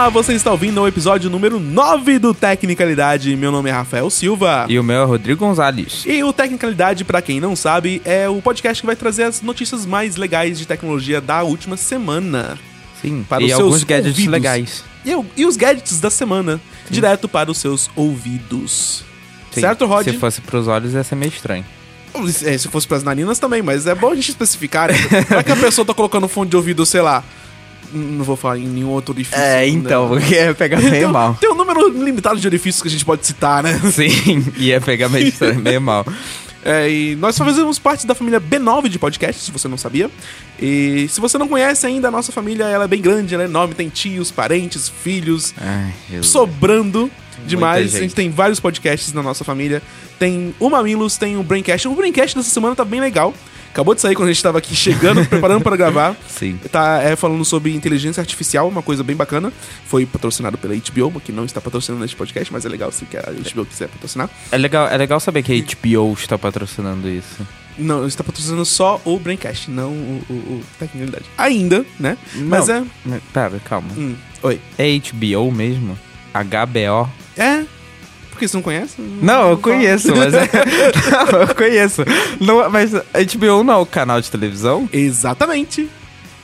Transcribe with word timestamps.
Olá, 0.00 0.08
você 0.08 0.32
está 0.32 0.50
ouvindo 0.50 0.80
o 0.80 0.88
episódio 0.88 1.28
número 1.28 1.60
9 1.60 2.18
do 2.18 2.32
Tecnicalidade. 2.32 3.36
Meu 3.36 3.52
nome 3.52 3.68
é 3.68 3.72
Rafael 3.74 4.08
Silva. 4.08 4.64
E 4.66 4.78
o 4.78 4.82
meu 4.82 5.02
é 5.02 5.04
Rodrigo 5.04 5.44
Gonzalez. 5.44 6.04
E 6.06 6.24
o 6.24 6.32
Tecnicalidade, 6.32 7.04
para 7.04 7.20
quem 7.20 7.38
não 7.38 7.54
sabe, 7.54 8.00
é 8.02 8.26
o 8.26 8.40
podcast 8.40 8.80
que 8.82 8.86
vai 8.86 8.96
trazer 8.96 9.24
as 9.24 9.42
notícias 9.42 9.84
mais 9.84 10.16
legais 10.16 10.58
de 10.58 10.64
tecnologia 10.64 11.20
da 11.20 11.42
última 11.42 11.76
semana. 11.76 12.58
Sim, 13.02 13.26
Para 13.28 13.42
e 13.42 13.44
os 13.44 13.50
seus 13.50 13.60
alguns 13.60 13.84
gadgets 13.84 14.12
ouvidos. 14.12 14.32
legais. 14.32 14.84
E, 15.04 15.10
e 15.36 15.44
os 15.44 15.58
gadgets 15.58 16.00
da 16.00 16.08
semana, 16.08 16.58
direto 16.88 17.28
para 17.28 17.50
os 17.50 17.58
seus 17.58 17.90
ouvidos. 17.94 19.04
Sim, 19.50 19.60
Certo, 19.60 19.84
Rod? 19.84 20.06
Se 20.06 20.16
fosse 20.16 20.40
pros 20.40 20.66
olhos, 20.66 20.94
ia 20.94 21.04
ser 21.04 21.14
meio 21.14 21.28
estranho. 21.28 21.66
É, 22.46 22.56
se 22.56 22.68
fosse 22.68 22.88
pras 22.88 23.04
narinas 23.04 23.38
também, 23.38 23.60
mas 23.60 23.86
é 23.86 23.94
bom 23.94 24.12
a 24.12 24.14
gente 24.14 24.30
especificar. 24.30 24.90
Né? 24.90 24.96
Vai 25.28 25.44
que 25.44 25.52
a 25.52 25.56
pessoa 25.56 25.84
tá 25.84 25.92
colocando 25.92 26.26
fone 26.26 26.48
de 26.48 26.56
ouvido, 26.56 26.86
sei 26.86 27.02
lá. 27.02 27.22
Não 27.92 28.24
vou 28.24 28.36
falar 28.36 28.58
em 28.58 28.66
nenhum 28.66 28.88
outro 28.88 29.14
orifício. 29.14 29.40
É, 29.40 29.66
então, 29.66 30.08
né? 30.14 30.20
porque 30.20 30.34
ia 30.34 30.54
pegar 30.54 30.80
Tem, 30.80 30.90
meio 30.90 31.08
um- 31.08 31.12
mal. 31.12 31.34
tem 31.40 31.50
um 31.50 31.54
número 31.54 31.88
limitado 31.88 32.38
de 32.40 32.46
orifícios 32.46 32.82
que 32.82 32.88
a 32.88 32.90
gente 32.90 33.04
pode 33.04 33.26
citar, 33.26 33.62
né? 33.62 33.78
Sim, 33.92 34.44
ia 34.56 34.80
pegar 34.80 35.08
meio, 35.08 35.32
meio 35.62 35.80
mal. 35.80 36.04
É, 36.62 36.90
e 36.90 37.16
nós 37.16 37.38
fazemos 37.38 37.78
parte 37.78 38.06
da 38.06 38.14
família 38.14 38.38
B9 38.40 38.88
de 38.88 38.98
podcasts, 38.98 39.44
se 39.46 39.50
você 39.50 39.66
não 39.66 39.78
sabia. 39.78 40.10
E 40.60 41.06
se 41.08 41.18
você 41.20 41.38
não 41.38 41.48
conhece 41.48 41.86
ainda, 41.86 42.08
a 42.08 42.10
nossa 42.10 42.30
família 42.32 42.64
ela 42.64 42.84
é 42.84 42.88
bem 42.88 43.00
grande, 43.00 43.32
ela 43.34 43.44
é 43.44 43.46
enorme, 43.46 43.74
tem 43.74 43.88
tios, 43.88 44.30
parentes, 44.30 44.86
filhos, 45.02 45.54
Ai, 45.58 46.22
sobrando 46.22 47.10
demais. 47.46 47.94
A 47.94 48.00
gente 48.00 48.14
tem 48.14 48.30
vários 48.30 48.60
podcasts 48.60 49.12
na 49.14 49.22
nossa 49.22 49.42
família. 49.44 49.82
Tem 50.18 50.54
o 50.60 50.68
Mamilos, 50.68 51.16
tem 51.16 51.36
o 51.38 51.42
Braincast. 51.42 51.88
O 51.88 51.94
Braincast 51.94 52.36
dessa 52.36 52.50
semana 52.50 52.76
tá 52.76 52.84
bem 52.84 53.00
legal. 53.00 53.32
Acabou 53.72 53.94
de 53.94 54.00
sair 54.00 54.14
quando 54.14 54.28
a 54.28 54.32
gente 54.32 54.42
tava 54.42 54.58
aqui 54.58 54.74
chegando, 54.74 55.24
preparando 55.26 55.62
para 55.62 55.76
gravar. 55.76 56.16
Sim. 56.28 56.58
Tá 56.70 57.00
é, 57.02 57.14
falando 57.14 57.44
sobre 57.44 57.74
inteligência 57.74 58.20
artificial, 58.20 58.68
uma 58.68 58.82
coisa 58.82 59.04
bem 59.04 59.14
bacana. 59.14 59.52
Foi 59.86 60.04
patrocinado 60.04 60.58
pela 60.58 60.74
HBO, 60.74 61.20
que 61.20 61.30
não 61.30 61.44
está 61.44 61.60
patrocinando 61.60 62.04
este 62.04 62.16
podcast, 62.16 62.52
mas 62.52 62.64
é 62.64 62.68
legal 62.68 62.90
se 62.90 63.06
a 63.16 63.30
HBO 63.54 63.64
quiser 63.64 63.88
patrocinar. 63.88 64.28
É 64.50 64.58
legal, 64.58 64.88
é 64.88 64.96
legal 64.96 65.20
saber 65.20 65.42
que 65.42 65.52
a 65.52 65.76
HBO 65.76 66.12
está 66.14 66.36
patrocinando 66.36 67.08
isso. 67.08 67.46
Não, 67.78 68.06
está 68.06 68.22
patrocinando 68.24 68.64
só 68.64 69.00
o 69.04 69.18
Braincast, 69.18 69.70
não 69.70 69.90
o, 69.90 70.22
o, 70.28 70.32
o 70.34 70.62
Tecnologidade. 70.78 71.24
Ainda, 71.38 71.84
né? 71.98 72.18
Mas 72.34 72.68
Não. 72.68 72.86
é. 73.14 73.20
Pera, 73.32 73.58
calma. 73.64 73.88
Hum, 73.96 74.14
oi. 74.42 74.60
É 74.76 74.98
HBO 74.98 75.50
mesmo? 75.52 75.98
HBO? 76.34 77.08
É. 77.36 77.64
Porque 78.40 78.48
você 78.48 78.56
não 78.56 78.62
conhece? 78.62 78.94
Não, 79.20 79.50
eu 79.50 79.58
conheço, 79.58 80.16
mas 80.16 80.32
é... 80.32 80.48
Não, 81.30 81.40
eu 81.42 81.54
conheço. 81.54 82.02
Não, 82.40 82.70
mas 82.70 82.90
HBO 82.92 83.62
não 83.62 83.74
é 83.74 83.76
o 83.76 83.84
canal 83.84 84.18
de 84.18 84.30
televisão? 84.30 84.88
Exatamente. 84.90 85.86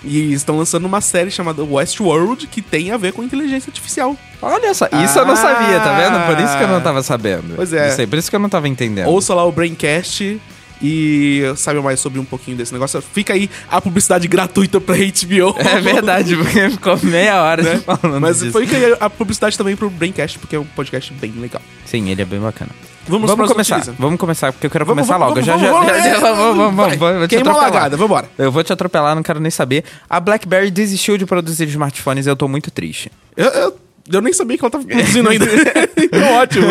E 0.04 0.34
estão 0.34 0.58
lançando 0.58 0.84
uma 0.84 1.00
série 1.00 1.30
chamada 1.30 1.64
Westworld 1.64 2.46
que 2.48 2.60
tem 2.60 2.90
a 2.92 2.98
ver 2.98 3.14
com 3.14 3.22
inteligência 3.22 3.70
artificial. 3.70 4.14
Olha 4.42 4.74
só, 4.74 4.86
isso 5.02 5.18
eu 5.18 5.24
não 5.24 5.32
Ah. 5.32 5.36
sabia, 5.36 5.80
tá 5.80 5.98
vendo? 5.98 6.26
Por 6.26 6.44
isso 6.44 6.58
que 6.58 6.64
eu 6.64 6.68
não 6.68 6.82
tava 6.82 7.02
sabendo. 7.02 7.54
Pois 7.56 7.72
é. 7.72 7.88
Sei, 7.92 8.06
por 8.06 8.18
isso 8.18 8.28
que 8.28 8.36
eu 8.36 8.40
não 8.40 8.50
tava 8.50 8.68
entendendo. 8.68 9.08
Ouça 9.08 9.32
lá 9.34 9.42
o 9.46 9.50
Braincast 9.50 10.38
e 10.82 11.42
saiba 11.56 11.80
mais 11.82 12.00
sobre 12.00 12.18
um 12.18 12.24
pouquinho 12.24 12.56
desse 12.56 12.72
negócio. 12.72 13.00
Fica 13.02 13.32
aí 13.32 13.48
a 13.70 13.80
publicidade 13.80 14.26
gratuita 14.28 14.80
pra 14.80 14.96
HBO. 14.96 15.54
É 15.58 15.80
verdade, 15.80 16.36
porque 16.36 16.70
ficou 16.70 16.98
meia 17.02 17.42
hora 17.42 17.62
Né? 17.62 17.78
falando 17.84 18.20
Mas 18.20 18.40
disso. 18.40 18.58
fica 18.58 18.76
aí 18.76 18.96
a 19.00 19.08
publicidade 19.10 19.56
também 19.56 19.76
pro 19.76 19.88
Braincast, 19.90 20.38
porque 20.38 20.56
é 20.56 20.58
um 20.60 20.64
podcast 20.64 21.12
bem 21.14 21.32
legal. 21.38 21.62
Sim, 21.84 22.08
ele 22.10 22.22
é 22.22 22.24
bem 22.24 22.40
bacana. 22.40 22.70
Vamos, 23.08 23.30
Vamos 23.30 23.52
começar, 23.52 23.80
vamos 24.00 24.18
começar, 24.18 24.52
porque 24.52 24.66
eu 24.66 24.70
quero 24.70 24.84
Vamos, 24.84 25.06
começar 25.06 25.16
vamos, 25.24 25.36
logo. 25.36 25.46
vamos, 25.46 25.62
já, 25.62 25.70
vamos, 25.72 25.86
já, 25.86 25.92
vamos, 25.92 26.04
já, 26.04 26.16
é, 26.16 26.20
vamos, 26.34 26.56
vamos, 26.74 26.96
vamos, 26.96 27.28
te 27.28 27.36
Queima 27.36 27.52
a 27.52 27.56
largada, 27.56 27.96
vambora. 27.96 28.28
Eu 28.36 28.50
vou 28.50 28.64
te 28.64 28.72
atropelar, 28.72 29.14
não 29.14 29.22
quero 29.22 29.38
nem 29.38 29.50
saber. 29.50 29.84
A 30.10 30.18
BlackBerry 30.18 30.72
desistiu 30.72 31.16
de 31.16 31.24
produzir 31.24 31.68
smartphones 31.68 32.26
e 32.26 32.28
eu 32.28 32.34
tô 32.34 32.48
muito 32.48 32.68
triste. 32.68 33.12
Eu, 33.36 33.46
eu, 33.46 33.76
eu 34.12 34.20
nem 34.20 34.32
sabia 34.32 34.56
que 34.56 34.64
ela 34.64 34.70
tava 34.70 34.84
produzindo 34.84 35.28
ainda. 35.28 35.46
então, 35.96 36.32
ótimo. 36.34 36.66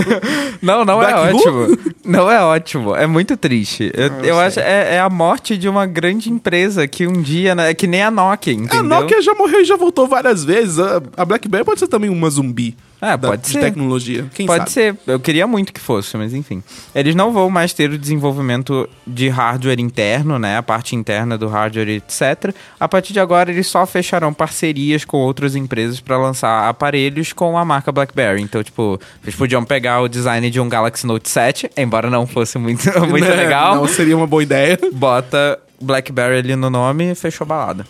Não, 0.61 0.85
não 0.85 0.99
Black 0.99 1.13
é 1.13 1.31
Who? 1.31 1.37
ótimo. 1.37 1.77
Não 2.05 2.31
é 2.31 2.41
ótimo. 2.43 2.95
É 2.95 3.07
muito 3.07 3.35
triste. 3.35 3.91
Eu, 3.93 4.05
Ah, 4.05 4.19
eu 4.19 4.35
eu 4.35 4.39
acho 4.39 4.59
é, 4.59 4.95
é 4.95 4.99
a 4.99 5.09
morte 5.09 5.57
de 5.57 5.67
uma 5.67 5.85
grande 5.85 6.29
empresa 6.29 6.87
que 6.87 7.07
um 7.07 7.21
dia, 7.21 7.55
né, 7.55 7.71
é 7.71 7.73
que 7.73 7.87
nem 7.87 8.03
a 8.03 8.11
Nokia, 8.11 8.53
entendeu? 8.53 8.79
A 8.79 8.83
Nokia 8.83 9.21
já 9.21 9.33
morreu 9.33 9.61
e 9.61 9.65
já 9.65 9.75
voltou 9.75 10.07
várias 10.07 10.43
vezes. 10.43 10.77
A, 10.79 11.01
a 11.17 11.25
BlackBerry 11.25 11.63
pode 11.63 11.79
ser 11.79 11.87
também 11.87 12.09
uma 12.09 12.29
zumbi 12.29 12.75
É, 13.01 13.17
da- 13.17 13.27
pode 13.29 13.41
de 13.43 13.49
ser. 13.49 13.59
tecnologia. 13.59 14.25
Quem 14.33 14.45
Pode 14.47 14.59
sabe? 14.59 14.71
ser. 14.71 14.95
Eu 15.05 15.19
queria 15.19 15.45
muito 15.45 15.71
que 15.73 15.79
fosse, 15.79 16.15
mas 16.17 16.33
enfim. 16.33 16.63
Eles 16.93 17.13
não 17.13 17.31
vão 17.33 17.49
mais 17.49 17.73
ter 17.73 17.89
o 17.91 17.97
desenvolvimento 17.97 18.89
de 19.05 19.27
hardware 19.29 19.79
interno, 19.79 20.39
né? 20.39 20.57
A 20.57 20.63
parte 20.63 20.95
interna 20.95 21.37
do 21.37 21.47
hardware, 21.47 21.89
etc. 21.89 22.53
A 22.79 22.87
partir 22.87 23.13
de 23.13 23.19
agora, 23.19 23.51
eles 23.51 23.67
só 23.67 23.85
fecharão 23.85 24.33
parcerias 24.33 25.03
com 25.05 25.17
outras 25.17 25.55
empresas 25.55 25.99
para 25.99 26.17
lançar 26.17 26.67
aparelhos 26.69 27.33
com 27.33 27.57
a 27.57 27.65
marca 27.65 27.91
BlackBerry. 27.91 28.41
Então, 28.41 28.63
tipo, 28.63 28.99
eles 29.23 29.35
podiam 29.35 29.63
pegar 29.63 30.01
o 30.01 30.07
design 30.07 30.49
de 30.49 30.59
um 30.59 30.69
Galaxy 30.69 31.05
Note 31.05 31.29
7, 31.29 31.69
embora 31.77 32.09
não 32.09 32.25
fosse 32.25 32.57
muito, 32.57 32.83
muito 33.07 33.25
Né? 33.25 33.35
legal. 33.35 33.75
Não 33.75 33.87
seria 33.87 34.15
uma 34.15 34.25
boa 34.27 34.41
ideia. 34.41 34.79
Bota 34.93 35.59
BlackBerry 35.81 36.37
ali 36.39 36.55
no 36.55 36.69
nome 36.69 37.11
e 37.11 37.15
fechou 37.15 37.43
a 37.45 37.47
balada. 37.47 37.85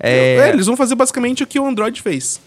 É, 0.00 0.36
É, 0.36 0.48
eles 0.50 0.66
vão 0.66 0.76
fazer 0.76 0.94
basicamente 0.94 1.42
o 1.42 1.46
que 1.46 1.58
o 1.58 1.66
Android 1.66 2.00
fez. 2.00 2.40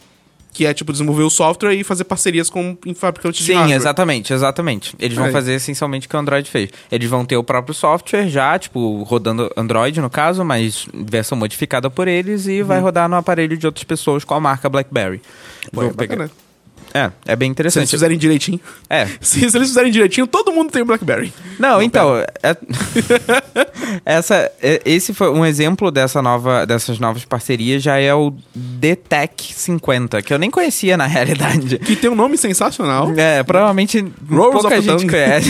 Que 0.54 0.66
é, 0.66 0.74
tipo, 0.74 0.92
desenvolver 0.92 1.24
o 1.24 1.30
software 1.30 1.74
e 1.74 1.84
fazer 1.84 2.04
parcerias 2.04 2.50
com 2.50 2.78
fabricantes 2.96 3.40
de 3.40 3.46
Sim, 3.48 3.54
hardware. 3.54 3.78
exatamente, 3.78 4.34
exatamente. 4.34 4.94
Eles 5.00 5.16
vão 5.16 5.28
Aí. 5.28 5.32
fazer 5.32 5.54
essencialmente 5.54 6.08
o 6.08 6.10
que 6.10 6.16
o 6.16 6.20
Android 6.20 6.50
fez. 6.50 6.70
Eles 6.92 7.10
vão 7.10 7.24
ter 7.26 7.38
o 7.38 7.44
próprio 7.44 7.74
software 7.74 8.28
já, 8.28 8.60
tipo, 8.60 9.02
rodando 9.04 9.50
Android 9.56 10.02
no 10.02 10.10
caso, 10.10 10.44
mas 10.44 10.86
versão 10.94 11.38
modificada 11.38 11.90
por 11.90 12.08
eles 12.08 12.48
e 12.48 12.62
vai 12.64 12.80
rodar 12.82 13.08
no 13.08 13.16
aparelho 13.16 13.58
de 13.58 13.66
outras 13.66 13.86
pessoas 13.86 14.26
com 14.26 14.34
a 14.34 14.40
marca 14.42 14.68
BlackBerry. 14.68 15.22
Pô, 15.72 15.84
é 15.84 15.86
Vou 15.86 15.94
pegar- 15.94 16.16
bacana. 16.18 16.32
É, 16.94 17.10
é 17.26 17.36
bem 17.36 17.48
Se 17.48 17.52
eles 17.52 17.52
interessante. 17.52 17.90
fizerem 17.92 18.18
direitinho. 18.18 18.60
É. 18.90 19.06
Se, 19.22 19.40
se 19.50 19.58
eles 19.58 19.70
fizerem 19.70 19.92
direitinho, 19.92 20.28
todo 20.28 20.52
mundo 20.52 20.72
tem 20.72 20.82
o 20.82 20.86
BlackBerry. 20.86 21.34
Não, 21.60 21.82
então, 21.82 22.18
é- 22.18 22.58
essa, 24.06 24.52
é- 24.62 24.82
esse 24.86 25.14
foi 25.14 25.30
um 25.30 25.46
exemplo 25.46 25.92
dessa 25.92 26.22
nova, 26.22 26.66
dessas 26.66 27.00
novas 27.00 27.26
parcerias, 27.26 27.82
já 27.84 27.98
é 27.98 28.14
o 28.14 28.34
DTEC 28.56 29.54
50, 29.54 30.22
que 30.22 30.34
eu 30.34 30.40
nem 30.40 30.50
conhecia 30.50 30.98
na 30.98 31.06
realidade. 31.08 31.78
Que 31.80 31.96
tem 31.96 32.10
um 32.10 32.16
nome 32.16 32.38
sensacional. 32.38 33.12
É, 33.16 33.44
provavelmente 33.44 34.00
Rolls 34.30 34.62
pouca 34.62 34.82
gente 34.82 34.88
Tongue. 35.02 35.10
conhece. 35.10 35.50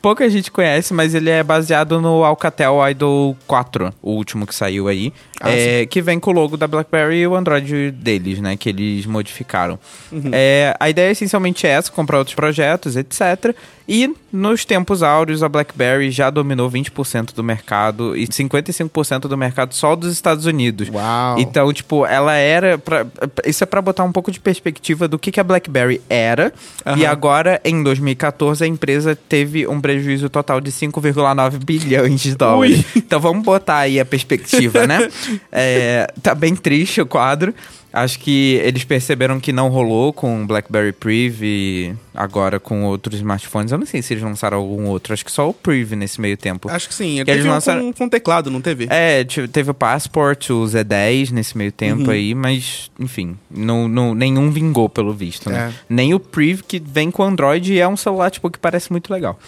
pouca 0.00 0.28
gente 0.30 0.50
conhece, 0.50 0.92
mas 0.94 1.14
ele 1.14 1.30
é 1.30 1.42
baseado 1.42 2.00
no 2.00 2.24
Alcatel 2.24 2.78
Idol 2.90 3.36
4, 3.46 3.92
o 4.02 4.12
último 4.12 4.46
que 4.46 4.54
saiu 4.54 4.88
aí. 4.88 5.12
Ah, 5.42 5.50
é, 5.50 5.86
que 5.86 6.00
vem 6.00 6.20
com 6.20 6.30
o 6.30 6.32
logo 6.32 6.56
da 6.56 6.68
BlackBerry 6.68 7.16
e 7.16 7.26
o 7.26 7.34
Android 7.34 7.90
deles, 7.90 8.38
né? 8.38 8.56
Que 8.56 8.68
eles 8.68 9.04
modificaram. 9.06 9.76
Uhum. 10.12 10.30
É, 10.32 10.76
a 10.78 10.88
ideia 10.88 11.10
essencialmente 11.10 11.66
é 11.66 11.70
essa, 11.70 11.90
comprar 11.90 12.18
outros 12.18 12.36
projetos, 12.36 12.94
etc. 12.96 13.52
E 13.94 14.10
nos 14.32 14.64
tempos 14.64 15.02
áureos, 15.02 15.42
a 15.42 15.50
BlackBerry 15.50 16.10
já 16.10 16.30
dominou 16.30 16.70
20% 16.70 17.34
do 17.34 17.44
mercado 17.44 18.16
e 18.16 18.26
55% 18.26 19.28
do 19.28 19.36
mercado 19.36 19.74
só 19.74 19.94
dos 19.94 20.10
Estados 20.10 20.46
Unidos. 20.46 20.88
Uau. 20.88 21.38
Então, 21.38 21.70
tipo, 21.74 22.06
ela 22.06 22.32
era. 22.32 22.78
Pra, 22.78 23.06
isso 23.44 23.62
é 23.62 23.66
pra 23.66 23.82
botar 23.82 24.04
um 24.04 24.10
pouco 24.10 24.32
de 24.32 24.40
perspectiva 24.40 25.06
do 25.06 25.18
que, 25.18 25.30
que 25.30 25.38
a 25.38 25.44
BlackBerry 25.44 26.00
era. 26.08 26.54
Aham. 26.86 26.98
E 26.98 27.04
agora, 27.04 27.60
em 27.62 27.82
2014, 27.82 28.64
a 28.64 28.66
empresa 28.66 29.14
teve 29.14 29.66
um 29.66 29.78
prejuízo 29.78 30.30
total 30.30 30.58
de 30.58 30.72
5,9 30.72 31.62
bilhões 31.62 32.18
de 32.18 32.34
dólares. 32.34 32.78
Ui. 32.78 32.84
Então 32.96 33.20
vamos 33.20 33.44
botar 33.44 33.76
aí 33.80 34.00
a 34.00 34.06
perspectiva, 34.06 34.86
né? 34.86 35.06
É, 35.54 36.06
tá 36.22 36.34
bem 36.34 36.56
triste 36.56 37.00
o 37.00 37.06
quadro. 37.06 37.54
Acho 37.92 38.18
que 38.18 38.54
eles 38.64 38.84
perceberam 38.84 39.38
que 39.38 39.52
não 39.52 39.68
rolou 39.68 40.12
com 40.12 40.42
o 40.42 40.46
BlackBerry 40.46 40.92
Priv 40.92 41.42
e 41.42 41.94
agora 42.14 42.58
com 42.58 42.84
outros 42.84 43.16
smartphones. 43.16 43.70
Eu 43.70 43.78
não 43.78 43.84
sei 43.86 44.00
se 44.00 44.14
eles 44.14 44.22
lançaram 44.24 44.58
algum 44.58 44.86
outro. 44.86 45.12
Acho 45.12 45.24
que 45.24 45.30
só 45.30 45.48
o 45.48 45.52
Priv 45.52 45.92
nesse 45.92 46.20
meio 46.20 46.36
tempo. 46.36 46.70
Acho 46.70 46.88
que 46.88 46.94
sim. 46.94 47.22
Que 47.24 47.30
eles 47.30 47.44
um 47.44 47.50
lançaram- 47.50 47.82
com, 47.82 47.92
com 47.92 48.08
teclado, 48.08 48.50
não 48.50 48.60
teve? 48.62 48.86
É, 48.88 49.24
te- 49.24 49.46
teve 49.48 49.70
o 49.70 49.74
Passport, 49.74 50.48
o 50.50 50.64
Z10 50.64 51.30
nesse 51.32 51.56
meio 51.58 51.70
tempo 51.72 52.04
Uhum. 52.04 52.10
aí, 52.10 52.34
mas, 52.34 52.90
enfim, 52.98 53.36
não, 53.50 53.86
não- 53.88 54.14
nenhum 54.14 54.50
vingou 54.50 54.88
pelo 54.88 55.12
visto, 55.12 55.50
né? 55.50 55.70
É. 55.70 55.80
Nem 55.88 56.14
o 56.14 56.20
Priv, 56.20 56.62
que 56.62 56.80
vem 56.84 57.10
com 57.10 57.22
Android 57.22 57.72
e 57.74 57.78
é 57.80 57.86
um 57.86 57.96
celular, 57.96 58.30
tipo, 58.30 58.50
que 58.50 58.58
parece 58.58 58.90
muito 58.90 59.12
legal. 59.12 59.38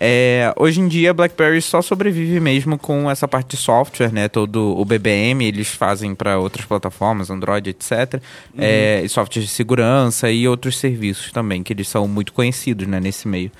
É, 0.00 0.54
hoje 0.56 0.80
em 0.80 0.86
dia, 0.86 1.10
a 1.10 1.14
BlackBerry 1.14 1.60
só 1.60 1.82
sobrevive 1.82 2.38
mesmo 2.38 2.78
com 2.78 3.10
essa 3.10 3.26
parte 3.26 3.56
de 3.56 3.56
software, 3.56 4.12
né? 4.12 4.28
Todo 4.28 4.78
o 4.78 4.84
BBM 4.84 5.44
eles 5.44 5.68
fazem 5.68 6.14
para 6.14 6.38
outras 6.38 6.64
plataformas, 6.64 7.30
Android, 7.30 7.70
etc. 7.70 8.22
É, 8.56 9.02
e 9.04 9.08
software 9.08 9.42
de 9.42 9.48
segurança 9.48 10.30
e 10.30 10.46
outros 10.46 10.78
serviços 10.78 11.32
também, 11.32 11.62
que 11.64 11.72
eles 11.72 11.88
são 11.88 12.06
muito 12.06 12.32
conhecidos, 12.32 12.86
né? 12.86 13.00
Nesse 13.00 13.26
meio. 13.26 13.50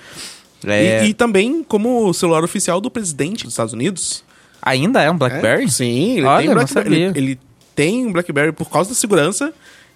É. 0.65 1.05
E, 1.05 1.09
e 1.09 1.15
também 1.15 1.65
como 1.65 2.13
celular 2.15 2.45
oficial 2.45 2.81
do 2.81 2.91
presidente 2.91 3.45
dos 3.45 3.53
Estados 3.53 3.73
Unidos. 3.73 4.25
Ainda 4.63 5.03
é 5.03 5.11
um 5.11 5.15
É, 5.15 5.19
BlackBerry? 5.19 5.71
Sim, 5.71 6.19
ele 6.19 6.27
Olha, 6.27 6.47
tem 6.47 6.55
BlackBerry. 6.55 6.95
Ele, 6.95 7.19
ele 7.19 7.41
tem 7.75 8.07
um 8.07 8.13
BlackBerry 8.13 8.53
por 8.53 8.71
causa 8.71 8.91
da 8.91 8.95
segurança. 8.95 9.53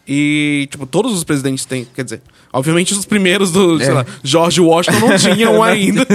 E, 0.06 0.66
tipo, 0.70 0.84
todos 0.86 1.12
os 1.12 1.22
presidentes 1.24 1.64
têm. 1.64 1.86
Quer 1.94 2.04
dizer, 2.04 2.22
obviamente 2.52 2.92
os 2.92 3.04
primeiros 3.04 3.50
do, 3.52 3.78
sei 3.78 3.88
É. 3.88 3.92
lá, 3.92 4.06
George 4.24 4.60
Washington 4.60 5.08
não 5.08 5.16
tinham 5.18 5.62
ainda. 5.62 6.06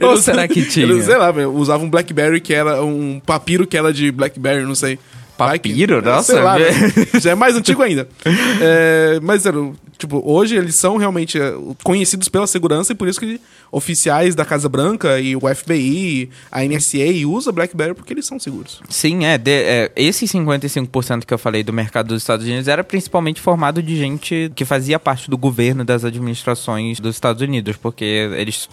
Ou 0.00 0.16
será 0.16 0.48
que 0.48 0.62
tinha? 0.64 0.84
Eles, 0.86 1.04
sei 1.04 1.16
lá, 1.16 1.30
usavam 1.48 1.86
um 1.86 1.90
BlackBerry 1.90 2.40
que 2.40 2.52
era 2.54 2.82
um 2.82 3.20
papiro 3.24 3.66
que 3.66 3.76
era 3.76 3.92
de 3.92 4.10
BlackBerry, 4.10 4.64
não 4.64 4.74
sei. 4.74 4.98
Vai 5.46 5.58
que- 5.58 5.68
Papiro? 5.70 6.02
Nossa, 6.02 6.32
Sei 6.34 6.42
lá, 6.42 6.56
vê- 6.58 6.70
velho. 6.70 7.08
já 7.20 7.30
é 7.30 7.34
mais 7.34 7.56
antigo 7.56 7.82
ainda. 7.82 8.08
É, 8.64 9.18
mas, 9.22 9.44
tipo, 9.98 10.22
hoje 10.24 10.56
eles 10.56 10.74
são 10.74 10.96
realmente 10.96 11.40
é, 11.40 11.52
conhecidos 11.82 12.28
pela 12.28 12.46
segurança 12.46 12.92
e 12.92 12.94
por 12.94 13.08
isso 13.08 13.18
que 13.20 13.40
oficiais 13.70 14.34
da 14.34 14.44
Casa 14.44 14.68
Branca 14.68 15.18
e 15.18 15.34
o 15.34 15.40
FBI, 15.54 16.30
a 16.50 16.62
NSA 16.64 17.26
usa 17.26 17.50
BlackBerry 17.50 17.94
porque 17.94 18.12
eles 18.12 18.24
são 18.26 18.38
seguros. 18.38 18.80
Sim, 18.88 19.24
é, 19.24 19.36
de, 19.38 19.50
é. 19.50 19.92
Esse 19.96 20.26
55% 20.26 21.24
que 21.24 21.34
eu 21.34 21.38
falei 21.38 21.62
do 21.62 21.72
mercado 21.72 22.08
dos 22.08 22.22
Estados 22.22 22.46
Unidos 22.46 22.68
era 22.68 22.84
principalmente 22.84 23.40
formado 23.40 23.82
de 23.82 23.96
gente 23.96 24.52
que 24.54 24.64
fazia 24.64 24.98
parte 24.98 25.28
do 25.30 25.36
governo 25.38 25.84
das 25.84 26.04
administrações 26.04 27.00
dos 27.00 27.14
Estados 27.16 27.42
Unidos, 27.42 27.76
porque 27.76 28.04
eles 28.36 28.68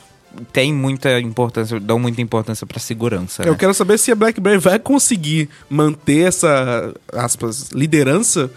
têm 0.51 0.73
muita 0.73 1.19
importância, 1.19 1.79
dão 1.79 1.99
muita 1.99 2.21
importância 2.21 2.65
pra 2.65 2.79
segurança. 2.79 3.43
Eu 3.43 3.53
né? 3.53 3.57
quero 3.57 3.73
saber 3.73 3.97
se 3.97 4.11
a 4.11 4.15
BlackBerry 4.15 4.57
vai 4.57 4.79
conseguir 4.79 5.49
manter 5.69 6.27
essa, 6.27 6.93
aspas, 7.13 7.69
liderança 7.71 8.49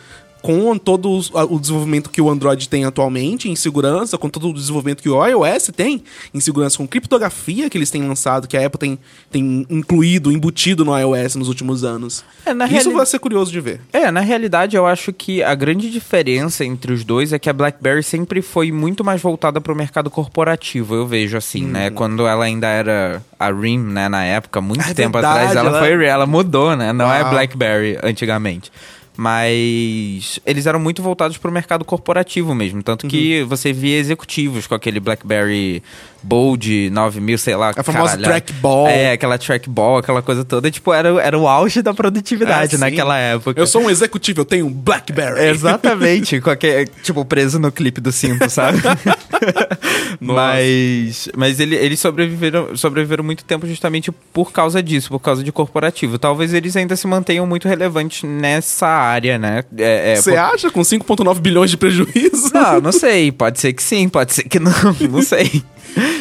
com 0.43 0.77
todo 0.77 1.09
o 1.33 1.59
desenvolvimento 1.61 2.11
que 2.11 2.21
o 2.21 2.29
Android 2.29 2.69
tem 2.69 2.85
atualmente 2.85 3.49
em 3.49 3.55
segurança, 3.57 4.19
com 4.19 4.29
todo 4.29 4.49
o 4.51 4.53
desenvolvimento 4.53 5.01
que 5.03 5.09
o 5.09 5.25
iOS 5.25 5.71
tem 5.75 6.03
em 6.35 6.41
segurança, 6.41 6.77
com 6.77 6.87
criptografia 6.89 7.71
que 7.71 7.79
eles 7.79 7.91
têm 7.91 8.03
lançado, 8.07 8.49
que 8.49 8.57
a 8.57 8.67
Apple 8.67 8.79
tem, 8.79 8.99
tem 9.31 9.67
incluído, 9.71 10.33
embutido 10.33 10.85
no 10.85 10.99
iOS 10.99 11.37
nos 11.37 11.49
últimos 11.49 11.85
anos. 11.85 12.25
É, 12.45 12.53
na 12.53 12.65
Isso 12.67 12.75
reali- 12.75 12.95
vai 12.95 13.07
ser 13.07 13.19
curioso 13.21 13.53
de 13.53 13.61
ver. 13.61 13.81
É, 13.93 14.11
na 14.11 14.21
realidade 14.21 14.77
eu 14.77 14.85
acho 14.85 15.13
que 15.13 15.43
a 15.43 15.55
grande 15.55 15.91
diferença 15.91 16.65
entre 16.65 16.93
os 16.93 17.05
dois 17.05 17.33
é 17.33 17.39
que 17.39 17.49
a 17.49 17.53
BlackBerry 17.53 18.03
sempre 18.03 18.43
foi 18.43 18.73
muito 18.73 19.05
mais 19.05 19.21
voltada 19.23 19.61
para 19.61 19.73
o 19.73 19.77
mercado 19.77 20.11
corporativo, 20.11 20.95
eu 20.95 21.07
vejo 21.07 21.37
assim, 21.37 21.65
né? 21.65 21.91
Quando 21.91 22.27
ela 22.27 22.45
ainda 22.45 22.67
era 22.67 23.23
a 23.39 23.51
RIM, 23.53 23.79
né, 23.79 24.09
na 24.09 24.25
época, 24.25 24.61
muito 24.61 24.83
É 24.83 24.93
tempo 24.95 25.13
verdade, 25.19 25.39
atrás, 25.39 25.57
ela, 25.57 25.69
ela- 25.71 25.79
foi 25.79 26.05
ela 26.05 26.27
mudou, 26.27 26.75
né? 26.75 26.93
Não 26.93 27.13
é. 27.13 27.23
BlackBerry 27.31 27.99
antigamente. 28.03 28.73
Mas 29.17 30.41
eles 30.47 30.67
eram 30.67 30.81
muito 30.81 31.03
voltados 31.03 31.37
para 31.37 31.51
o 31.51 31.53
mercado 31.53 31.85
corporativo 31.85 32.55
mesmo. 32.55 32.83
Tanto 32.83 33.07
que 33.07 33.43
você 33.45 33.73
via 33.73 33.99
executivos 33.99 34.67
com 34.67 34.75
aquele 34.75 35.01
BlackBerry 35.01 35.83
Bold 36.23 36.89
9000, 36.91 37.39
sei 37.39 37.57
lá. 37.57 37.73
A 37.77 37.83
famosa 37.83 38.17
caralho. 38.17 38.25
trackball. 38.25 38.89
É, 38.89 39.13
aquela 39.13 39.37
trackball, 39.37 39.99
aquela 39.99 40.23
coisa 40.23 40.45
toda. 40.45 40.71
Tipo, 40.71 40.93
era, 40.95 41.09
era 41.21 41.39
o 41.39 41.47
auge 41.47 41.83
da 41.83 41.93
produtividade 41.93 42.75
É, 42.75 42.79
sim. 42.79 42.81
naquela 42.81 43.19
época. 43.19 43.61
Eu 43.61 43.67
sou 43.67 43.83
um 43.83 43.91
executivo, 43.91 44.41
eu 44.41 44.45
tenho 44.45 44.67
um 44.67 44.73
BlackBerry. 44.73 45.49
Exatamente, 45.49 46.41
qualquer, 46.43 46.89
tipo, 47.03 47.25
preso 47.25 47.59
no 47.59 47.71
clipe 47.71 48.01
do 48.01 48.13
cinto, 48.13 48.49
sabe? 48.49 48.79
mas 50.21 51.29
mas 51.37 51.59
ele, 51.61 51.75
eles 51.75 51.99
sobreviveram, 52.01 52.77
sobreviveram 52.77 53.25
muito 53.25 53.45
tempo 53.45 53.67
justamente 53.67 54.13
por 54.33 54.53
causa 54.53 54.83
disso, 54.83 55.09
por 55.09 55.19
causa 55.21 55.43
de 55.43 55.51
corporativo. 55.51 56.19
Talvez 56.19 56.55
eles 56.55 56.77
ainda 56.77 56.95
se 56.97 57.07
mantenham 57.07 57.47
muito 57.47 57.69
relevantes 57.69 58.23
nessa 58.23 59.02
área, 59.03 59.39
né? 59.39 59.63
É, 59.77 60.13
é, 60.13 60.17
Você 60.17 60.31
por- 60.31 60.39
acha 60.39 60.71
com 60.71 60.81
5,9 60.81 61.41
bilhões 61.41 61.71
de 61.71 61.77
prejuízo? 61.77 62.51
Não, 62.55 62.81
não 62.83 62.93
sei. 62.93 63.31
Pode 63.33 63.61
ser 63.61 63.73
que 63.73 63.83
sim, 63.83 64.09
pode 64.09 64.33
ser 64.35 64.45
que 64.45 64.59
não. 64.59 64.73
Não 65.11 65.23
sei. 65.23 65.63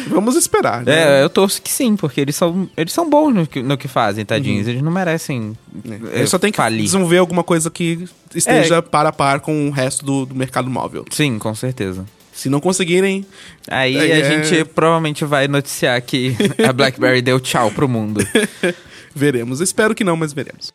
Vamos 0.08 0.36
esperar. 0.36 0.84
né? 0.84 1.20
É, 1.20 1.22
eu 1.22 1.30
torço 1.30 1.62
que 1.62 1.70
sim, 1.72 1.96
porque 1.96 2.20
eles 2.20 2.36
são, 2.36 2.68
eles 2.76 2.92
são 2.92 3.08
bons 3.08 3.32
no 3.34 3.46
que, 3.46 3.62
no 3.62 3.78
que 3.78 3.88
fazem, 3.88 4.22
tadinhos. 4.24 4.68
Eles 4.68 4.82
não 4.82 4.92
merecem. 4.92 5.56
é, 6.12 6.18
Ele 6.18 6.26
só 6.26 6.38
tem 6.38 6.50
que 6.50 6.58
falir. 6.58 6.82
desenvolver 6.82 7.16
alguma 7.16 7.42
coisa 7.42 7.70
que 7.70 8.04
esteja 8.34 8.76
É. 8.76 8.82
par 8.82 9.06
a 9.06 9.12
par 9.12 9.40
com 9.40 9.68
o 9.68 9.70
resto 9.70 10.04
do, 10.04 10.26
do 10.26 10.34
mercado 10.34 10.68
móvel. 10.68 11.06
Sim, 11.10 11.38
com 11.38 11.54
certeza. 11.54 12.04
Se 12.34 12.50
não 12.50 12.60
conseguirem, 12.60 13.24
Aí 13.70 13.96
É, 13.96 14.00
a 14.14 14.18
é. 14.18 14.24
gente 14.42 14.64
provavelmente 14.66 15.24
vai 15.24 15.48
noticiar 15.48 16.00
que 16.02 16.36
a 16.68 16.72
BlackBerry 16.72 17.22
deu 17.22 17.40
tchau 17.40 17.70
pro 17.70 17.88
mundo. 17.88 18.20
veremos. 19.14 19.60
Espero 19.60 19.94
que 19.94 20.04
não, 20.04 20.16
mas 20.16 20.32
veremos. 20.32 20.72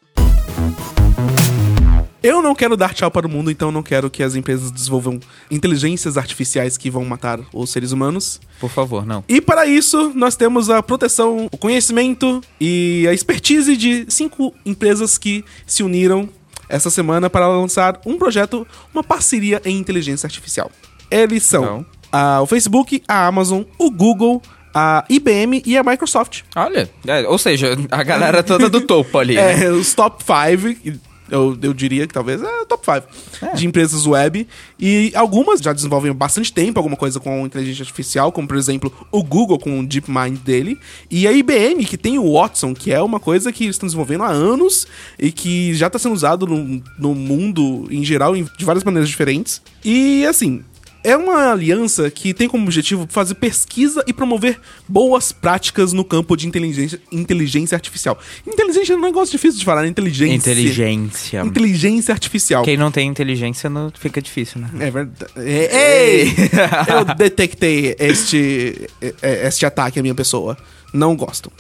Eu 2.23 2.41
não 2.41 2.55
quero 2.55 2.75
dar 2.75 2.93
tchau 2.93 3.11
para 3.11 3.27
o 3.27 3.29
mundo, 3.29 3.51
então 3.51 3.71
não 3.71 3.83
quero 3.83 4.09
que 4.09 4.23
as 4.23 4.35
empresas 4.35 4.71
desenvolvam 4.71 5.19
inteligências 5.51 6.17
artificiais 6.17 6.77
que 6.77 6.89
vão 6.89 7.05
matar 7.05 7.39
os 7.53 7.69
seres 7.69 7.91
humanos. 7.91 8.41
Por 8.59 8.69
favor, 8.71 9.05
não. 9.05 9.23
E 9.27 9.39
para 9.39 9.65
isso, 9.67 10.11
nós 10.15 10.35
temos 10.35 10.69
a 10.69 10.81
proteção, 10.81 11.47
o 11.51 11.57
conhecimento 11.57 12.41
e 12.59 13.05
a 13.09 13.13
expertise 13.13 13.77
de 13.77 14.05
cinco 14.09 14.53
empresas 14.65 15.17
que 15.17 15.45
se 15.65 15.83
uniram 15.83 16.27
essa 16.67 16.89
semana 16.89 17.29
para 17.29 17.47
lançar 17.47 18.01
um 18.05 18.17
projeto, 18.17 18.67
uma 18.93 19.03
parceria 19.03 19.61
em 19.63 19.77
inteligência 19.77 20.25
artificial. 20.27 20.71
Eles 21.09 21.43
são 21.43 21.85
a- 22.11 22.41
o 22.41 22.45
Facebook, 22.45 23.01
a 23.07 23.27
Amazon, 23.27 23.61
o 23.77 23.89
Google, 23.91 24.41
a 24.73 25.05
IBM 25.09 25.61
e 25.65 25.77
a 25.77 25.83
Microsoft. 25.83 26.41
Olha, 26.55 26.89
é, 27.07 27.27
ou 27.27 27.37
seja, 27.37 27.77
a 27.89 28.03
galera 28.03 28.43
toda 28.43 28.69
do 28.69 28.81
topo 28.81 29.17
ali. 29.17 29.35
né? 29.35 29.65
É, 29.65 29.71
os 29.71 29.93
top 29.93 30.23
5, 30.23 30.97
eu, 31.29 31.57
eu 31.61 31.73
diria 31.73 32.07
que 32.07 32.13
talvez 32.13 32.41
é 32.41 32.65
top 32.65 32.85
5 32.85 33.55
de 33.55 33.67
empresas 33.67 34.05
web. 34.05 34.47
E 34.79 35.11
algumas 35.15 35.59
já 35.59 35.73
desenvolvem 35.73 36.11
há 36.11 36.13
bastante 36.13 36.51
tempo 36.51 36.79
alguma 36.79 36.95
coisa 36.95 37.19
com 37.19 37.45
inteligência 37.45 37.83
artificial, 37.83 38.31
como 38.31 38.47
por 38.47 38.57
exemplo 38.57 38.91
o 39.11 39.23
Google 39.23 39.59
com 39.59 39.79
o 39.79 39.85
DeepMind 39.85 40.39
dele. 40.39 40.79
E 41.09 41.27
a 41.27 41.31
IBM, 41.31 41.85
que 41.85 41.97
tem 41.97 42.17
o 42.17 42.33
Watson, 42.33 42.73
que 42.73 42.91
é 42.91 43.01
uma 43.01 43.19
coisa 43.19 43.51
que 43.51 43.65
eles 43.65 43.75
estão 43.75 43.87
desenvolvendo 43.87 44.23
há 44.23 44.29
anos 44.29 44.87
e 45.19 45.31
que 45.31 45.73
já 45.73 45.87
está 45.87 45.99
sendo 45.99 46.13
usado 46.13 46.45
no, 46.45 46.83
no 46.97 47.15
mundo 47.15 47.87
em 47.89 48.03
geral 48.03 48.35
de 48.35 48.65
várias 48.65 48.83
maneiras 48.83 49.09
diferentes. 49.09 49.61
E 49.83 50.25
assim. 50.25 50.63
É 51.03 51.15
uma 51.15 51.51
aliança 51.51 52.09
que 52.09 52.33
tem 52.33 52.47
como 52.47 52.63
objetivo 52.63 53.07
fazer 53.09 53.35
pesquisa 53.35 54.03
e 54.07 54.13
promover 54.13 54.59
boas 54.87 55.31
práticas 55.31 55.93
no 55.93 56.03
campo 56.03 56.35
de 56.35 56.47
inteligência, 56.47 56.99
inteligência 57.11 57.75
artificial. 57.75 58.17
Inteligência 58.45 58.93
é 58.93 58.95
um 58.95 59.01
negócio 59.01 59.31
difícil 59.31 59.59
de 59.59 59.65
falar, 59.65 59.83
né? 59.83 59.87
inteligência. 59.87 60.35
Inteligência. 60.35 61.41
Inteligência 61.41 62.13
artificial. 62.13 62.63
Quem 62.63 62.77
não 62.77 62.91
tem 62.91 63.07
inteligência 63.07 63.69
não 63.69 63.91
fica 63.97 64.21
difícil, 64.21 64.61
né? 64.61 64.69
É 64.79 64.91
verdade. 64.91 65.31
Ei! 65.37 66.35
Eu 66.87 67.15
detectei 67.15 67.95
este, 67.99 68.89
é, 69.01 69.13
é, 69.21 69.47
este 69.47 69.65
ataque 69.65 69.99
à 69.99 70.01
minha 70.01 70.15
pessoa. 70.15 70.57
Não 70.93 71.15
gosto. 71.15 71.51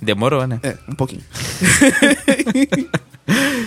Demorou, 0.00 0.46
né? 0.46 0.60
É, 0.62 0.76
um 0.88 0.94
pouquinho. 0.94 1.22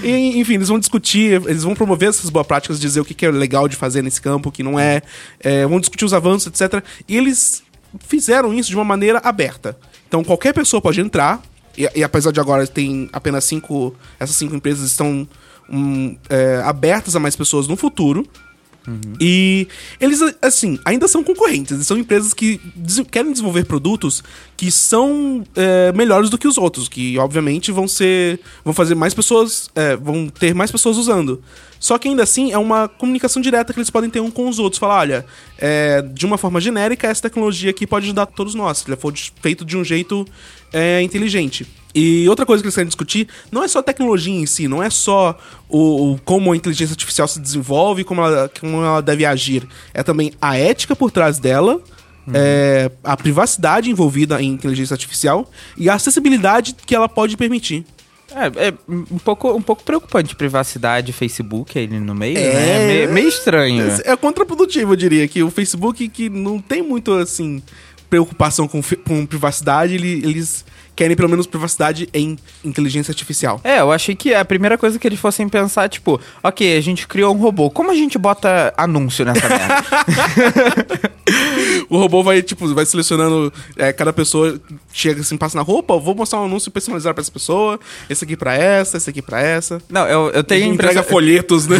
E, 0.03 0.39
enfim, 0.39 0.55
eles 0.55 0.69
vão 0.69 0.79
discutir, 0.79 1.39
eles 1.47 1.63
vão 1.63 1.75
promover 1.75 2.09
essas 2.09 2.29
boas 2.29 2.47
práticas, 2.47 2.79
dizer 2.79 2.99
o 2.99 3.05
que 3.05 3.13
que 3.13 3.25
é 3.25 3.31
legal 3.31 3.67
de 3.67 3.75
fazer 3.75 4.01
nesse 4.01 4.19
campo, 4.19 4.49
o 4.49 4.51
que 4.51 4.63
não 4.63 4.79
é, 4.79 5.03
é, 5.39 5.65
vão 5.67 5.79
discutir 5.79 6.03
os 6.03 6.13
avanços, 6.13 6.47
etc. 6.47 6.83
E 7.07 7.15
eles 7.15 7.61
fizeram 7.99 8.53
isso 8.53 8.69
de 8.69 8.75
uma 8.75 8.83
maneira 8.83 9.19
aberta. 9.23 9.77
Então 10.07 10.23
qualquer 10.23 10.53
pessoa 10.53 10.81
pode 10.81 10.99
entrar, 10.99 11.41
e, 11.77 11.87
e 11.95 12.03
apesar 12.03 12.31
de 12.31 12.39
agora 12.39 12.65
tem 12.65 13.09
apenas 13.13 13.45
cinco. 13.45 13.95
Essas 14.19 14.35
cinco 14.35 14.55
empresas 14.55 14.89
estão 14.89 15.27
hum, 15.69 16.17
é, 16.29 16.61
abertas 16.65 17.15
a 17.15 17.19
mais 17.19 17.35
pessoas 17.35 17.67
no 17.67 17.75
futuro. 17.75 18.25
E 19.19 19.67
eles, 19.99 20.19
assim, 20.41 20.79
ainda 20.83 21.07
são 21.07 21.23
concorrentes. 21.23 21.71
Eles 21.71 21.87
são 21.87 21.97
empresas 21.97 22.33
que 22.33 22.59
querem 23.11 23.31
desenvolver 23.31 23.65
produtos 23.65 24.23
que 24.57 24.71
são 24.71 25.43
é, 25.55 25.91
melhores 25.93 26.29
do 26.29 26.37
que 26.37 26.47
os 26.47 26.57
outros, 26.57 26.87
que 26.87 27.17
obviamente 27.17 27.71
vão 27.71 27.87
ser. 27.87 28.39
vão 28.63 28.73
fazer 28.73 28.95
mais 28.95 29.13
pessoas. 29.13 29.69
é, 29.75 29.95
vão 29.95 30.27
ter 30.29 30.53
mais 30.53 30.71
pessoas 30.71 30.97
usando. 30.97 31.41
Só 31.81 31.97
que 31.97 32.07
ainda 32.07 32.21
assim 32.21 32.51
é 32.51 32.57
uma 32.59 32.87
comunicação 32.87 33.41
direta 33.41 33.73
que 33.73 33.79
eles 33.79 33.89
podem 33.89 34.07
ter 34.07 34.19
um 34.19 34.29
com 34.29 34.47
os 34.47 34.59
outros. 34.59 34.79
Falar, 34.79 34.99
olha, 34.99 35.25
é, 35.57 36.03
de 36.03 36.27
uma 36.27 36.37
forma 36.37 36.61
genérica, 36.61 37.07
essa 37.07 37.23
tecnologia 37.23 37.71
aqui 37.71 37.87
pode 37.87 38.05
ajudar 38.05 38.27
todos 38.27 38.53
nós, 38.53 38.77
se 38.77 38.87
ele 38.87 38.95
for 38.95 39.11
de- 39.11 39.33
feito 39.41 39.65
de 39.65 39.75
um 39.75 39.83
jeito 39.83 40.23
é, 40.71 41.01
inteligente. 41.01 41.67
E 41.93 42.29
outra 42.29 42.45
coisa 42.45 42.61
que 42.61 42.67
eles 42.67 42.75
querem 42.75 42.87
discutir 42.87 43.27
não 43.51 43.63
é 43.63 43.67
só 43.67 43.79
a 43.79 43.83
tecnologia 43.83 44.31
em 44.33 44.45
si, 44.45 44.67
não 44.67 44.81
é 44.81 44.91
só 44.91 45.37
o, 45.67 46.11
o- 46.13 46.19
como 46.23 46.53
a 46.53 46.55
inteligência 46.55 46.93
artificial 46.93 47.27
se 47.27 47.39
desenvolve, 47.39 48.03
como 48.03 48.21
ela, 48.21 48.49
como 48.59 48.77
ela 48.77 49.01
deve 49.01 49.25
agir. 49.25 49.67
É 49.91 50.03
também 50.03 50.31
a 50.39 50.55
ética 50.55 50.95
por 50.95 51.09
trás 51.09 51.39
dela, 51.39 51.81
é, 52.33 52.91
a 53.03 53.17
privacidade 53.17 53.89
envolvida 53.89 54.39
em 54.41 54.49
inteligência 54.53 54.93
artificial 54.93 55.49
e 55.75 55.89
a 55.89 55.95
acessibilidade 55.95 56.75
que 56.85 56.93
ela 56.95 57.09
pode 57.09 57.35
permitir. 57.35 57.83
É, 58.35 58.67
é 58.69 58.73
um, 58.87 59.17
pouco, 59.17 59.51
um 59.51 59.61
pouco 59.61 59.83
preocupante 59.83 60.35
privacidade, 60.35 61.11
Facebook 61.11 61.77
aí 61.77 61.87
no 61.87 62.15
meio, 62.15 62.37
É. 62.37 62.53
né? 62.53 62.87
Meio, 62.87 63.13
meio 63.13 63.27
estranho. 63.27 63.85
É 64.05 64.15
contraprodutivo, 64.15 64.93
eu 64.93 64.95
diria, 64.95 65.27
que 65.27 65.43
o 65.43 65.51
Facebook, 65.51 66.07
que 66.09 66.29
não 66.29 66.59
tem 66.59 66.81
muito, 66.81 67.11
assim, 67.13 67.61
preocupação 68.11 68.67
com, 68.67 68.81
com 69.07 69.25
privacidade, 69.25 69.95
ele- 69.95 70.21
eles 70.23 70.63
querem 70.93 71.15
pelo 71.15 71.29
menos 71.29 71.47
privacidade 71.47 72.09
em 72.13 72.37
inteligência 72.63 73.09
artificial. 73.11 73.59
É, 73.63 73.79
eu 73.79 73.91
achei 73.91 74.13
que 74.13 74.33
a 74.35 74.43
primeira 74.43 74.77
coisa 74.77 74.99
que 74.99 75.07
eles 75.07 75.17
fossem 75.19 75.47
pensar, 75.47 75.87
tipo, 75.89 76.19
ok, 76.43 76.77
a 76.77 76.81
gente 76.81 77.07
criou 77.07 77.33
um 77.33 77.37
robô, 77.39 77.69
como 77.71 77.89
a 77.89 77.95
gente 77.95 78.17
bota 78.19 78.73
anúncio 78.77 79.23
nessa 79.25 79.47
merda? 79.47 81.11
O 81.89 81.97
robô 81.97 82.23
vai, 82.23 82.41
tipo, 82.41 82.73
vai 82.73 82.85
selecionando. 82.85 83.51
é, 83.77 83.91
cada 83.93 84.11
pessoa 84.13 84.59
chega 84.93 85.21
assim, 85.21 85.35
passa 85.37 85.57
na 85.57 85.61
roupa, 85.63 85.97
vou 85.97 86.15
mostrar 86.15 86.39
um 86.41 86.45
anúncio 86.45 86.71
personalizado 86.71 87.13
pra 87.13 87.21
essa 87.21 87.31
pessoa. 87.31 87.79
Esse 88.09 88.23
aqui 88.23 88.35
pra 88.37 88.53
essa, 88.55 88.95
esse 88.97 89.09
aqui 89.09 89.21
pra 89.21 89.41
essa. 89.41 89.81
Não, 89.89 90.07
eu, 90.07 90.29
eu 90.31 90.43
tenho 90.43 90.73
Entrega 90.73 90.93
impressão... 90.93 91.09
folhetos, 91.09 91.67
né? 91.67 91.77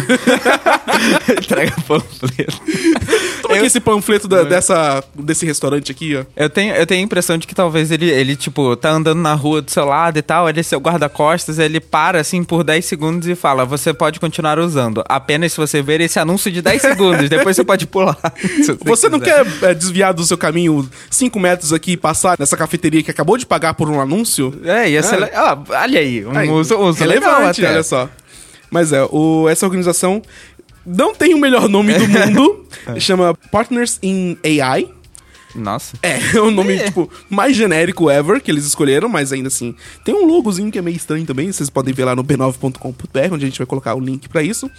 entrega 1.42 1.72
panfleto. 1.86 2.60
Aqui 3.62 3.66
esse 3.68 3.80
panfleto 3.80 4.28
da- 4.28 4.42
dessa, 4.44 5.02
desse 5.14 5.46
restaurante 5.46 5.90
aqui, 5.90 6.16
ó. 6.16 6.24
Eu 6.36 6.50
tenho, 6.50 6.74
eu 6.74 6.86
tenho 6.86 7.00
a 7.00 7.04
impressão 7.04 7.38
de 7.38 7.46
que 7.46 7.54
talvez 7.54 7.90
ele, 7.90 8.10
ele, 8.10 8.36
tipo, 8.36 8.74
tá 8.76 8.90
andando 8.90 9.20
na 9.20 9.34
rua 9.34 9.62
do 9.62 9.70
seu 9.70 9.84
lado 9.84 10.18
e 10.18 10.22
tal, 10.22 10.48
ele 10.48 10.60
é 10.60 10.62
seu 10.62 10.78
guarda-costas, 10.80 11.58
ele 11.58 11.80
para, 11.80 12.20
assim, 12.20 12.42
por 12.44 12.62
10 12.64 12.84
segundos 12.84 13.28
e 13.28 13.34
fala, 13.34 13.64
você 13.64 13.92
pode 13.92 14.18
continuar 14.20 14.58
usando, 14.58 15.02
apenas 15.08 15.52
se 15.52 15.58
você 15.58 15.80
ver 15.82 16.00
esse 16.00 16.18
anúncio 16.18 16.50
de 16.50 16.60
10 16.62 16.82
segundos, 16.82 17.28
depois 17.28 17.56
você 17.56 17.64
pode 17.64 17.86
pular. 17.86 18.16
se 18.64 18.72
Você 18.84 19.08
não 19.08 19.20
quer 19.20 19.46
é, 19.62 19.74
desviar 19.74 20.12
do 20.12 20.24
seu 20.24 20.36
caminho 20.38 20.88
5 21.10 21.38
metros 21.40 21.72
aqui 21.72 21.92
e 21.92 21.96
passar 21.96 22.36
nessa 22.38 22.56
cafeteria 22.56 23.02
que 23.02 23.10
acabou 23.10 23.36
de 23.36 23.46
pagar 23.46 23.74
por 23.74 23.88
um 23.90 24.00
anúncio? 24.00 24.52
É, 24.64 24.90
ia 24.90 25.02
ser... 25.02 25.16
É. 25.16 25.18
le- 25.20 25.30
Ah, 25.34 25.58
olha 25.82 26.00
aí, 26.00 26.24
um 26.26 26.36
Aí, 26.36 26.48
uso, 26.48 26.76
uso 26.78 27.04
legal 27.04 27.30
relevante, 27.36 27.64
até. 27.64 27.72
olha 27.74 27.82
só. 27.82 28.08
Mas 28.70 28.90
é, 28.90 29.06
o, 29.10 29.48
essa 29.50 29.66
organização 29.66 30.22
não 30.84 31.14
tem 31.14 31.34
o 31.34 31.38
melhor 31.38 31.68
nome 31.68 31.94
do 31.94 32.06
mundo. 32.08 32.66
chama 32.98 33.34
Partners 33.50 33.98
in 34.02 34.36
AI. 34.44 34.88
Nossa. 35.54 35.96
É, 36.02 36.18
é 36.34 36.40
o 36.40 36.50
nome, 36.50 36.74
É. 36.76 36.84
tipo, 36.86 37.10
mais 37.28 37.54
genérico 37.56 38.10
ever 38.10 38.40
que 38.40 38.50
eles 38.50 38.64
escolheram, 38.64 39.08
mas 39.08 39.32
ainda 39.32 39.48
assim. 39.48 39.74
Tem 40.04 40.14
um 40.14 40.24
logozinho 40.26 40.70
que 40.72 40.78
é 40.78 40.82
meio 40.82 40.96
estranho 40.96 41.26
também, 41.26 41.52
vocês 41.52 41.68
podem 41.68 41.92
ver 41.92 42.04
lá 42.06 42.16
no 42.16 42.24
b9.com.br, 42.24 43.18
onde 43.32 43.44
a 43.44 43.48
gente 43.48 43.58
vai 43.58 43.66
colocar 43.66 43.94
o 43.94 44.00
link 44.00 44.28
pra 44.28 44.42
isso. 44.42 44.70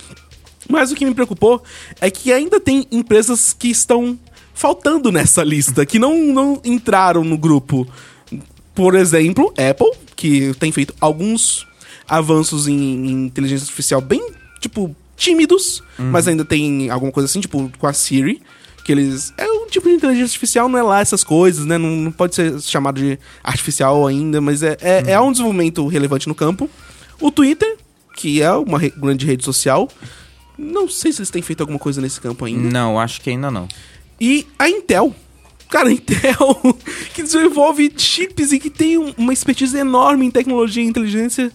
Mas 0.70 0.92
o 0.92 0.96
que 0.96 1.06
me 1.06 1.14
preocupou 1.14 1.62
é 2.02 2.10
que 2.10 2.32
ainda 2.32 2.60
tem 2.60 2.88
empresas 2.92 3.54
que 3.54 3.68
estão 3.70 4.18
faltando 4.54 5.12
nessa 5.12 5.44
lista, 5.44 5.86
que 5.86 6.00
não, 6.00 6.18
não 6.34 6.62
entraram 6.64 7.24
no 7.24 7.38
grupo. 7.38 7.88
Por 8.74 8.96
exemplo, 8.96 9.54
Apple, 9.58 9.92
que 10.16 10.54
tem 10.60 10.72
feito 10.72 10.96
alguns 11.00 11.68
avanços 12.08 12.68
em, 12.68 12.74
em 12.76 13.26
inteligência 13.26 13.64
artificial 13.66 14.02
bem, 14.02 14.26
tipo, 14.60 14.96
tímidos, 15.24 15.82
mas 15.98 16.28
ainda 16.28 16.44
tem 16.46 16.90
alguma 16.90 17.12
coisa 17.12 17.26
assim, 17.26 17.40
tipo, 17.40 17.72
com 17.78 17.88
a 17.88 17.94
Siri, 17.94 18.42
que 18.84 18.92
eles. 18.92 19.34
É 19.38 19.46
um 19.48 19.68
tipo 19.68 19.88
de 19.88 19.96
inteligência 19.96 20.26
artificial, 20.26 20.68
não 20.68 20.78
é 20.78 20.84
lá 20.84 21.00
essas 21.00 21.24
coisas, 21.24 21.66
né? 21.66 21.78
Não, 21.78 21.90
não 21.90 22.12
pode 22.12 22.36
ser 22.36 22.60
chamado 22.62 23.00
de 23.02 23.18
artificial 23.44 24.06
ainda, 24.06 24.42
mas 24.42 24.62
é, 24.62 24.78
é, 24.82 25.12
é 25.12 25.20
um 25.22 25.32
desenvolvimento 25.32 25.88
relevante 25.88 26.28
no 26.28 26.36
campo. 26.36 26.70
O 27.22 27.32
Twitter, 27.32 27.78
que 28.16 28.42
é 28.42 28.52
uma 28.52 28.78
re- 28.78 28.94
grande 28.96 29.26
rede 29.26 29.44
social. 29.46 29.88
Não 30.58 30.88
sei 30.88 31.12
se 31.12 31.20
eles 31.20 31.30
têm 31.32 31.42
feito 31.42 31.62
alguma 31.62 31.80
coisa 31.80 32.00
nesse 32.02 32.20
campo 32.22 32.46
ainda. 32.46 32.70
Não, 32.70 33.00
acho 33.00 33.22
que 33.22 33.30
ainda 33.30 33.50
não. 33.50 33.68
E 34.20 34.46
a 34.60 34.70
Intel. 34.70 35.16
Cara, 35.70 35.90
a 35.90 35.92
Intel, 35.92 36.60
que 37.16 37.24
desenvolve 37.24 37.92
chips 37.98 38.52
e 38.52 38.60
que 38.60 38.70
tem 38.70 38.98
um- 38.98 39.14
uma 39.18 39.34
expertise 39.34 39.76
enorme 39.78 40.26
em 40.26 40.30
tecnologia 40.32 40.84
e 40.84 40.86
inteligência, 40.86 41.52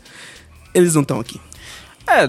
eles 0.75 0.94
não 0.94 1.02
estão 1.02 1.20
aqui. 1.20 1.38
É. 2.08 2.28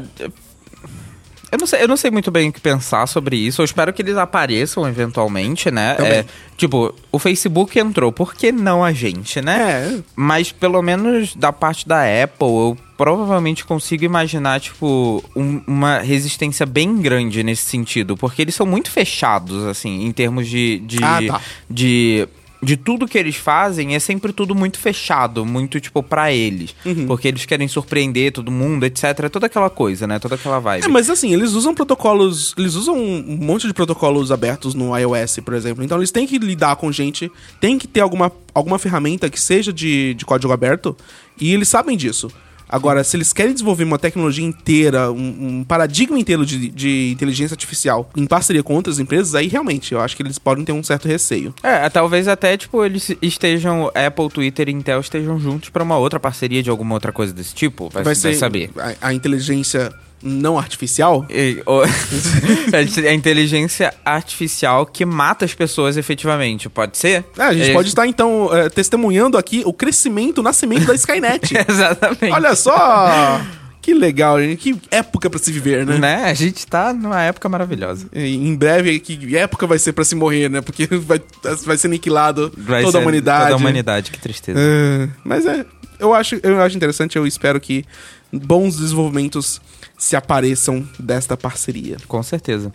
Eu 1.51 1.57
não, 1.57 1.65
sei, 1.67 1.81
eu 1.83 1.87
não 1.87 1.97
sei 1.97 2.11
muito 2.11 2.29
bem 2.29 2.49
o 2.49 2.53
que 2.53 2.61
pensar 2.61 3.07
sobre 3.07 3.35
isso. 3.35 3.61
Eu 3.61 3.65
espero 3.65 3.91
que 3.91 4.01
eles 4.01 4.17
apareçam 4.17 4.87
eventualmente, 4.87 5.71
né? 5.71 5.95
É, 5.99 6.25
tipo, 6.55 6.93
o 7.11 7.17
Facebook 7.19 7.77
entrou, 7.79 8.11
por 8.11 8.35
que 8.35 8.51
não 8.51 8.83
a 8.83 8.93
gente, 8.93 9.41
né? 9.41 9.93
É, 9.97 9.99
Mas 10.15 10.51
pelo 10.51 10.81
menos 10.81 11.35
da 11.35 11.51
parte 11.51 11.87
da 11.87 12.01
Apple, 12.23 12.47
eu 12.47 12.77
provavelmente 12.97 13.63
consigo 13.65 14.03
imaginar, 14.03 14.59
tipo, 14.59 15.23
um- 15.35 15.61
uma 15.65 15.99
resistência 15.99 16.65
bem 16.65 16.97
grande 16.97 17.41
nesse 17.43 17.63
sentido. 17.63 18.15
Porque 18.17 18.41
eles 18.41 18.53
são 18.53 18.65
muito 18.65 18.91
fechados, 18.91 19.65
assim, 19.65 20.05
em 20.05 20.11
termos 20.11 20.47
de. 20.47 20.79
de, 20.79 21.03
Ah, 21.03 21.19
tá. 21.27 21.41
de 21.69 22.27
de 22.61 22.75
tudo 22.75 23.07
que 23.07 23.17
eles 23.17 23.35
fazem 23.37 23.95
é 23.95 23.99
sempre 23.99 24.33
tudo 24.33 24.53
muito 24.53 24.77
fechado, 24.79 25.45
muito 25.45 25.79
tipo 25.79 26.03
pra 26.03 26.31
eles, 26.33 26.75
Uhum. 26.85 27.07
porque 27.07 27.27
eles 27.27 27.45
querem 27.45 27.67
surpreender 27.67 28.33
todo 28.33 28.51
mundo, 28.51 28.85
etc, 28.85 29.29
toda 29.31 29.45
aquela 29.45 29.69
coisa, 29.69 30.05
né? 30.05 30.19
Toda 30.19 30.35
aquela 30.35 30.59
vibe. 30.59 30.83
É, 30.85 30.87
mas 30.89 31.09
assim, 31.09 31.33
eles 31.33 31.51
usam 31.53 31.73
protocolos. 31.73 32.53
Eles 32.57 32.75
usam 32.75 32.95
um 32.97 33.37
monte 33.41 33.65
de 33.67 33.73
protocolos 33.73 34.31
abertos 34.31 34.73
no 34.73 34.95
iOS, 34.97 35.39
por 35.43 35.53
exemplo. 35.53 35.83
Então 35.83 35.97
eles 35.97 36.11
têm 36.11 36.27
que 36.27 36.37
lidar 36.37 36.75
com 36.75 36.91
gente, 36.91 37.31
tem 37.61 37.77
que 37.77 37.87
ter 37.87 38.01
alguma, 38.01 38.31
alguma 38.53 38.77
ferramenta 38.77 39.29
que 39.29 39.39
seja 39.39 39.71
de, 39.71 40.13
de 40.15 40.25
código 40.25 40.51
aberto, 40.51 40.97
e 41.39 41.53
eles 41.53 41.69
sabem 41.69 41.95
disso. 41.95 42.29
Agora, 42.69 43.03
se 43.03 43.17
eles 43.17 43.33
querem 43.33 43.51
desenvolver 43.51 43.83
uma 43.83 43.97
tecnologia 43.97 44.45
inteira, 44.45 45.11
um, 45.11 45.59
um 45.59 45.63
paradigma 45.63 46.19
inteiro 46.19 46.45
de, 46.45 46.69
de 46.69 47.11
inteligência 47.11 47.55
artificial 47.55 48.09
em 48.15 48.25
parceria 48.25 48.61
com 48.61 48.75
outras 48.75 48.99
empresas, 48.99 49.33
aí 49.33 49.47
realmente 49.47 49.93
eu 49.93 49.99
acho 49.99 50.15
que 50.15 50.21
eles 50.21 50.37
podem 50.37 50.63
ter 50.63 50.71
um 50.71 50.83
certo 50.83 51.07
receio. 51.07 51.53
É, 51.63 51.89
talvez 51.89 52.27
até, 52.27 52.55
tipo, 52.55 52.85
eles 52.85 53.11
estejam, 53.21 53.91
Apple, 53.95 54.29
Twitter 54.29 54.69
e 54.69 54.71
Intel 54.71 54.99
estejam 54.99 55.39
juntos 55.39 55.69
pra 55.69 55.83
uma 55.83 55.97
outra 55.97 56.19
parceria 56.19 56.61
de 56.61 56.69
alguma 56.69 56.93
outra 56.93 57.11
coisa 57.11 57.33
desse 57.33 57.55
tipo. 57.55 57.85
Vai, 57.85 58.03
Vai 58.03 58.13
vai 58.13 58.15
ser 58.15 58.33
saber. 58.35 58.69
A, 58.77 59.09
a 59.09 59.13
inteligência 59.13 59.91
não 60.21 60.57
artificial. 60.57 61.25
E, 61.29 61.61
o- 61.65 61.81
a 63.07 63.13
inteligência 63.13 63.93
artificial 64.03 64.85
que 64.85 65.05
mata 65.05 65.45
as 65.45 65.53
pessoas 65.53 65.97
efetivamente, 65.97 66.69
pode 66.69 66.97
ser? 66.97 67.25
É, 67.37 67.43
a 67.43 67.53
gente 67.53 67.69
É, 67.69 67.73
pode 67.73 67.89
estar, 67.89 68.05
então, 68.07 68.49
é, 68.55 68.69
testemunhando 68.69 69.37
aqui 69.37 69.61
o 69.65 69.73
crescimento, 69.73 70.39
o 70.39 70.43
nascimento 70.43 70.85
da 70.85 70.93
Skynet. 70.95 71.53
Exatamente. 71.67 72.31
Olha 72.33 72.55
só! 72.55 73.41
Que 73.81 73.93
legal, 73.93 74.39
gente. 74.41 74.57
Que 74.57 74.77
época 74.91 75.29
pra 75.29 75.39
se 75.39 75.51
viver, 75.53 75.85
né? 75.85 75.97
Né? 75.97 76.23
A 76.25 76.33
gente 76.33 76.67
tá 76.67 76.93
numa 76.93 77.21
época 77.23 77.47
maravilhosa. 77.47 78.07
E 78.13 78.35
Em 78.35 78.53
breve, 78.55 78.99
que 78.99 79.35
época 79.37 79.65
vai 79.65 79.79
ser 79.79 79.93
pra 79.93 80.03
se 80.03 80.15
morrer, 80.15 80.49
né? 80.49 80.59
Porque 80.61 80.85
vai, 80.99 81.19
vai 81.65 81.77
ser 81.77 81.87
aniquilado 81.87 82.51
Vai 82.57 82.81
toda 82.81 82.91
ser 82.91 82.97
a 82.97 83.01
humanidade. 83.01 83.43
Toda 83.45 83.53
a 83.53 83.57
humanidade, 83.57 84.11
que 84.11 84.19
tristeza. 84.19 84.59
É, 84.59 85.07
mas 85.23 85.45
é, 85.45 85.65
eu 85.97 86.13
acho, 86.13 86.35
eu 86.43 86.61
acho 86.61 86.75
interessante, 86.75 87.15
eu 87.15 87.25
espero 87.25 87.59
que 87.59 87.85
bons 88.31 88.75
desenvolvimentos 88.77 89.59
se 89.97 90.15
apareçam 90.15 90.87
desta 90.99 91.35
parceria. 91.35 91.97
Com 92.07 92.21
certeza. 92.23 92.71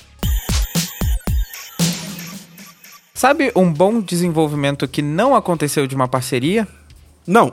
Sabe 3.15 3.53
um 3.55 3.73
bom 3.73 4.01
desenvolvimento 4.01 4.87
que 4.89 5.01
não 5.01 5.35
aconteceu 5.35 5.87
de 5.87 5.95
uma 5.95 6.09
parceria? 6.09 6.67
Não, 7.27 7.53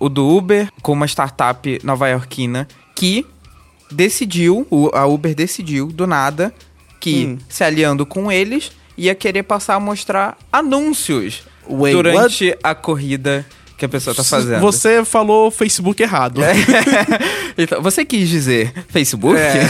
O 0.00 0.08
do 0.08 0.26
Uber 0.28 0.70
com 0.80 0.92
uma 0.92 1.06
startup 1.06 1.80
nova-iorquina 1.82 2.68
que 2.94 3.26
decidiu, 3.90 4.64
a 4.92 5.06
Uber 5.06 5.34
decidiu 5.34 5.86
do 5.88 6.06
nada 6.06 6.54
que 7.00 7.26
Hum. 7.26 7.38
se 7.48 7.64
aliando 7.64 8.06
com 8.06 8.30
eles 8.30 8.70
ia 8.96 9.14
querer 9.14 9.42
passar 9.42 9.74
a 9.74 9.80
mostrar 9.80 10.36
anúncios 10.52 11.42
Wait, 11.68 11.94
durante 11.94 12.56
a 12.62 12.74
corrida 12.76 13.44
que 13.78 13.84
a 13.84 13.88
pessoa 13.88 14.14
tá 14.14 14.22
fazendo. 14.24 14.60
você 14.60 15.04
falou 15.04 15.50
Facebook 15.50 16.02
errado. 16.02 16.40
Então, 17.56 17.82
você 17.82 18.04
quis 18.04 18.28
dizer 18.28 18.72
Facebook? 18.88 19.36
É. 19.36 19.64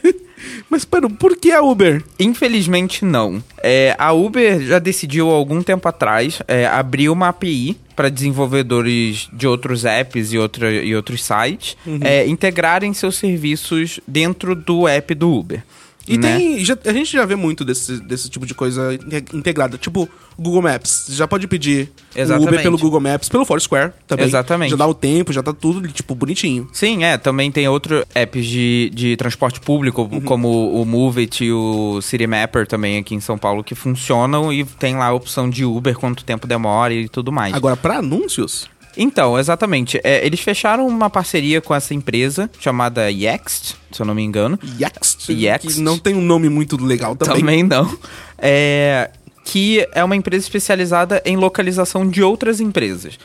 Mas 0.70 0.84
pera, 0.84 1.08
por 1.08 1.36
que 1.36 1.52
a 1.52 1.60
Uber? 1.62 2.02
Infelizmente 2.18 3.04
não. 3.04 3.42
É, 3.62 3.94
a 3.98 4.12
Uber 4.12 4.60
já 4.62 4.78
decidiu 4.78 5.30
há 5.30 5.34
algum 5.34 5.62
tempo 5.62 5.86
atrás 5.88 6.40
é, 6.48 6.66
abrir 6.66 7.08
uma 7.10 7.28
API 7.28 7.76
para 7.94 8.08
desenvolvedores 8.08 9.28
de 9.32 9.46
outros 9.46 9.84
apps 9.84 10.32
e, 10.32 10.38
outra, 10.38 10.72
e 10.72 10.94
outros 10.94 11.22
sites 11.24 11.76
Uhum. 11.86 12.00
é, 12.02 12.26
integrarem 12.26 12.92
seus 12.94 13.16
serviços 13.16 14.00
dentro 14.08 14.54
do 14.54 14.88
app 14.88 15.14
do 15.14 15.30
Uber. 15.32 15.62
E 16.08 16.16
né? 16.18 16.36
tem. 16.38 16.64
já- 16.64 16.78
a 16.84 16.92
gente 16.92 17.12
já 17.12 17.24
vê 17.24 17.34
muito 17.36 17.64
desse, 17.64 17.98
desse 18.00 18.28
tipo 18.30 18.46
de 18.46 18.54
coisa 18.54 18.94
inte- 18.94 19.36
integrada. 19.36 19.76
Tipo, 19.78 20.08
Google 20.38 20.62
Maps. 20.62 21.06
Você 21.06 21.14
já 21.14 21.26
pode 21.26 21.46
pedir 21.48 21.90
o 22.14 22.20
Exatamente. 22.20 22.48
Uber 22.48 22.62
pelo 22.62 22.78
Google 22.78 23.00
Maps, 23.00 23.28
pelo 23.28 23.44
Foursquare 23.44 23.92
também. 24.06 24.26
Exatamente. 24.26 24.70
Já 24.70 24.76
dá 24.76 24.86
o 24.86 24.94
tempo, 24.94 25.32
já 25.32 25.42
tá 25.42 25.52
tudo, 25.52 25.86
tipo, 25.88 26.14
bonitinho. 26.14 26.68
Sim, 26.72 27.04
é. 27.04 27.16
Também 27.18 27.50
tem 27.50 27.66
outros 27.68 28.04
apps 28.14 28.46
de, 28.46 28.90
de 28.94 29.16
transporte 29.16 29.60
público, 29.60 30.02
Uhum. 30.02 30.20
como 30.20 30.80
o 30.80 30.84
Move 30.84 31.22
It 31.22 31.44
e 31.44 31.50
o 31.52 32.00
City 32.02 32.26
Mapper 32.26 32.66
também 32.66 32.98
aqui 32.98 33.14
em 33.14 33.20
São 33.20 33.38
Paulo, 33.38 33.64
que 33.64 33.74
funcionam 33.74 34.52
e 34.52 34.64
tem 34.64 34.96
lá 34.96 35.06
a 35.06 35.12
opção 35.14 35.48
de 35.48 35.64
Uber, 35.64 35.96
quanto 35.98 36.24
tempo 36.24 36.46
demora 36.46 36.92
e 36.94 37.08
tudo 37.08 37.32
mais. 37.32 37.54
Agora, 37.54 37.76
pra 37.76 37.98
anúncios, 37.98 38.68
Então, 38.96 39.38
exatamente. 39.38 40.00
É, 40.02 40.24
eles 40.26 40.40
fecharam 40.40 40.86
uma 40.86 41.10
parceria 41.10 41.60
com 41.60 41.74
essa 41.74 41.92
empresa 41.92 42.50
chamada 42.58 43.10
Yext, 43.10 43.76
se 43.92 44.00
eu 44.00 44.06
não 44.06 44.14
me 44.14 44.22
engano. 44.22 44.58
Yext, 44.80 45.30
Yext. 45.30 45.74
que 45.74 45.80
não 45.80 45.98
tem 45.98 46.14
um 46.14 46.22
nome 46.22 46.48
muito 46.48 46.82
legal 46.82 47.14
também. 47.14 47.40
Também, 47.40 47.62
não. 47.62 47.98
É, 48.38 49.10
que 49.44 49.86
é 49.92 50.02
uma 50.02 50.16
empresa 50.16 50.44
especializada 50.44 51.22
em 51.24 51.36
localização 51.36 52.08
de 52.08 52.22
outras 52.22 52.60
empresas. 52.60 53.18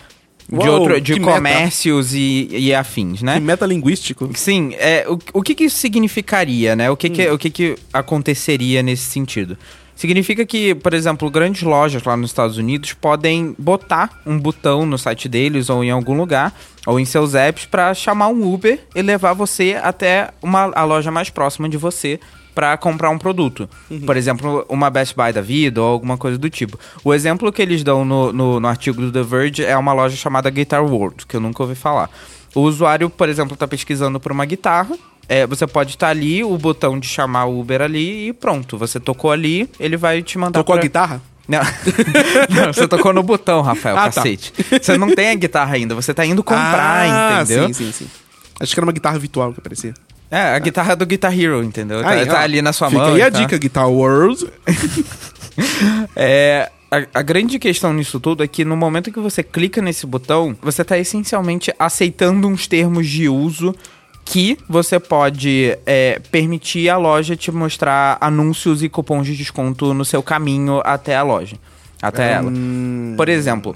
de 0.48 0.56
Uou, 0.56 0.82
outro, 0.82 1.00
de 1.02 1.14
que 1.14 1.20
meta. 1.20 1.32
comércios 1.34 2.14
e, 2.14 2.48
e 2.52 2.74
afins, 2.74 3.22
né? 3.22 3.36
Que 3.36 3.40
metalinguístico. 3.42 4.30
Sim, 4.36 4.74
é, 4.78 5.06
o, 5.08 5.18
o 5.34 5.42
que 5.42 5.56
que 5.56 5.64
isso 5.64 5.78
significaria, 5.78 6.76
né? 6.76 6.92
O 6.92 6.98
que 6.98 7.10
que, 7.10 7.28
o 7.30 7.38
que 7.38 7.50
que 7.50 7.76
aconteceria 7.94 8.84
nesse 8.84 9.04
sentido? 9.04 9.58
Significa 10.02 10.44
que, 10.44 10.74
por 10.74 10.96
exemplo, 10.96 11.30
grandes 11.30 11.62
lojas 11.62 12.04
lá 12.04 12.18
nos 12.18 12.32
Estados 12.32 12.58
Unidos 12.58 12.92
podem 12.92 13.56
botar 13.56 14.20
um 14.26 14.36
botão 14.36 14.84
no 14.84 14.98
site 14.98 15.30
deles 15.30 15.70
ou 15.70 15.84
em 15.84 15.92
algum 15.92 16.18
lugar, 16.18 16.52
ou 16.88 17.00
em 17.00 17.06
seus 17.06 17.36
apps, 17.36 17.68
para 17.68 17.94
chamar 17.94 18.30
um 18.30 18.52
Uber 18.52 18.80
e 18.96 19.02
levar 19.04 19.34
você 19.34 19.80
até 19.80 20.32
uma, 20.42 20.72
a 20.74 20.84
loja 20.86 21.12
mais 21.12 21.30
próxima 21.30 21.70
de 21.70 21.78
você 21.78 22.20
pra 22.56 22.76
comprar 22.78 23.12
um 23.12 23.20
produto. 23.20 23.70
Por 24.04 24.18
exemplo, 24.18 24.66
uma 24.68 24.90
Best 24.90 25.16
Buy 25.16 25.32
da 25.32 25.42
vida 25.42 25.80
ou 25.80 25.90
alguma 25.90 26.18
coisa 26.18 26.36
do 26.36 26.50
tipo. 26.50 26.80
O 27.04 27.14
exemplo 27.14 27.52
que 27.52 27.62
eles 27.62 27.84
dão 27.84 28.04
no, 28.04 28.34
no, 28.34 28.60
no 28.60 28.68
artigo 28.68 29.00
do 29.04 29.12
The 29.12 29.22
Verge 29.22 29.64
é 29.64 29.78
uma 29.78 29.94
loja 29.94 30.16
chamada 30.16 30.50
Guitar 30.50 30.84
World, 30.84 31.28
que 31.28 31.36
eu 31.36 31.40
nunca 31.40 31.62
ouvi 31.62 31.76
falar. 31.76 32.10
O 32.56 32.62
usuário, 32.62 33.08
por 33.08 33.30
exemplo, 33.30 33.56
tá 33.56 33.68
pesquisando 33.68 34.20
por 34.20 34.32
uma 34.32 34.46
guitarra. 34.46 34.98
É, 35.34 35.48
você 35.48 35.66
pode 35.66 35.92
estar 35.92 36.10
ali, 36.10 36.44
o 36.44 36.58
botão 36.58 37.00
de 37.00 37.08
chamar 37.08 37.46
o 37.46 37.60
Uber 37.60 37.82
ali 37.82 38.28
e 38.30 38.34
pronto. 38.34 38.78
Você 38.78 39.00
tocou 39.00 39.32
ali, 39.32 39.70
ele 39.80 39.96
vai 39.96 40.22
te 40.22 40.38
mandar 40.38 40.60
Tocou 40.60 40.74
a 40.74 40.78
pra- 40.78 40.84
guitarra? 40.84 41.22
não. 41.48 41.60
Não, 42.50 42.74
você 42.74 42.88
tocou 42.88 43.14
no 43.14 43.24
botão, 43.24 43.62
Rafael, 43.62 43.96
Ah, 43.98 44.10
tá. 44.10 44.12
cacete. 44.12 44.54
Você 44.82 44.98
não 44.98 45.14
tem 45.16 45.30
a 45.30 45.36
guitarra 45.36 45.76
ainda, 45.76 45.96
você 45.96 46.14
tá 46.14 46.26
indo 46.26 46.44
comprar, 46.44 47.04
ah, 47.10 47.42
entendeu? 47.44 47.68
Sim, 47.68 47.74
sim, 47.74 47.92
sim. 47.92 48.08
Acho 48.60 48.74
que 48.74 48.80
era 48.80 48.86
uma 48.86 48.92
guitarra 48.94 49.18
virtual 49.20 49.52
que 49.54 49.60
aparecia. 49.60 49.94
É, 50.30 50.54
a 50.56 50.60
guitarra 50.60 50.96
do 50.96 51.06
Guitar 51.06 51.38
Hero, 51.38 51.62
entendeu? 51.64 52.02
Tá, 52.02 52.10
Aí, 52.12 52.26
tá 52.26 52.34
ó, 52.36 52.38
ali 52.38 52.62
na 52.62 52.72
sua 52.72 52.90
fica 52.90 53.02
mão. 53.02 53.18
e 53.18 53.22
a 53.22 53.30
tal. 53.30 53.42
dica, 53.42 53.58
Guitar 53.58 53.90
World. 53.90 54.48
É, 56.16 56.70
a, 56.90 57.20
a 57.20 57.22
grande 57.22 57.60
questão 57.60 57.94
nisso 57.94 58.20
tudo 58.20 58.44
é 58.44 58.48
que 58.48 58.64
no 58.66 58.76
momento 58.76 59.12
que 59.12 59.20
você 59.20 59.44
clica 59.44 59.82
nesse 59.82 60.06
botão, 60.06 60.56
você 60.62 60.84
tá 60.84 60.98
essencialmente 60.98 61.74
aceitando 61.78 62.48
uns 62.48 62.68
termos 62.68 63.08
de 63.08 63.28
uso 63.30 63.76
que 64.26 64.58
você 64.70 65.00
pode 65.00 65.78
é, 65.86 66.20
permitir 66.32 66.90
a 66.90 66.98
loja 66.98 67.36
te 67.36 67.52
mostrar 67.52 68.18
anúncios 68.22 68.82
e 68.84 68.90
cupons 68.90 69.26
de 69.26 69.36
desconto 69.36 69.94
no 69.94 70.06
seu 70.06 70.24
caminho 70.24 70.82
até 70.86 71.16
a 71.16 71.24
loja. 71.24 71.58
Até 72.02 72.34
ela. 72.34 72.50
Hum, 72.50 73.14
Por 73.16 73.30
exemplo, 73.30 73.76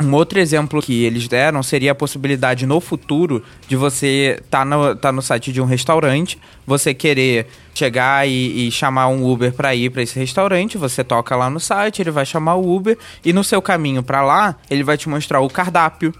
um 0.00 0.14
outro 0.14 0.38
exemplo 0.38 0.80
que 0.80 1.04
eles 1.04 1.26
deram 1.26 1.62
seria 1.62 1.92
a 1.92 1.94
possibilidade 1.94 2.66
no 2.66 2.80
futuro 2.80 3.42
de 3.66 3.74
você 3.74 4.40
tá 4.48 4.64
no, 4.64 4.94
tá 4.94 5.10
no 5.10 5.20
site 5.20 5.52
de 5.52 5.60
um 5.60 5.64
restaurante, 5.64 6.38
você 6.64 6.94
querer 6.94 7.46
chegar 7.74 8.26
e, 8.28 8.68
e 8.68 8.70
chamar 8.70 9.08
um 9.08 9.28
Uber 9.28 9.52
pra 9.52 9.74
ir 9.74 9.90
pra 9.90 10.02
esse 10.02 10.18
restaurante, 10.18 10.78
você 10.78 11.02
toca 11.02 11.34
lá 11.34 11.50
no 11.50 11.58
site, 11.58 12.00
ele 12.00 12.10
vai 12.12 12.24
chamar 12.24 12.54
o 12.54 12.74
Uber 12.74 12.96
e 13.24 13.32
no 13.32 13.42
seu 13.42 13.60
caminho 13.60 14.02
pra 14.02 14.22
lá, 14.22 14.56
ele 14.70 14.84
vai 14.84 14.96
te 14.96 15.08
mostrar 15.08 15.40
o 15.40 15.48
cardápio. 15.48 16.14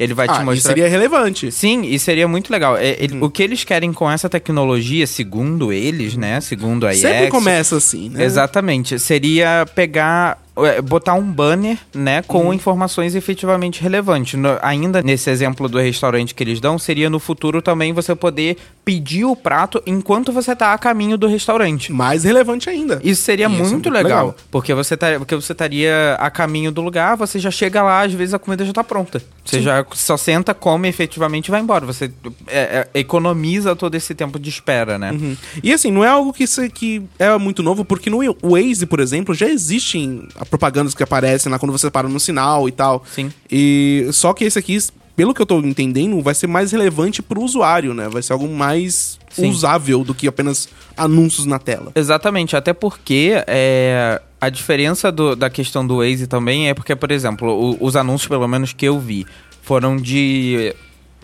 Ele 0.00 0.14
vai 0.14 0.26
te 0.26 0.30
ah, 0.30 0.34
isso 0.36 0.44
mostrar 0.46 0.70
seria 0.70 0.88
relevante. 0.88 1.52
Sim, 1.52 1.82
e 1.84 1.98
seria 1.98 2.26
muito 2.26 2.50
legal. 2.50 2.74
É, 2.76 2.96
ele- 2.98 3.18
O 3.20 3.28
que 3.28 3.42
eles 3.42 3.64
querem 3.64 3.92
com 3.92 4.10
essa 4.10 4.30
tecnologia, 4.30 5.06
segundo 5.06 5.70
eles, 5.72 6.16
né? 6.16 6.40
Segundo 6.40 6.86
a 6.86 6.94
Sempre 6.94 7.18
IEX, 7.24 7.30
começa 7.30 7.76
assim, 7.76 8.08
né? 8.08 8.24
Exatamente. 8.24 8.98
Seria 8.98 9.66
pegar, 9.74 10.38
é, 10.56 10.80
botar 10.80 11.12
um 11.14 11.22
banner, 11.30 11.76
né, 11.94 12.22
com 12.22 12.46
Uhum. 12.46 12.54
informações 12.54 13.14
efetivamente 13.14 13.82
relevantes. 13.82 14.40
No- 14.40 14.58
ainda 14.62 15.02
nesse 15.02 15.28
exemplo 15.30 15.68
do 15.68 15.78
restaurante 15.78 16.34
que 16.34 16.42
eles 16.42 16.60
dão, 16.60 16.78
seria 16.78 17.10
no 17.10 17.18
futuro 17.18 17.60
também 17.60 17.92
você 17.92 18.14
poder 18.14 18.56
pedir 18.84 19.24
o 19.26 19.36
prato 19.36 19.82
enquanto 19.86 20.32
você 20.32 20.56
tá 20.56 20.72
a 20.72 20.78
caminho 20.78 21.18
do 21.18 21.26
restaurante. 21.26 21.92
Mais 21.92 22.24
relevante 22.24 22.70
ainda. 22.70 23.00
Isso 23.04 23.20
seria 23.22 23.46
Isso 23.46 23.54
é 23.54 23.58
muito, 23.58 23.70
muito 23.72 23.90
legal, 23.90 24.28
legal. 24.28 24.36
porque 24.50 24.72
você 24.72 24.96
tá, 24.96 25.08
porque 25.18 25.34
você 25.34 25.52
estaria 25.52 26.16
a 26.18 26.30
caminho 26.30 26.72
do 26.72 26.80
lugar, 26.80 27.16
você 27.18 27.38
já 27.38 27.50
chega 27.50 27.82
lá, 27.82 28.00
às 28.02 28.12
vezes 28.14 28.32
a 28.32 28.38
comida 28.38 28.64
já 28.64 28.72
tá 28.72 28.82
pronta. 28.82 29.22
Você 29.50 29.62
já 29.62 29.84
só 29.92 30.16
senta, 30.16 30.54
come 30.54 30.88
efetivamente 30.88 31.48
e 31.48 31.50
vai 31.50 31.60
embora. 31.60 31.84
Você 31.86 32.10
é, 32.46 32.86
é, 32.94 33.00
economiza 33.00 33.74
todo 33.76 33.94
esse 33.94 34.14
tempo 34.14 34.38
de 34.38 34.48
espera, 34.48 34.98
né? 34.98 35.12
Uhum. 35.12 35.36
E 35.62 35.72
assim, 35.72 35.90
não 35.90 36.04
é 36.04 36.08
algo 36.08 36.32
que, 36.32 36.46
se- 36.46 36.70
que 36.70 37.02
é 37.18 37.36
muito 37.38 37.62
novo, 37.62 37.84
porque 37.84 38.08
no 38.10 38.18
Waze, 38.42 38.86
por 38.86 39.00
exemplo, 39.00 39.34
já 39.34 39.48
existem 39.48 40.28
propagandas 40.48 40.94
que 40.94 41.02
aparecem 41.02 41.50
lá 41.50 41.58
quando 41.58 41.72
você 41.72 41.90
para 41.90 42.08
no 42.08 42.20
sinal 42.20 42.68
e 42.68 42.72
tal. 42.72 43.04
Sim. 43.12 43.32
E 43.50 44.08
só 44.12 44.32
que 44.32 44.44
esse 44.44 44.58
aqui, 44.58 44.78
pelo 45.16 45.34
que 45.34 45.42
eu 45.42 45.46
tô 45.46 45.58
entendendo, 45.60 46.20
vai 46.22 46.34
ser 46.34 46.46
mais 46.46 46.72
relevante 46.72 47.20
pro 47.22 47.42
usuário, 47.42 47.92
né? 47.92 48.08
Vai 48.08 48.22
ser 48.22 48.32
algo 48.32 48.48
mais 48.48 49.18
Sim. 49.30 49.50
usável 49.50 50.04
do 50.04 50.14
que 50.14 50.26
apenas 50.28 50.68
anúncios 50.96 51.46
na 51.46 51.58
tela. 51.58 51.92
Exatamente, 51.94 52.56
até 52.56 52.72
porque 52.72 53.32
é, 53.46 54.20
a 54.40 54.48
diferença 54.48 55.10
do- 55.12 55.36
da 55.36 55.50
questão 55.50 55.86
do 55.86 55.98
Waze 55.98 56.26
também 56.26 56.68
é 56.68 56.74
porque, 56.74 56.94
por 56.96 57.10
exemplo, 57.10 57.48
o- 57.50 57.76
os 57.84 57.94
anúncios, 57.96 58.28
pelo 58.28 58.46
menos 58.48 58.72
que 58.72 58.86
eu 58.86 58.98
vi, 58.98 59.26
foram 59.62 59.96
de. 59.96 60.74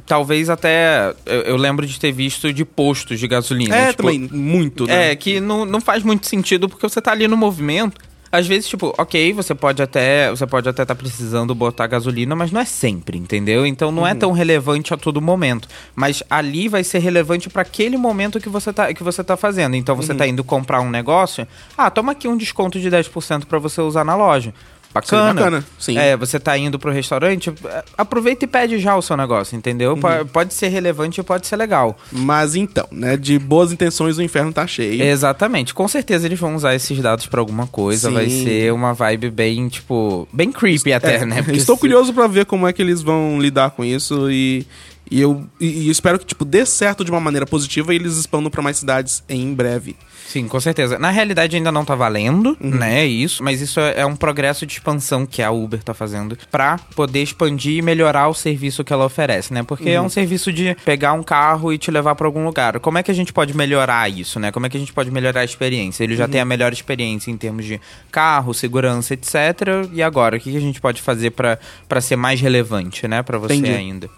Talvez 0.07 0.49
até. 0.49 1.15
Eu, 1.25 1.41
eu 1.43 1.57
lembro 1.57 1.85
de 1.87 1.99
ter 1.99 2.13
visto 2.13 2.53
de 2.53 2.65
postos 2.65 3.19
de 3.19 3.27
gasolina. 3.27 3.75
É, 3.75 3.87
tipo, 3.91 4.03
também, 4.05 4.29
muito, 4.33 4.87
né? 4.87 5.11
É, 5.13 5.17
que 5.17 5.41
não, 5.41 5.65
não 5.65 5.81
faz 5.81 6.03
muito 6.05 6.27
sentido 6.29 6.69
porque 6.69 6.89
você 6.89 7.01
tá 7.01 7.11
ali 7.13 7.27
no 7.27 7.37
movimento. 7.37 8.01
Às 8.37 8.47
vezes, 8.47 8.69
tipo, 8.69 8.93
ok, 8.99 9.33
você 9.33 9.55
pode 9.55 9.81
até 9.81 10.29
você 10.29 10.47
pode 10.47 10.69
até 10.69 10.83
estar 10.83 10.95
precisando 10.95 11.55
botar 11.55 11.87
gasolina, 11.87 12.37
mas 12.37 12.53
não 12.53 12.61
é 12.61 12.67
sempre, 12.67 13.17
entendeu? 13.17 13.65
Então 13.65 13.91
não 13.91 14.07
é 14.07 14.15
tão 14.15 14.31
relevante 14.31 14.93
a 14.93 14.97
todo 14.99 15.23
momento. 15.23 15.67
Mas 15.95 16.23
ali 16.29 16.69
vai 16.69 16.85
ser 16.85 16.99
relevante 16.99 17.49
para 17.49 17.63
aquele 17.63 17.97
momento 17.97 18.39
que 18.39 18.51
você 18.51 18.75
tá 18.75 18.93
que 18.93 19.03
você 19.03 19.25
tá 19.25 19.39
fazendo. 19.39 19.75
Então 19.75 19.97
você 19.97 20.15
tá 20.15 20.27
indo 20.27 20.45
comprar 20.45 20.83
um 20.83 20.91
negócio, 20.91 21.49
ah, 21.79 21.91
toma 21.91 22.13
aqui 22.13 22.29
um 22.29 22.37
desconto 22.37 22.79
de 22.79 22.91
10% 22.91 23.47
para 23.47 23.59
você 23.59 23.81
usar 23.81 24.05
na 24.05 24.15
loja. 24.15 24.53
Bacana. 25.01 25.35
bacana, 25.35 25.65
sim. 25.79 25.97
É, 25.99 26.17
você 26.17 26.39
tá 26.41 26.57
indo 26.57 26.79
pro 26.79 26.91
restaurante, 26.93 27.53
aproveita 27.97 28.45
e 28.45 28.49
pede 28.49 28.79
já 28.79 28.97
o 28.97 29.03
seu 29.03 29.17
negócio, 29.17 29.57
entendeu? 29.57 29.97
Po- 29.97 30.09
Pode 30.33 30.55
ser 30.55 30.69
relevante 30.69 31.21
e 31.21 31.25
pode 31.25 31.47
ser 31.47 31.57
legal. 31.57 31.97
Mas 32.13 32.55
então, 32.55 32.87
né? 32.91 33.17
De 33.17 33.39
boas 33.39 33.73
intenções 33.73 34.19
o 34.19 34.23
inferno 34.23 34.53
tá 34.53 34.67
cheio. 34.67 35.03
Exatamente. 35.03 35.75
Com 35.75 35.87
certeza 35.89 36.27
eles 36.27 36.39
vão 36.39 36.55
usar 36.55 36.75
esses 36.75 36.99
dados 37.01 37.27
pra 37.27 37.41
alguma 37.41 37.67
coisa. 37.67 38.09
Sim. 38.09 38.15
Vai 38.15 38.29
ser 38.31 38.73
uma 38.73 38.93
vibe 38.95 39.31
bem, 39.31 39.69
tipo, 39.69 40.27
bem 40.33 40.51
creepy 40.53 40.93
até, 40.93 41.17
É, 41.17 41.27
né? 41.27 41.43
Porque 41.43 41.59
Estou 41.59 41.77
se- 41.77 41.81
curioso 41.81 42.13
pra 42.13 42.27
ver 42.27 42.47
como 42.47 42.67
é 42.67 42.73
que 42.73 42.83
eles 42.83 43.03
vão 43.03 43.41
lidar 43.41 43.71
com 43.71 43.85
isso 43.85 44.31
e, 44.31 44.67
e 45.11 45.21
eu 45.21 45.45
e, 45.61 45.67
e 45.87 45.91
espero 45.91 46.19
que 46.19 46.25
tipo 46.27 46.45
dê 46.45 46.65
certo 46.67 47.05
de 47.05 47.11
uma 47.11 47.21
maneira 47.21 47.47
positiva 47.47 47.93
e 47.93 47.97
eles 47.97 48.17
expandam 48.17 48.51
pra 48.51 48.63
mais 48.63 48.77
cidades 48.79 49.23
em 49.29 49.53
breve. 49.55 49.97
Sim, 50.27 50.49
com 50.49 50.59
certeza. 50.59 50.99
Na 50.99 51.11
realidade 51.11 51.55
ainda 51.57 51.71
não 51.71 51.85
tá 51.85 51.95
valendo, 51.95 52.57
Uhum. 52.61 52.71
né? 52.71 53.07
Isso, 53.07 53.43
mas 53.45 53.61
isso 53.61 53.79
é 53.81 54.01
é 54.01 54.05
um 54.07 54.17
progresso 54.17 54.67
de 54.67 54.73
expansão 54.75 55.25
que 55.25 55.41
a 55.41 55.51
Uber 55.51 55.83
tá 55.83 55.95
fazendo 55.95 56.37
pra 56.51 56.79
poder 56.95 57.23
expandir 57.23 57.79
e 57.79 57.83
melhorar 57.83 58.29
o 58.29 58.35
serviço 58.35 58.83
que 58.85 58.93
ela 58.93 59.05
oferece, 59.07 59.55
né? 59.55 59.63
Porque 59.63 59.89
Uhum. 59.91 59.95
é 59.95 60.01
um 60.03 60.09
serviço 60.09 60.53
de 60.53 60.77
pegar 60.85 61.13
um 61.13 61.23
carro 61.23 61.73
e 61.73 61.79
te 61.79 61.91
levar 61.91 62.15
pra 62.17 62.27
algum 62.27 62.45
lugar. 62.45 62.79
Como 62.81 62.99
é 62.99 63.03
que 63.03 63.11
a 63.11 63.15
gente 63.15 63.33
pode 63.33 63.57
melhorar 63.57 64.11
isso, 64.11 64.41
né? 64.41 64.51
Como 64.51 64.67
é 64.67 64.69
que 64.69 64.77
a 64.77 64.81
gente 64.81 64.93
pode 64.93 65.11
melhorar 65.11 65.41
a 65.41 65.45
experiência? 65.45 66.03
Ele 66.05 66.17
já 66.17 66.25
Uhum. 66.25 66.31
tem 66.31 66.41
a 66.41 66.45
melhor 66.45 66.73
experiência 66.73 67.31
em 67.31 67.37
termos 67.37 67.65
de 67.65 67.81
carro, 68.11 68.53
segurança, 68.53 69.15
etc. 69.15 69.87
E 69.93 70.03
agora, 70.03 70.37
o 70.37 70.41
que 70.41 70.57
a 70.57 70.61
gente 70.61 70.81
pode 70.81 71.01
fazer 71.01 71.31
pra 71.31 71.59
ser 72.01 72.17
mais 72.17 72.41
relevante, 72.41 73.07
né, 73.09 73.23
Pra 73.23 73.39
você 73.39 73.55
Entendi. 73.55 73.73
ainda? 73.75 74.11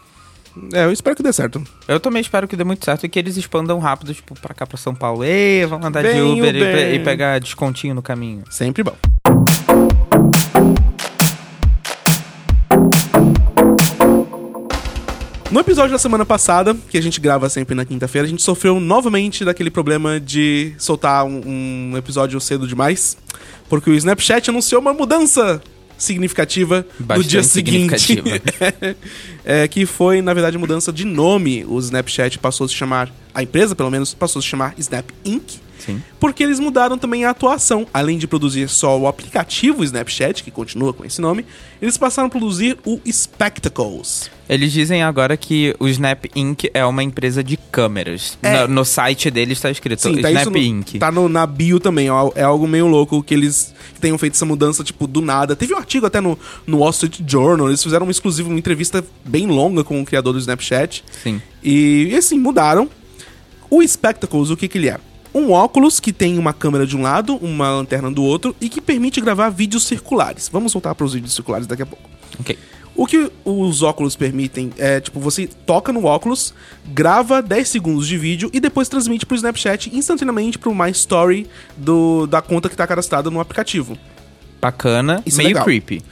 É, 0.73 0.85
eu 0.85 0.93
espero 0.93 1.15
que 1.17 1.23
dê 1.23 1.33
certo. 1.33 1.63
Eu 1.87 1.99
também 2.01 2.21
espero 2.21 2.47
que 2.49 2.57
dê 2.57 2.65
muito 2.65 2.85
certo 2.85 3.05
e 3.05 3.09
que 3.09 3.19
eles 3.19 3.37
expandam 3.37 3.79
rápido, 3.79 4.13
tipo, 4.15 4.35
pra 4.41 4.55
cá, 4.55 4.67
pra 4.67 4.77
São 4.77 4.95
Paulo. 4.95 5.25
Ei, 5.25 5.65
vamos 5.67 5.87
andar 5.87 6.03
de 6.03 6.09
Vem, 6.09 6.39
Uber, 6.41 6.55
e 6.55 6.59
pe- 6.61 6.95
E, 6.95 6.99
pegar 7.01 7.39
descontinho 7.41 7.95
no 7.95 8.03
caminho. 8.03 8.45
Sempre 8.51 8.83
bom. 8.83 8.95
No 15.51 15.61
episódio 15.61 15.93
da 15.93 15.99
semana 15.99 16.27
passada, 16.27 16.77
que 16.91 16.99
a 16.99 17.03
gente 17.03 17.21
grava 17.21 17.49
sempre 17.49 17.75
na 17.75 17.85
quinta-feira, 17.85 18.27
a 18.27 18.31
gente 18.31 18.43
sofreu 18.43 18.79
novamente 18.79 19.45
daquele 19.47 19.71
problema 19.71 20.21
de 20.21 20.75
soltar 20.77 21.25
um, 21.25 21.41
um 21.93 21.97
episódio 21.97 22.39
cedo 22.39 22.67
demais, 22.69 23.17
porque 23.69 23.89
o 23.89 23.95
Snapchat 23.95 24.51
anunciou 24.51 24.81
uma 24.81 24.93
mudança 24.93 25.63
significativa 25.99 26.87
Bastante 26.99 27.29
dia 27.29 27.43
seguinte. 27.43 28.23
é, 29.45 29.67
que 29.69 29.85
foi, 29.85 30.23
na 30.23 30.33
verdade, 30.33 30.57
mudança 30.57 30.93
de 30.93 31.05
nome. 31.05 31.65
O 31.67 31.79
Snapchat 31.79 32.39
passou 32.39 32.65
a 32.65 32.69
se 32.69 32.75
chamar, 32.75 33.13
a 33.39 33.43
empresa 33.43 33.75
pelo 33.77 33.91
menos, 33.91 34.15
passou 34.15 34.41
a 34.41 34.43
se 34.43 34.49
chamar 34.49 34.75
Snap 34.79 35.09
Inc. 35.25 35.61
Sim. 35.79 36.03
Porque 36.19 36.43
eles 36.43 36.59
mudaram 36.59 36.99
também 36.99 37.25
a 37.25 37.31
atuação. 37.31 37.87
Além 37.95 38.19
de 38.19 38.27
produzir 38.27 38.69
só 38.69 38.99
o 38.99 39.07
aplicativo 39.07 39.85
Snapchat, 39.85 40.43
que 40.43 40.51
continua 40.51 40.93
com 40.93 41.05
esse 41.05 41.21
nome, 41.21 41.47
eles 41.81 41.97
passaram 41.97 42.27
a 42.27 42.31
produzir 42.31 42.77
o 42.85 43.01
Spectacles. 43.11 44.29
Eles 44.49 44.73
dizem 44.73 45.03
agora 45.03 45.37
que 45.37 45.77
o 45.79 45.87
Snap 45.89 46.25
Inc. 46.35 46.65
é 46.75 46.85
uma 46.85 47.03
empresa 47.05 47.45
de 47.45 47.57
câmeras. 47.57 48.37
É. 48.43 48.63
No, 48.67 48.75
no 48.77 48.85
site 48.85 49.31
deles 49.31 49.61
tá 49.61 49.71
escrito 49.71 50.01
Sim, 50.03 50.21
tá 50.21 50.31
Snap 50.31 50.47
no, 50.47 50.59
Inc. 50.59 50.99
tá 50.99 51.13
no- 51.13 51.29
na 51.29 51.47
bio 51.47 51.79
também. 51.79 52.11
ó, 52.11 52.33
É 52.35 52.43
algo 52.43 52.67
meio 52.67 52.87
louco 52.89 53.23
que 53.23 53.33
eles 53.35 53.73
tenham 54.01 54.19
feito 54.19 54.35
essa 54.35 54.45
mudança, 54.47 54.83
tipo, 54.83 55.07
do 55.07 55.21
nada. 55.21 55.55
Teve 55.55 55.75
um 55.75 55.79
artigo 55.79 56.07
até 56.07 56.21
no, 56.21 56.37
no 56.67 56.79
Wall 56.79 56.91
Street 56.91 57.21
Journal. 57.27 57.69
Eles 57.69 57.83
fizeram 57.83 58.07
um 58.07 58.11
exclusivo, 58.11 58.49
uma 58.51 58.59
entrevista 58.59 59.05
bem 59.25 59.47
longa 59.47 59.85
com 59.85 60.01
o 60.01 60.05
criador 60.05 60.33
do 60.33 60.39
Snapchat. 60.41 61.05
Sim. 61.23 61.41
E, 61.63 62.09
e 62.11 62.17
assim, 62.17 62.39
mudaram. 62.39 62.89
O 63.71 63.87
Spectacles, 63.87 64.51
o 64.51 64.57
que, 64.57 64.69
que 64.69 64.79
ele 64.79 64.89
é? 64.89 64.99
Um 65.35 65.53
óculos 65.53 66.01
que 66.01 66.13
tem 66.13 66.39
uma 66.39 66.53
câmera 66.53 66.87
de 66.87 66.97
um 66.97 67.03
lado, 67.03 67.37
uma 67.37 67.71
lanterna 67.71 68.11
do 68.11 68.23
outro 68.25 68.57
e 68.61 68.69
que 68.69 68.81
permite 68.81 69.21
gravar 69.21 69.51
vídeos 69.51 69.85
circulares. 69.85 70.49
Vamos 70.53 70.73
voltar 70.73 70.95
para 70.95 71.05
os 71.05 71.13
vídeos 71.13 71.35
circulares 71.35 71.67
daqui 71.67 71.83
a 71.83 71.87
pouco. 71.87 72.09
Ok. 72.41 72.59
O 72.97 73.07
que 73.07 73.31
os 73.45 73.83
óculos 73.83 74.17
permitem 74.17 74.73
é, 74.77 74.99
tipo, 74.99 75.21
você 75.21 75.47
toca 75.47 75.93
no 75.93 76.05
óculos, 76.05 76.53
grava 76.87 77.41
10 77.41 77.69
segundos 77.69 78.09
de 78.09 78.19
vídeo 78.19 78.51
e 78.53 78.59
depois 78.59 78.89
transmite 78.89 79.25
pro 79.25 79.37
Snapchat 79.37 79.95
instantaneamente 79.97 80.59
pro 80.59 80.75
My 80.75 80.91
Story 80.91 81.47
do, 81.77 82.27
da 82.27 82.43
conta 82.43 82.69
que 82.69 82.75
tá 82.77 82.87
cadastrada 82.89 83.31
no 83.31 83.39
aplicativo. 83.39 83.97
Bacana, 84.61 85.23
Isso 85.25 85.41
é 85.41 85.45
meio 85.45 85.55
legal. 85.55 85.65
creepy. 85.65 86.03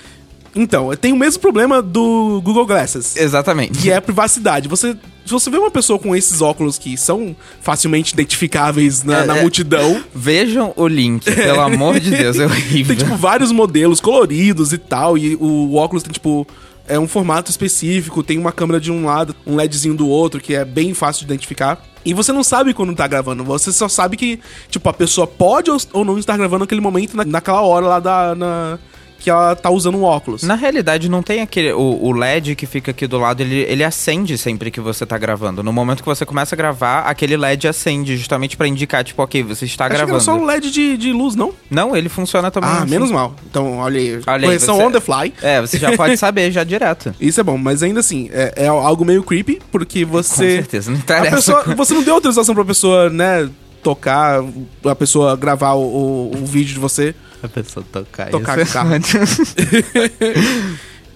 Então, 0.57 0.91
tem 0.97 1.13
o 1.13 1.17
mesmo 1.17 1.41
problema 1.41 1.83
do 1.83 2.41
Google 2.43 2.65
Glasses. 2.67 3.15
Exatamente. 3.17 3.79
que 3.79 3.91
é 3.91 3.97
a 3.97 4.03
privacidade. 4.03 4.69
Você 4.69 4.97
Se 5.25 5.31
você 5.33 5.51
vê 5.51 5.59
uma 5.59 5.71
pessoa 5.71 5.99
com 5.99 6.15
esses 6.17 6.41
óculos 6.41 6.79
que 6.79 6.97
são 6.97 7.35
facilmente 7.61 8.15
identificáveis 8.15 9.03
na, 9.03 9.19
É, 9.19 9.27
na 9.27 9.37
é. 9.39 9.41
multidão, 9.43 10.03
Vejam 10.15 10.73
o 10.77 10.87
link, 10.87 11.25
pelo 11.31 11.61
amor 11.61 11.99
de 12.01 12.11
Deus, 12.11 12.39
é 12.39 12.45
horrível. 12.47 12.97
tem, 12.97 13.05
tipo, 13.05 13.17
vários 13.17 13.51
modelos 13.53 14.01
coloridos 14.01 14.73
e 14.73 14.79
tal, 14.79 15.19
e 15.19 15.35
o, 15.37 15.75
óculos 15.75 16.03
tem, 16.05 16.13
tipo, 16.13 16.47
é 16.89 16.97
um 16.99 17.09
formato 17.09 17.51
específico, 17.51 18.23
tem 18.23 18.39
uma 18.39 18.53
câmera 18.53 18.79
de 18.81 18.93
um 18.93 19.05
lado, 19.05 19.35
um 19.45 19.57
LEDzinho 19.57 19.95
do 19.95 20.09
outro, 20.09 20.41
que 20.41 20.55
é 20.55 20.65
bem 20.65 20.95
fácil 20.95 21.27
de 21.27 21.33
identificar. 21.33 21.83
E 22.05 22.15
você 22.15 22.33
não 22.33 22.45
sabe 22.45 22.73
quando 22.73 22.95
tá 22.95 23.07
gravando, 23.09 23.43
você 23.43 23.73
só 23.73 23.89
sabe 23.89 24.17
que, 24.17 24.39
tipo, 24.71 24.89
a 24.89 24.93
pessoa 24.93 25.27
pode 25.27 25.71
ou- 25.93 26.05
não 26.05 26.17
estar 26.21 26.37
gravando 26.37 26.61
naquele 26.61 26.81
momento, 26.81 27.17
na- 27.17 27.25
naquela 27.25 27.63
hora 27.63 27.87
lá 27.87 27.99
da... 28.01 28.35
na- 28.37 28.79
que 29.19 29.31
ela 29.31 29.57
tá 29.57 29.71
usando 29.71 29.97
um 29.97 30.03
óculos. 30.05 30.43
Na 30.43 30.55
realidade, 30.55 31.09
não 31.09 31.23
tem 31.23 31.41
aquele. 31.41 31.73
O, 31.73 31.99
o 32.05 32.13
LED 32.13 32.55
que 32.55 32.67
fica 32.67 32.91
aqui 32.91 33.07
do 33.07 33.19
lado, 33.19 33.41
ele, 33.43 33.61
ele 33.63 33.83
acende 33.83 34.37
sempre 34.39 34.71
que 34.71 34.81
você 34.81 35.05
tá 35.07 35.17
gravando. 35.19 35.63
No 35.63 35.73
momento 35.73 36.03
que 36.03 36.09
você 36.09 36.25
começa 36.27 36.55
a 36.55 36.57
gravar, 36.57 37.01
aquele 37.01 37.37
LED 37.37 37.67
acende, 37.69 38.17
justamente 38.17 38.57
pra 38.57 38.69
indicar, 38.69 39.03
tipo, 39.03 39.23
ok, 39.23 39.43
você 39.43 39.65
está 39.65 39.87
Achei 39.87 39.97
que 39.97 40.03
era 40.03 40.07
gravando. 40.07 40.25
só 40.25 40.35
um 40.37 40.45
LED 40.45 40.71
de, 40.71 40.97
de 40.97 41.13
luz, 41.13 41.35
não? 41.35 41.53
Não, 41.71 41.97
ele 41.97 42.09
funciona 42.09 42.51
também. 42.51 42.71
Ah, 42.71 42.79
assim. 42.79 42.91
menos 42.91 43.11
mal. 43.11 43.35
Então, 43.51 43.79
olha 43.79 43.99
aí. 43.99 44.21
Olha 44.27 44.37
aí, 44.37 44.43
correção 44.43 44.77
você- 44.77 44.83
on 44.85 44.91
the 44.93 45.01
fly. 45.01 45.33
É, 45.43 45.61
você 45.61 45.79
já 45.79 45.97
pode 45.97 46.17
saber 46.17 46.51
já 46.53 46.63
direto. 46.65 47.15
Isso 47.21 47.41
é 47.41 47.43
bom, 47.43 47.57
mas 47.59 47.83
ainda 47.83 48.01
assim, 48.01 48.29
é, 48.33 48.53
é 48.57 48.67
algo 48.69 49.05
meio 49.05 49.23
creepy, 49.23 49.61
porque 49.73 50.05
Com 50.05 50.13
você. 50.13 50.57
certeza, 50.57 50.91
não 50.91 50.99
A 50.99 51.01
interessa. 51.01 51.37
pessoa, 51.37 51.63
você 51.75 51.95
não 51.95 52.03
deu 52.03 52.15
autorização 52.15 52.55
pra 52.55 52.65
pessoa, 52.65 53.09
né, 53.11 53.49
tocar, 53.83 54.43
a 54.85 54.95
pessoa 54.95 55.37
gravar 55.37 55.75
o, 55.75 55.81
o- 55.83 56.31
o 56.43 56.47
vídeo 56.47 56.75
de 56.75 56.81
você. 56.81 57.15
A 57.47 57.49
pessoa 57.49 57.85
tocar, 57.91 58.31
Tocar 58.31 58.59
isso. 58.61 58.73
carro. 58.73 58.91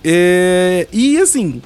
É, 0.03 0.89
e 0.93 1.19
assim. 1.19 1.61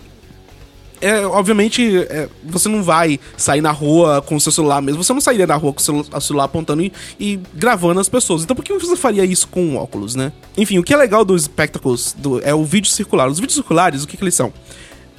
É, 1.00 1.24
obviamente, 1.26 1.98
é, 2.08 2.28
você 2.42 2.66
não 2.68 2.82
vai 2.82 3.20
sair 3.36 3.60
na 3.60 3.70
rua 3.70 4.22
com 4.22 4.36
o 4.36 4.40
seu 4.40 4.50
celular 4.50 4.80
mesmo. 4.80 5.04
Você 5.04 5.12
não 5.12 5.20
sairia 5.20 5.46
na 5.46 5.54
rua 5.54 5.72
com 5.72 5.78
o 5.78 5.82
celu- 5.82 6.06
o 6.10 6.20
celular 6.20 6.44
apontando 6.44 6.82
e, 6.82 6.92
e 7.20 7.38
gravando 7.54 8.00
as 8.00 8.08
pessoas. 8.08 8.42
Então, 8.42 8.56
por 8.56 8.64
que 8.64 8.72
você 8.72 8.96
faria 8.96 9.22
isso 9.24 9.46
com 9.48 9.62
um 9.62 9.76
óculos, 9.76 10.14
né? 10.14 10.32
Enfim, 10.56 10.78
o 10.78 10.82
que 10.82 10.94
é 10.94 10.96
legal 10.96 11.22
dos 11.24 11.42
Spectacles 11.44 12.14
do- 12.16 12.40
é 12.42 12.54
o 12.54 12.64
vídeo 12.64 12.90
circular. 12.90 13.28
Os 13.28 13.38
vídeos 13.38 13.54
circulares, 13.54 14.02
o 14.02 14.06
que, 14.08 14.16
que 14.16 14.24
eles 14.24 14.34
são? 14.34 14.50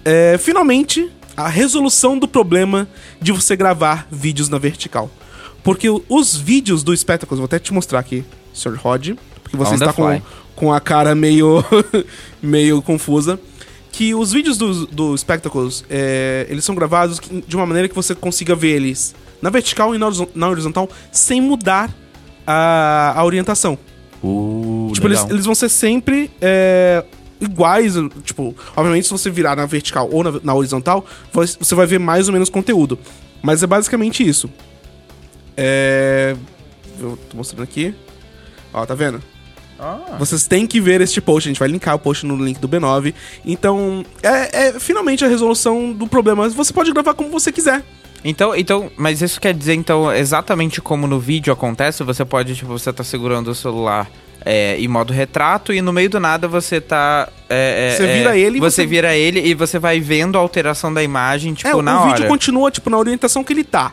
É, 0.04 0.38
finalmente, 0.40 1.08
a 1.38 1.48
resolução 1.48 2.18
do 2.18 2.28
problema 2.28 2.88
de 3.22 3.32
você 3.32 3.56
gravar 3.56 4.08
vídeos 4.12 4.50
na 4.50 4.58
vertical. 4.58 5.10
Porque 5.64 5.88
os 6.10 6.36
vídeos 6.36 6.82
do 6.84 6.96
Spectacles, 6.98 7.38
vou 7.38 7.46
até 7.46 7.60
te 7.60 7.72
mostrar 7.72 8.00
aqui, 8.00 8.26
Sr. 8.54 8.76
Rod, 8.78 9.10
porque 9.46 9.56
você 9.58 9.72
On 9.72 9.76
está 9.76 9.94
com, 9.94 10.22
com 10.56 10.74
a 10.74 10.80
cara 10.82 11.16
meio, 11.16 11.64
meio 12.44 12.82
confusa. 12.82 13.40
Que 13.92 14.14
os 14.14 14.34
vídeos 14.34 14.58
do, 14.58 14.86
do 14.88 15.18
Spectacles, 15.18 15.86
é, 15.90 16.46
eles 16.50 16.66
são 16.66 16.76
gravados 16.76 17.22
de 17.48 17.56
uma 17.56 17.66
maneira 17.66 17.88
que 17.88 17.96
você 17.96 18.14
consiga 18.14 18.54
ver 18.54 18.72
eles 18.76 19.16
na 19.42 19.50
vertical 19.50 19.96
e 19.96 19.98
na 19.98 20.08
horizon- 20.08 20.28
na 20.36 20.50
horizontal 20.50 20.90
sem 21.14 21.40
mudar 21.40 21.90
a, 22.46 23.14
a 23.16 23.24
orientação. 23.24 23.78
Uh, 24.22 24.90
Tipo, 24.94 25.08
eles, 25.08 25.26
eles 25.30 25.46
vão 25.46 25.56
ser 25.56 25.70
sempre 25.70 26.30
é, 26.42 27.06
iguais. 27.40 27.94
Tipo, 28.26 28.54
obviamente, 28.76 29.06
se 29.06 29.12
você 29.12 29.30
virar 29.30 29.56
na 29.56 29.66
vertical 29.66 30.10
ou 30.12 30.24
na, 30.24 30.34
na 30.44 30.54
horizontal, 30.54 31.06
você 31.32 31.74
vai 31.76 31.86
ver 31.86 32.00
mais 32.00 32.28
ou 32.28 32.34
menos 32.34 32.50
conteúdo. 32.50 33.00
Mas 33.42 33.62
é 33.64 33.68
basicamente 33.68 34.28
isso. 34.28 34.50
É. 35.56 36.36
Eu 37.00 37.18
tô 37.30 37.38
mostrando 37.38 37.64
aqui. 37.64 37.94
Ó, 38.74 38.86
tá 38.86 38.94
vendo? 38.96 39.22
Ah. 39.80 40.16
Vocês 40.18 40.48
têm 40.48 40.66
que 40.66 40.80
ver 40.80 41.02
este 41.02 41.20
post, 41.20 41.48
a 41.48 41.52
gente 41.52 41.60
vai 41.60 41.68
linkar 41.68 41.96
o 41.96 42.00
post 42.00 42.26
no 42.26 42.36
link 42.36 42.60
do 42.60 42.68
B9. 42.70 43.14
Então, 43.46 44.06
é, 44.24 44.68
é 44.70 44.80
finalmente 44.80 45.24
a 45.26 45.28
resolução 45.28 45.92
do 45.92 46.08
problema. 46.08 46.48
Você 46.50 46.72
pode 46.74 46.92
gravar 46.94 47.14
como 47.14 47.30
você 47.30 47.52
quiser. 47.52 47.84
Então, 48.24 48.56
então, 48.56 48.90
mas 48.98 49.22
isso 49.22 49.40
quer 49.40 49.54
dizer, 49.54 49.76
então, 49.76 50.12
exatamente 50.12 50.82
como 50.82 51.06
no 51.06 51.20
vídeo 51.20 51.54
acontece, 51.54 52.04
você 52.04 52.26
pode, 52.26 52.56
tipo, 52.56 52.70
você 52.70 52.92
tá 52.92 53.04
segurando 53.04 53.50
o 53.52 53.56
celular 53.56 54.10
é, 54.44 54.78
em 54.80 54.88
modo 54.88 55.14
retrato 55.14 55.72
e 55.74 55.82
no 55.82 55.94
meio 55.94 56.10
do 56.10 56.20
nada 56.20 56.48
você 56.48 56.80
tá. 56.82 57.30
é, 57.50 57.92
é, 57.94 57.98
Você 57.98 58.04
é, 58.04 58.18
vira 58.18 58.38
ele 58.38 58.58
e 58.58 58.60
Você, 58.62 58.82
você- 58.82 58.88
vira 58.88 59.16
ele 59.16 59.40
e 59.42 59.54
você 59.54 59.78
vai 59.78 60.00
vendo 60.00 60.38
a 60.38 60.42
alteração 60.42 60.92
da 60.94 61.04
imagem, 61.04 61.54
tipo, 61.54 61.68
é, 61.80 61.82
na 61.84 62.00
o 62.00 62.02
hora. 62.04 62.14
vídeo 62.16 62.28
continua, 62.28 62.72
tipo, 62.72 62.90
na 62.90 62.98
orientação 62.98 63.44
que 63.44 63.54
ele 63.54 63.64
tá. 63.64 63.92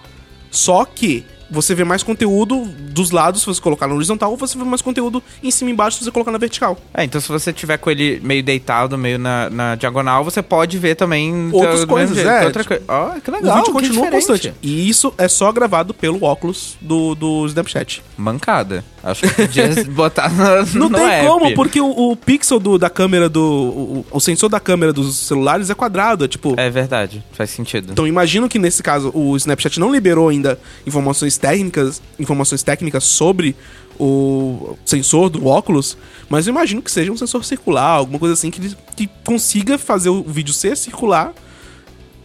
Só 0.51 0.85
que 0.85 1.25
você 1.53 1.75
vê 1.75 1.85
mais 1.85 2.03
conteúdo 2.03 2.65
dos 2.91 3.11
lados 3.11 3.43
se 3.43 3.47
você 3.47 3.61
colocar 3.61 3.87
na 3.87 3.95
horizontal, 3.95 4.31
ou 4.31 4.37
você 4.37 4.57
vê 4.59 4.65
mais 4.65 4.83
conteúdo 4.83 5.23
em 5.43 5.51
cima 5.51 5.71
e 5.71 5.73
embaixo 5.73 5.99
se 5.99 6.05
você 6.05 6.11
colocar 6.11 6.33
na 6.33 6.39
vertical. 6.39 6.77
É, 6.95 7.05
então 7.05 7.21
se 7.21 7.29
você 7.29 7.53
tiver 7.53 7.77
com 7.77 7.91
ele 7.91 8.21
meio 8.23 8.43
deitado, 8.43 8.97
meio 8.99 9.19
na, 9.19 9.49
na 9.51 9.75
diagonal, 9.77 10.25
você 10.25 10.43
pode 10.43 10.79
ver 10.79 10.95
também 10.97 11.51
Outras 11.53 11.85
coisas, 11.85 12.19
é, 12.19 12.45
outra 12.47 12.63
tipo, 12.65 12.75
coi- 12.77 12.83
Ó, 12.89 13.21
que 13.21 13.31
o 13.31 13.33
legal, 13.35 13.57
vídeo 13.57 13.67
que 13.67 13.73
continua 13.73 14.05
diferente. 14.07 14.27
constante. 14.27 14.55
E 14.63 14.89
isso 14.89 15.13
é 15.19 15.29
só 15.29 15.53
gravado 15.53 15.93
pelo 15.95 16.25
óculos 16.25 16.77
do, 16.81 17.15
do 17.15 17.47
Snapchat. 17.47 18.03
Mancada. 18.17 18.85
Acho 19.03 19.23
que 19.23 19.35
podia 19.35 19.69
botar 19.91 20.31
no, 20.31 20.79
Não 20.79 20.89
no 20.89 20.97
tem 20.97 21.05
app. 21.09 21.27
como, 21.27 21.55
porque 21.55 21.81
o, 21.81 22.11
o 22.13 22.17
pixel 22.17 22.61
do- 22.61 22.79
da 22.79 22.89
câmera 22.89 23.29
do. 23.29 23.43
O, 23.43 24.07
o 24.13 24.21
sensor 24.21 24.49
da 24.49 24.61
câmera 24.61 24.93
dos 24.93 25.17
celulares 25.17 25.71
é 25.71 25.75
quadrado, 25.75 26.25
é 26.25 26.29
tipo. 26.29 26.55
É 26.57 26.71
verdade, 26.71 27.23
faz 27.33 27.51
sentido. 27.51 27.91
Então 27.93 28.07
imagino 28.07 28.49
que 28.49 28.59
nesse 28.59 28.83
caso 28.83 29.11
o 29.15 29.37
Snapchat 29.37 29.81
não 29.81 29.91
liberou 29.93 30.29
ainda 30.29 30.59
informações 30.87 31.37
técnicas, 31.37 32.01
informações 32.19 32.63
técnicas 32.63 33.03
sobre 33.05 33.57
o 33.99 34.77
sensor 34.85 35.29
do 35.29 35.47
óculos, 35.47 35.97
mas 36.29 36.47
eu 36.47 36.53
imagino 36.53 36.81
que 36.81 36.91
seja 36.91 37.11
um 37.13 37.17
sensor 37.17 37.45
circular, 37.45 37.91
alguma 37.97 38.19
coisa 38.19 38.35
assim 38.35 38.51
que, 38.51 38.75
que 38.97 39.09
consiga 39.25 39.77
fazer 39.79 40.09
o 40.09 40.23
vídeo 40.23 40.53
ser 40.55 40.77
circular 40.77 41.33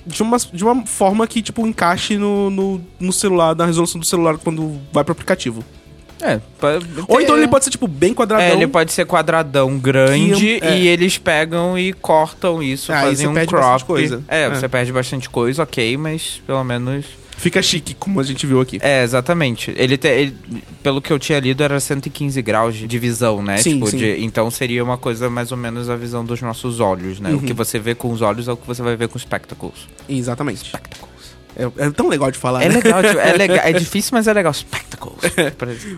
de 0.06 0.24
uma, 0.24 0.38
de 0.38 0.64
uma 0.64 0.86
forma 0.86 1.28
que 1.28 1.42
tipo 1.42 1.68
encaixe 1.68 2.18
no, 2.18 2.50
no, 2.50 2.82
no 3.00 3.12
celular, 3.12 3.56
na 3.56 3.66
resolução 3.66 4.00
do 4.00 4.06
celular 4.06 4.38
quando 4.38 4.80
vai 4.94 5.04
pro 5.04 5.12
aplicativo. 5.12 5.64
É, 6.22 6.40
pode 6.60 6.86
Ou 7.08 7.22
então 7.22 7.38
ele 7.38 7.48
pode 7.48 7.64
ser 7.66 7.72
tipo 7.72 7.88
bem 7.88 8.14
quadradão. 8.14 8.46
É, 8.46 8.54
ele 8.54 8.68
pode 8.68 8.92
ser 8.92 9.06
quadradão 9.06 9.78
grande 9.78 10.36
Que 10.60 10.60
é- 10.66 10.78
e 10.80 10.88
eles 10.88 11.18
pegam 11.18 11.78
e 11.78 11.94
cortam 11.94 12.62
isso, 12.64 12.92
Ah, 12.92 13.02
fazem 13.02 13.28
um 13.28 13.34
crop. 13.46 13.84
coisa. 13.86 14.24
É, 14.28 14.44
É. 14.44 14.50
você 14.50 14.68
perde 14.68 14.92
bastante 14.92 15.30
coisa, 15.30 15.64
ok, 15.64 15.96
mas 15.98 16.42
pelo 16.46 16.64
menos. 16.64 17.06
Fica 17.40 17.62
chique, 17.62 17.94
como 17.94 18.20
a 18.20 18.24
gente 18.24 18.48
viu 18.48 18.60
aqui. 18.60 18.80
É, 18.82 19.04
exatamente. 19.04 19.72
Ele, 19.78 19.96
te- 19.96 20.08
ele- 20.08 20.36
pelo 20.82 21.00
que 21.00 21.14
eu 21.14 21.20
tinha 21.20 21.40
lido, 21.40 21.62
era 21.64 21.80
115 21.80 22.42
graus 22.42 22.74
de 22.76 22.98
visão, 22.98 23.44
né? 23.44 23.58
Sim, 23.58 23.74
tipo, 23.74 23.88
sim. 23.92 23.98
de- 23.98 24.24
então 24.26 24.50
seria 24.50 24.84
uma 24.84 24.98
coisa 24.98 25.30
mais 25.30 25.52
ou 25.52 25.58
menos 25.58 25.88
a 25.88 25.96
visão 25.96 26.26
dos 26.26 26.42
nossos 26.42 26.80
olhos, 26.80 27.20
né? 27.20 27.30
O 27.30 27.34
Uhum. 27.34 27.40
que 27.42 27.54
você 27.54 27.78
vê 27.78 27.94
com 27.94 28.12
os 28.12 28.24
olhos 28.24 28.48
é 28.48 28.52
o 28.52 28.58
que 28.58 28.66
você 28.66 28.82
vai 28.82 28.96
ver 28.96 29.08
com 29.08 29.18
os 29.18 29.22
spectacles. 29.22 29.88
Exatamente. 30.10 30.68
Spectacles. 30.68 31.07
É, 31.60 31.88
é 31.88 31.90
tão 31.90 32.08
legal 32.08 32.30
de 32.30 32.38
falar, 32.38 32.62
É 32.64 32.70
né? 32.70 32.76
legal, 32.76 33.02
tipo, 33.02 33.18
é 33.20 33.34
legal, 33.34 33.58
é 33.58 33.74
difícil, 33.74 34.12
mas 34.14 34.28
é 34.28 34.34
legal. 34.34 34.54
Spectacles. 34.54 35.18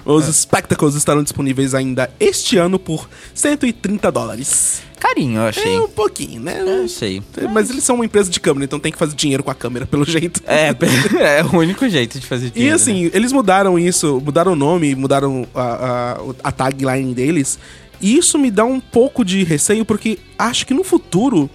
Os 0.05 0.25
Spectacles 0.35 0.95
estarão 0.95 1.21
disponíveis 1.21 1.73
ainda 1.75 2.09
este 2.19 2.57
ano 2.57 2.79
por 2.79 3.09
130 3.33 4.09
dólares. 4.11 4.81
Carinho, 4.99 5.39
eu 5.39 5.47
achei. 5.47 5.75
É 5.75 5.79
um 5.79 5.87
pouquinho, 5.89 6.41
né? 6.41 6.61
Eu 6.65 6.87
sei. 6.87 7.21
Mas 7.53 7.69
eles 7.69 7.83
são 7.83 7.95
uma 7.95 8.05
empresa 8.05 8.29
de 8.29 8.39
câmera, 8.39 8.65
então 8.65 8.79
tem 8.79 8.91
que 8.91 8.97
fazer 8.97 9.15
dinheiro 9.15 9.43
com 9.43 9.51
a 9.51 9.55
câmera, 9.55 9.85
pelo 9.85 10.05
jeito. 10.05 10.41
É, 10.45 10.69
é 11.39 11.43
o 11.43 11.57
único 11.57 11.87
jeito 11.89 12.19
de 12.19 12.25
fazer 12.25 12.47
E 12.47 12.51
dinheiro. 12.51 12.75
né? 12.75 12.81
assim, 12.81 13.09
eles 13.13 13.31
mudaram 13.31 13.77
isso, 13.79 14.21
mudaram 14.23 14.53
o 14.53 14.55
nome, 14.55 14.95
mudaram 14.95 15.45
a, 15.55 15.61
a, 15.63 16.17
a 16.49 16.51
tagline 16.51 17.13
deles. 17.13 17.57
E 18.01 18.17
isso 18.17 18.37
me 18.37 18.49
dá 18.51 18.63
um 18.65 18.79
pouco 18.79 19.23
de 19.25 19.43
receio, 19.43 19.83
porque 19.85 20.19
acho 20.37 20.65
que 20.65 20.73
no 20.73 20.83
futuro 20.83 21.49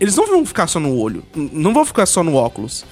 eles 0.00 0.16
não 0.16 0.26
vão 0.26 0.44
ficar 0.44 0.66
só 0.66 0.80
no 0.80 0.94
olho. 0.96 1.22
Não 1.34 1.72
vão 1.72 1.84
ficar 1.84 2.06
só 2.06 2.22
no 2.22 2.34
óculos. 2.34 2.84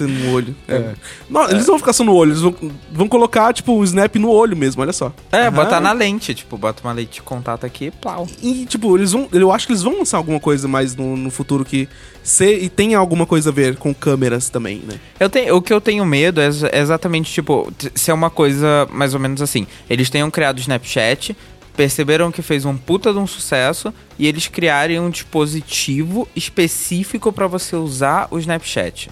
No 0.00 0.32
olho. 0.34 0.54
É. 0.68 0.94
Não, 1.28 1.44
eles 1.44 1.60
não 1.66 1.72
vão 1.74 1.78
ficar 1.78 1.92
só 1.92 2.04
no 2.04 2.14
olho, 2.14 2.30
eles 2.32 2.40
vão, 2.40 2.54
vão 2.92 3.08
colocar, 3.08 3.52
tipo, 3.52 3.72
o 3.74 3.84
snap 3.84 4.16
no 4.16 4.30
olho 4.30 4.56
mesmo, 4.56 4.82
olha 4.82 4.92
só. 4.92 5.12
É, 5.32 5.42
Aham. 5.46 5.50
botar 5.52 5.80
na 5.80 5.92
lente, 5.92 6.34
tipo, 6.34 6.56
bota 6.56 6.82
uma 6.82 6.92
lente 6.92 7.14
de 7.14 7.22
contato 7.22 7.64
aqui 7.64 7.86
e 7.86 7.90
plau. 7.90 8.26
E, 8.42 8.66
tipo, 8.66 8.96
eles 8.96 9.12
vão. 9.12 9.28
Eu 9.32 9.52
acho 9.52 9.66
que 9.66 9.72
eles 9.72 9.82
vão 9.82 9.98
lançar 9.98 10.16
alguma 10.18 10.40
coisa 10.40 10.66
mais 10.68 10.94
no, 10.96 11.16
no 11.16 11.30
futuro 11.30 11.64
que. 11.64 11.88
Se, 12.22 12.44
e 12.52 12.68
tenha 12.68 12.98
alguma 12.98 13.24
coisa 13.24 13.48
a 13.48 13.52
ver 13.52 13.76
com 13.76 13.94
câmeras 13.94 14.50
também, 14.50 14.82
né? 14.86 15.00
Eu 15.18 15.30
tenho, 15.30 15.56
o 15.56 15.62
que 15.62 15.72
eu 15.72 15.80
tenho 15.80 16.04
medo 16.04 16.40
é, 16.40 16.44
ex- 16.46 16.62
é 16.64 16.78
exatamente, 16.78 17.32
tipo, 17.32 17.72
t- 17.78 17.90
ser 17.94 18.12
uma 18.12 18.28
coisa 18.28 18.86
mais 18.92 19.14
ou 19.14 19.20
menos 19.20 19.40
assim. 19.40 19.66
Eles 19.88 20.10
tenham 20.10 20.30
criado 20.30 20.58
o 20.58 20.60
Snapchat, 20.60 21.34
perceberam 21.80 22.30
que 22.30 22.42
fez 22.42 22.66
um 22.66 22.76
puta 22.76 23.10
de 23.10 23.18
um 23.18 23.26
sucesso 23.26 23.90
e 24.18 24.26
eles 24.26 24.46
criarem 24.46 25.00
um 25.00 25.08
dispositivo 25.08 26.28
específico 26.36 27.32
pra 27.32 27.46
você 27.46 27.74
usar 27.74 28.28
o 28.30 28.38
Snapchat. 28.38 29.08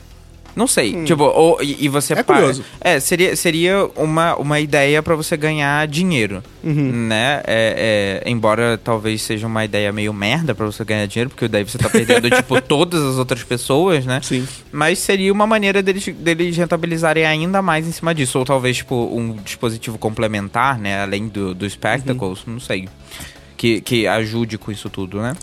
Não 0.58 0.66
sei, 0.66 1.04
tipo, 1.04 1.22
ou, 1.22 1.62
e, 1.62 1.84
e 1.84 1.88
você 1.88 2.14
É 2.14 2.22
pa- 2.24 2.34
curioso. 2.34 2.64
É, 2.80 2.98
seria, 2.98 3.36
seria 3.36 3.88
uma, 3.94 4.34
uma 4.34 4.58
ideia 4.58 5.00
pra 5.00 5.14
você 5.14 5.36
ganhar 5.36 5.86
dinheiro, 5.86 6.42
Uhum. 6.64 7.06
né? 7.06 7.40
É, 7.46 8.22
é, 8.26 8.28
embora 8.28 8.76
talvez 8.76 9.22
seja 9.22 9.46
uma 9.46 9.64
ideia 9.64 9.92
meio 9.92 10.12
merda 10.12 10.56
pra 10.56 10.66
você 10.66 10.84
ganhar 10.84 11.06
dinheiro, 11.06 11.30
porque 11.30 11.46
daí 11.46 11.62
você 11.62 11.78
tá 11.78 11.88
perdendo, 11.88 12.28
tipo, 12.34 12.60
todas 12.60 13.00
as 13.04 13.18
outras 13.18 13.44
pessoas, 13.44 14.04
né? 14.04 14.18
Sim. 14.20 14.48
Mas 14.72 14.98
seria 14.98 15.32
uma 15.32 15.46
maneira 15.46 15.80
deles, 15.80 16.04
deles 16.08 16.56
rentabilizarem 16.56 17.24
ainda 17.24 17.62
mais 17.62 17.86
em 17.86 17.92
cima 17.92 18.12
disso. 18.12 18.36
Ou 18.40 18.44
talvez, 18.44 18.78
tipo, 18.78 18.96
um 19.14 19.36
dispositivo 19.36 19.96
complementar, 19.96 20.76
né? 20.76 21.00
Além 21.02 21.28
do, 21.28 21.54
do 21.54 21.70
Spectacles, 21.70 22.40
não 22.48 22.58
sei. 22.58 22.88
Que, 23.56 23.80
que 23.80 24.08
ajude 24.08 24.58
com 24.58 24.72
isso 24.72 24.90
tudo, 24.90 25.20
né? 25.22 25.34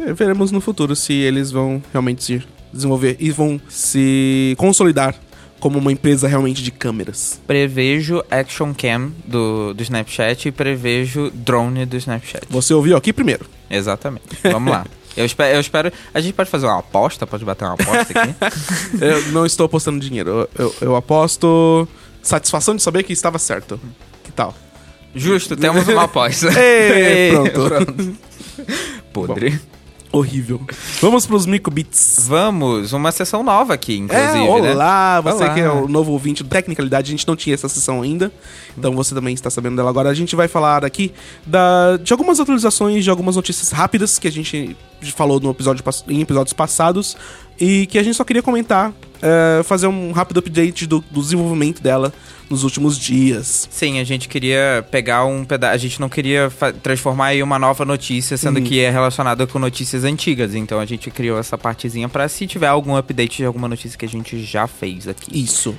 É, 0.00 0.12
veremos 0.14 0.50
no 0.50 0.60
futuro 0.62 0.96
se 0.96 1.12
eles 1.12 1.50
vão 1.50 1.82
realmente 1.92 2.34
ir 2.34 2.46
desenvolver 2.72 3.16
e 3.20 3.30
vão 3.30 3.60
se 3.68 4.54
consolidar 4.58 5.14
como 5.58 5.78
uma 5.78 5.90
empresa 5.90 6.28
realmente 6.28 6.62
de 6.62 6.70
câmeras. 6.70 7.40
Prevejo 7.46 8.22
Action 8.30 8.74
Cam 8.74 9.10
do, 9.26 9.72
do 9.74 9.82
Snapchat 9.82 10.48
e 10.48 10.52
prevejo 10.52 11.30
drone 11.32 11.86
do 11.86 11.96
Snapchat. 11.96 12.44
Você 12.50 12.74
ouviu 12.74 12.96
aqui 12.96 13.12
primeiro. 13.12 13.46
Exatamente. 13.70 14.24
Vamos 14.44 14.70
lá. 14.70 14.84
Eu 15.16 15.24
espero, 15.24 15.54
eu 15.56 15.60
espero. 15.60 15.90
A 16.12 16.20
gente 16.20 16.34
pode 16.34 16.50
fazer 16.50 16.66
uma 16.66 16.78
aposta? 16.80 17.26
Pode 17.26 17.42
bater 17.42 17.64
uma 17.64 17.72
aposta 17.72 18.12
aqui? 18.20 18.34
Eu 19.00 19.32
não 19.32 19.46
estou 19.46 19.64
apostando 19.64 19.98
dinheiro. 19.98 20.28
Eu, 20.30 20.64
eu- 20.66 20.74
eu 20.82 20.96
aposto 20.96 21.88
satisfação 22.22 22.76
de 22.76 22.82
saber 22.82 23.02
que 23.02 23.14
estava 23.14 23.38
certo. 23.38 23.80
Que 24.22 24.30
tal? 24.30 24.54
Justo, 25.14 25.56
temos 25.56 25.88
uma 25.88 26.02
aposta. 26.04 26.48
Ei, 26.60 27.30
pronto. 27.50 28.16
Podre. 29.10 29.58
Horrível. 30.16 30.60
Vamos 31.00 31.26
pros 31.26 31.44
microbits. 31.46 32.26
Vamos, 32.26 32.92
uma 32.92 33.12
sessão 33.12 33.42
nova 33.42 33.74
aqui, 33.74 33.98
inclusive, 33.98 34.28
É, 34.28 34.60
né? 34.60 34.72
olá, 34.72 35.20
você 35.20 35.44
Olá. 35.44 35.54
que 35.54 35.60
é 35.60 35.70
o 35.70 35.86
novo 35.86 36.12
ouvinte 36.12 36.42
do 36.42 36.48
Tecnicalidade, 36.48 37.08
a 37.08 37.10
gente 37.10 37.28
não 37.28 37.36
tinha 37.36 37.54
essa 37.54 37.68
sessão 37.68 38.00
ainda, 38.02 38.32
então 38.76 38.94
você 38.94 39.14
também 39.14 39.34
está 39.34 39.50
sabendo 39.50 39.76
dela 39.76 39.90
agora. 39.90 40.08
A 40.08 40.14
gente 40.14 40.34
vai 40.34 40.48
falar 40.48 40.84
aqui 40.84 41.12
da, 41.44 41.96
de 41.98 42.12
algumas 42.12 42.40
atualizações, 42.40 43.04
de 43.04 43.10
algumas 43.10 43.36
notícias 43.36 43.70
rápidas 43.70 44.18
que 44.18 44.26
a 44.26 44.32
gente 44.32 44.76
falou 45.14 45.38
no 45.38 45.50
episódio, 45.50 45.84
em 46.08 46.20
episódios 46.20 46.52
passados 46.52 47.16
e 47.60 47.86
que 47.86 47.98
a 47.98 48.02
gente 48.02 48.16
só 48.16 48.24
queria 48.24 48.42
comentar, 48.42 48.92
é, 49.22 49.62
fazer 49.62 49.86
um 49.86 50.12
rápido 50.12 50.38
update 50.38 50.86
do, 50.86 51.04
do 51.10 51.20
desenvolvimento 51.20 51.82
dela 51.82 52.12
nos 52.48 52.64
últimos 52.64 52.98
dias. 52.98 53.68
Sim, 53.70 53.98
a 53.98 54.04
gente 54.04 54.28
queria 54.28 54.86
pegar 54.90 55.24
um 55.24 55.44
pedaço. 55.44 55.74
A 55.74 55.78
gente 55.78 56.00
não 56.00 56.08
queria 56.08 56.50
transformar 56.82 57.34
em 57.34 57.42
uma 57.42 57.58
nova 57.58 57.84
notícia, 57.84 58.36
sendo 58.36 58.60
que 58.62 58.80
é 58.80 58.90
relacionada 58.90 59.46
com 59.46 59.58
notícias 59.58 60.04
antigas. 60.04 60.54
Então 60.54 60.78
a 60.80 60.86
gente 60.86 61.10
criou 61.10 61.38
essa 61.38 61.58
partezinha 61.58 62.08
pra 62.08 62.28
se 62.28 62.46
tiver 62.46 62.68
algum 62.68 62.96
update 62.96 63.38
de 63.38 63.44
alguma 63.44 63.68
notícia 63.68 63.98
que 63.98 64.04
a 64.04 64.08
gente 64.08 64.42
já 64.42 64.66
fez 64.66 65.08
aqui. 65.08 65.42
Isso. 65.42 65.76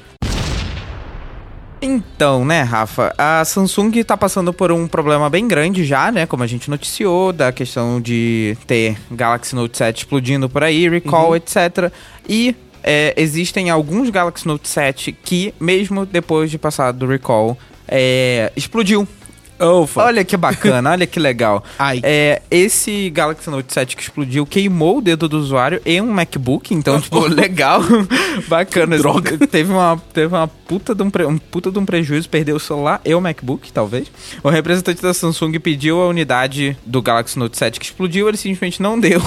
Então, 1.82 2.44
né, 2.44 2.64
Rafa, 2.64 3.14
a 3.18 3.46
Samsung 3.46 4.04
tá 4.04 4.18
passando 4.18 4.52
por 4.52 4.72
um 4.72 4.88
problema 4.88 5.30
bem 5.30 5.48
grande 5.48 5.86
já, 5.86 6.12
né? 6.12 6.26
Como 6.26 6.42
a 6.42 6.48
gente 6.48 6.70
noticiou, 6.70 7.32
da 7.32 7.52
questão 7.52 8.02
de 8.02 8.58
ter 8.66 8.98
Galaxy 9.12 9.56
Note 9.56 9.78
7 9.78 9.98
explodindo 10.00 10.50
por 10.50 10.64
aí, 10.64 10.90
recall, 10.90 11.36
etc. 11.36 11.92
E 12.28 12.56
é, 12.90 13.14
existem 13.18 13.70
alguns 13.70 14.10
Galaxy 14.10 14.48
Note 14.48 14.66
7 14.66 15.12
que, 15.12 15.54
mesmo 15.60 16.06
depois 16.06 16.50
de 16.50 16.58
passar 16.58 16.94
do 16.94 17.06
recall, 17.06 17.58
é, 17.86 18.50
explodiu. 18.56 19.06
Oh. 19.60 19.88
Olha 19.96 20.24
que 20.24 20.38
bacana, 20.38 20.92
olha 20.92 21.08
que 21.08 21.20
legal. 21.20 21.64
Ai. 21.80 22.00
É, 22.04 22.42
esse 22.52 23.10
Galaxy 23.10 23.50
Note 23.50 23.74
7 23.74 23.96
que 23.96 24.04
explodiu 24.04 24.46
queimou 24.46 25.00
o 25.00 25.02
dedo 25.02 25.28
do 25.28 25.38
usuário 25.40 25.82
e 25.86 26.00
um 26.02 26.12
MacBook, 26.12 26.74
então, 26.74 27.00
tipo, 27.02 27.20
legal, 27.28 27.82
bacana. 28.48 28.98
Droga. 28.98 29.38
Teve 29.48 29.72
uma, 29.72 30.02
teve 30.14 30.28
uma 30.34 30.48
puta 30.48 30.94
de 30.94 31.02
um, 31.04 31.10
pre- 31.10 31.26
um 31.26 31.38
puta 31.38 31.72
de 31.72 31.80
um 31.80 31.86
prejuízo, 31.86 32.30
perdeu 32.30 32.56
o 32.56 32.60
celular 32.60 33.02
e 33.04 33.14
o 33.16 33.22
MacBook, 33.22 33.72
talvez. 33.72 34.08
O 34.44 34.50
representante 34.50 35.02
da 35.02 35.14
Samsung 35.14 35.60
pediu 35.60 36.02
a 36.02 36.08
unidade 36.08 36.78
do 36.86 37.02
Galaxy 37.02 37.40
Note 37.40 37.58
7 37.58 37.80
que 37.80 37.86
explodiu, 37.86 38.28
ele 38.28 38.38
simplesmente 38.38 38.82
não 38.82 39.00
deu. 39.00 39.22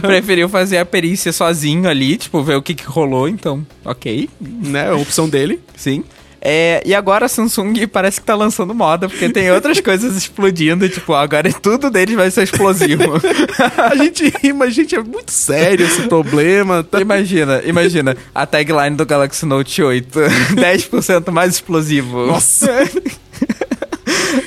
Preferiu 0.00 0.48
fazer 0.48 0.78
a 0.78 0.84
perícia 0.86 1.32
sozinho 1.32 1.88
ali, 1.88 2.16
tipo, 2.16 2.42
ver 2.42 2.56
o 2.56 2.62
que, 2.62 2.74
que 2.74 2.84
rolou, 2.84 3.28
então, 3.28 3.66
ok, 3.84 4.28
Né, 4.40 4.90
a 4.90 4.94
opção 4.96 5.28
dele. 5.28 5.60
sim. 5.76 6.04
É, 6.48 6.80
e 6.86 6.94
agora 6.94 7.26
a 7.26 7.28
Samsung 7.28 7.88
parece 7.88 8.20
que 8.20 8.26
tá 8.26 8.36
lançando 8.36 8.72
moda, 8.72 9.08
porque 9.08 9.28
tem 9.28 9.50
outras 9.50 9.80
coisas 9.80 10.14
explodindo, 10.16 10.88
tipo, 10.88 11.12
agora 11.12 11.52
tudo 11.52 11.90
deles 11.90 12.14
vai 12.14 12.30
ser 12.30 12.44
explosivo. 12.44 13.20
A 13.76 13.96
gente 13.96 14.32
ri, 14.40 14.52
mas, 14.52 14.72
gente, 14.72 14.94
é 14.94 15.02
muito 15.02 15.32
sério 15.32 15.84
esse 15.84 16.02
problema. 16.02 16.84
Tá... 16.84 17.00
imagina, 17.00 17.60
imagina, 17.64 18.16
a 18.32 18.46
tagline 18.46 18.94
do 18.94 19.04
Galaxy 19.04 19.44
Note 19.44 19.82
8, 19.82 20.18
10% 20.54 21.30
mais 21.34 21.54
explosivo. 21.54 22.28
Nossa! 22.28 22.88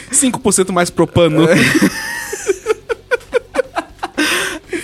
5% 0.10 0.72
mais 0.72 0.90
propano. 0.90 1.48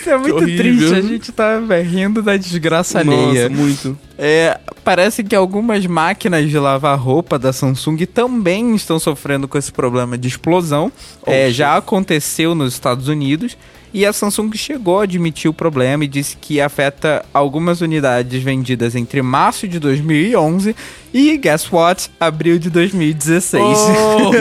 Isso 0.06 0.10
é 0.12 0.18
muito 0.20 0.46
triste, 0.46 0.94
a 0.94 1.02
gente 1.02 1.32
tá 1.32 1.60
rindo 1.84 2.22
da 2.22 2.38
desgraça 2.38 3.00
alheia. 3.00 3.50
Nossa, 3.50 3.62
muito. 3.62 3.98
É, 4.20 4.60
parece 4.84 5.24
que 5.24 5.36
algumas 5.36 5.86
máquinas 5.88 6.48
de 6.48 6.60
lavar 6.60 6.98
roupa 7.00 7.40
da 7.40 7.52
Samsung 7.52 7.98
também 8.06 8.76
estão 8.76 9.00
sofrendo 9.00 9.48
com 9.48 9.58
esse 9.58 9.72
problema 9.72 10.16
de 10.16 10.28
explosão. 10.28 10.92
É, 11.26 11.50
já 11.50 11.76
aconteceu 11.76 12.54
nos 12.54 12.74
Estados 12.74 13.08
Unidos 13.08 13.58
e 13.92 14.06
a 14.06 14.14
Samsung 14.14 14.52
chegou 14.56 15.00
a 15.00 15.04
admitir 15.04 15.50
o 15.50 15.54
problema 15.54 16.04
e 16.04 16.08
disse 16.08 16.38
que 16.40 16.62
afeta 16.62 17.26
algumas 17.34 17.82
unidades 17.82 18.44
vendidas 18.44 18.94
entre 18.94 19.22
março 19.22 19.68
de 19.68 19.80
2011 19.80 20.76
e, 21.18 21.38
guess 21.38 21.72
what, 21.72 22.10
abril 22.20 22.60
de 22.60 22.70
2016. 22.70 23.64
Oh. 23.64 24.32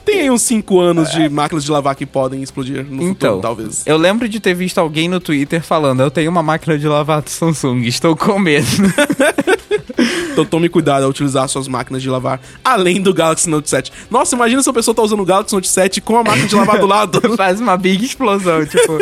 Tem 0.04 0.22
aí 0.22 0.30
uns 0.30 0.42
5 0.42 0.80
anos 0.80 1.10
de 1.10 1.28
máquinas 1.28 1.64
de 1.64 1.70
lavar 1.70 1.94
que 1.94 2.04
podem 2.06 2.42
explodir 2.42 2.84
no 2.84 3.02
Então, 3.02 3.08
futuro, 3.36 3.40
talvez. 3.40 3.82
eu 3.86 3.96
lembro 3.96 4.28
de 4.28 4.38
ter 4.40 4.54
visto 4.54 4.78
alguém 4.78 5.08
no 5.08 5.18
Twitter 5.20 5.62
falando: 5.62 6.00
Eu 6.02 6.10
tenho 6.10 6.30
uma 6.30 6.42
máquina 6.42 6.78
de 6.78 6.86
lavar 6.86 7.22
Samsung, 7.26 7.82
estou 7.84 8.16
com 8.16 8.38
medo. 8.38 8.66
Então 10.32 10.44
tome 10.44 10.68
cuidado 10.68 11.04
ao 11.04 11.10
utilizar 11.10 11.48
suas 11.48 11.68
máquinas 11.68 12.02
de 12.02 12.10
lavar 12.10 12.40
além 12.64 13.00
do 13.00 13.14
Galaxy 13.14 13.48
Note 13.48 13.70
7. 13.70 13.92
Nossa, 14.10 14.34
imagina 14.34 14.60
se 14.60 14.68
a 14.68 14.72
pessoa 14.72 14.92
tá 14.92 15.00
usando 15.00 15.20
o 15.20 15.24
Galaxy 15.24 15.54
Note 15.54 15.68
7 15.68 16.00
com 16.00 16.16
a 16.18 16.24
máquina 16.24 16.48
de 16.48 16.56
lavar 16.56 16.80
do 16.80 16.86
lado. 16.86 17.20
Faz 17.36 17.60
uma 17.60 17.76
big 17.76 18.04
explosão, 18.04 18.66
tipo. 18.66 18.98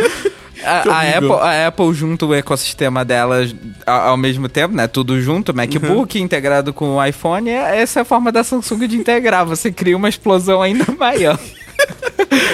A, 0.64 0.82
a. 0.90 1.18
Apple, 1.18 1.32
a 1.32 1.66
Apple 1.68 1.92
junta 1.94 2.26
o 2.26 2.34
ecossistema 2.34 3.04
dela 3.04 3.44
a- 3.86 4.08
ao 4.08 4.16
mesmo 4.16 4.48
tempo, 4.48 4.74
né? 4.74 4.86
Tudo 4.86 5.20
junto, 5.20 5.54
MacBook 5.54 6.18
Uhum. 6.18 6.24
integrado 6.24 6.72
com 6.72 6.96
o 6.96 7.04
iPhone. 7.04 7.48
é- 7.50 7.80
Essa 7.80 8.00
é 8.00 8.02
a 8.02 8.04
forma 8.04 8.30
da 8.32 8.42
Samsung 8.44 8.86
de 8.86 8.96
integrar. 8.96 9.44
Você 9.46 9.70
cria 9.72 9.96
uma 9.96 10.08
explosão 10.08 10.62
ainda 10.62 10.84
maior. 10.98 11.38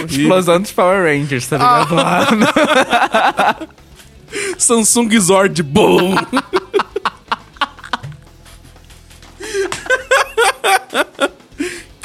explosão 0.09 0.61
dos 0.61 0.73
Power 0.73 1.03
Rangers, 1.05 1.47
tá 1.47 1.57
ligado? 1.59 1.97
Ah. 1.99 3.57
Samsung 4.59 5.19
Zord, 5.21 5.63
boom! 5.63 6.15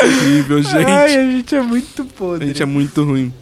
Horrível, 0.02 0.62
gente. 0.62 0.92
Ai, 0.92 1.16
a 1.16 1.32
gente 1.32 1.56
é 1.56 1.62
muito 1.62 2.02
A 2.02 2.06
podre. 2.06 2.48
gente 2.48 2.62
é 2.62 2.66
muito 2.66 3.04
ruim. 3.04 3.34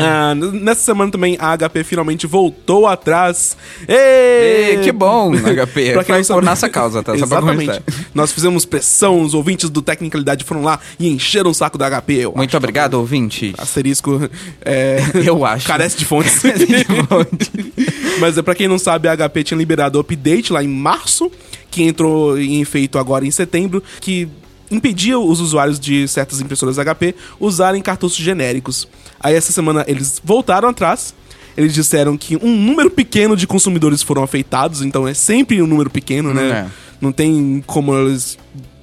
Ah, 0.00 0.32
n- 0.34 0.60
nessa 0.60 0.80
semana 0.82 1.10
também 1.10 1.36
a 1.40 1.56
HP 1.56 1.82
finalmente 1.84 2.26
voltou 2.26 2.86
atrás. 2.86 3.56
Ê! 3.88 4.74
Ê, 4.74 4.80
que 4.82 4.92
bom, 4.92 5.32
HP. 5.34 5.92
Pra 5.94 6.04
quem 6.04 6.14
Foi 6.14 6.16
não 6.18 6.24
sabe- 6.24 6.40
por 6.40 6.44
nossa 6.44 6.68
causa, 6.68 7.02
tá? 7.02 7.14
Exatamente. 7.16 7.80
Nós 8.14 8.32
fizemos 8.32 8.64
pressão, 8.64 9.20
os 9.22 9.34
ouvintes 9.34 9.68
do 9.70 9.82
Tecnicalidade 9.82 10.44
foram 10.44 10.62
lá 10.62 10.78
e 10.98 11.08
encheram 11.08 11.50
o 11.50 11.54
saco 11.54 11.76
da 11.78 11.88
HP. 11.90 12.12
Eu 12.14 12.32
Muito 12.36 12.56
obrigado, 12.56 12.94
ouvinte. 12.94 13.54
Asterisco 13.58 14.28
é, 14.64 14.98
Eu 15.26 15.44
acho. 15.44 15.66
carece 15.66 15.96
de 15.96 16.04
fontes. 16.04 16.40
Mas 18.20 18.38
é 18.38 18.42
pra 18.42 18.54
quem 18.54 18.68
não 18.68 18.78
sabe, 18.78 19.08
a 19.08 19.16
HP 19.16 19.44
tinha 19.44 19.58
liberado 19.58 19.98
o 19.98 20.00
update 20.00 20.52
lá 20.52 20.62
em 20.62 20.68
março, 20.68 21.30
que 21.70 21.82
entrou 21.82 22.38
em 22.38 22.60
efeito 22.60 22.98
agora 22.98 23.26
em 23.26 23.30
setembro, 23.30 23.82
que 24.00 24.28
impedia 24.70 25.18
os 25.18 25.40
usuários 25.40 25.78
de 25.78 26.06
certas 26.08 26.40
impressoras 26.40 26.76
HP 26.76 27.14
usarem 27.38 27.80
cartuchos 27.82 28.18
genéricos. 28.18 28.88
Aí 29.20 29.34
essa 29.34 29.52
semana 29.52 29.84
eles 29.86 30.20
voltaram 30.22 30.68
atrás. 30.68 31.14
Eles 31.56 31.72
disseram 31.72 32.18
que 32.18 32.36
um 32.36 32.54
número 32.54 32.90
pequeno 32.90 33.34
de 33.34 33.46
consumidores 33.46 34.02
foram 34.02 34.22
afetados, 34.22 34.82
então 34.82 35.08
é 35.08 35.14
sempre 35.14 35.62
um 35.62 35.66
número 35.66 35.88
pequeno, 35.88 36.34
né? 36.34 36.50
É. 36.50 36.66
Não 37.00 37.10
tem 37.10 37.64
como 37.66 37.96
eles 37.96 38.38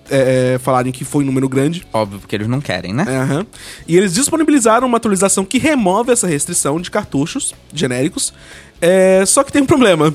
é, 0.10 0.60
falarem 0.62 0.92
que 0.92 1.04
foi 1.04 1.24
um 1.24 1.28
número 1.28 1.48
grande. 1.48 1.86
Óbvio, 1.94 2.20
porque 2.20 2.36
eles 2.36 2.48
não 2.48 2.62
querem, 2.62 2.94
né? 2.94 3.06
É, 3.08 3.18
aham. 3.18 3.46
E 3.88 3.96
eles 3.98 4.14
disponibilizaram 4.14 4.88
uma 4.88 4.98
atualização 4.98 5.46
que 5.46 5.58
remove 5.58 6.12
essa 6.12 6.28
restrição 6.28 6.80
de 6.80 6.90
cartuchos 6.90 7.54
genéricos. 7.74 8.34
É, 8.82 9.24
só 9.26 9.44
que 9.44 9.52
tem 9.52 9.62
um 9.62 9.66
problema. 9.66 10.14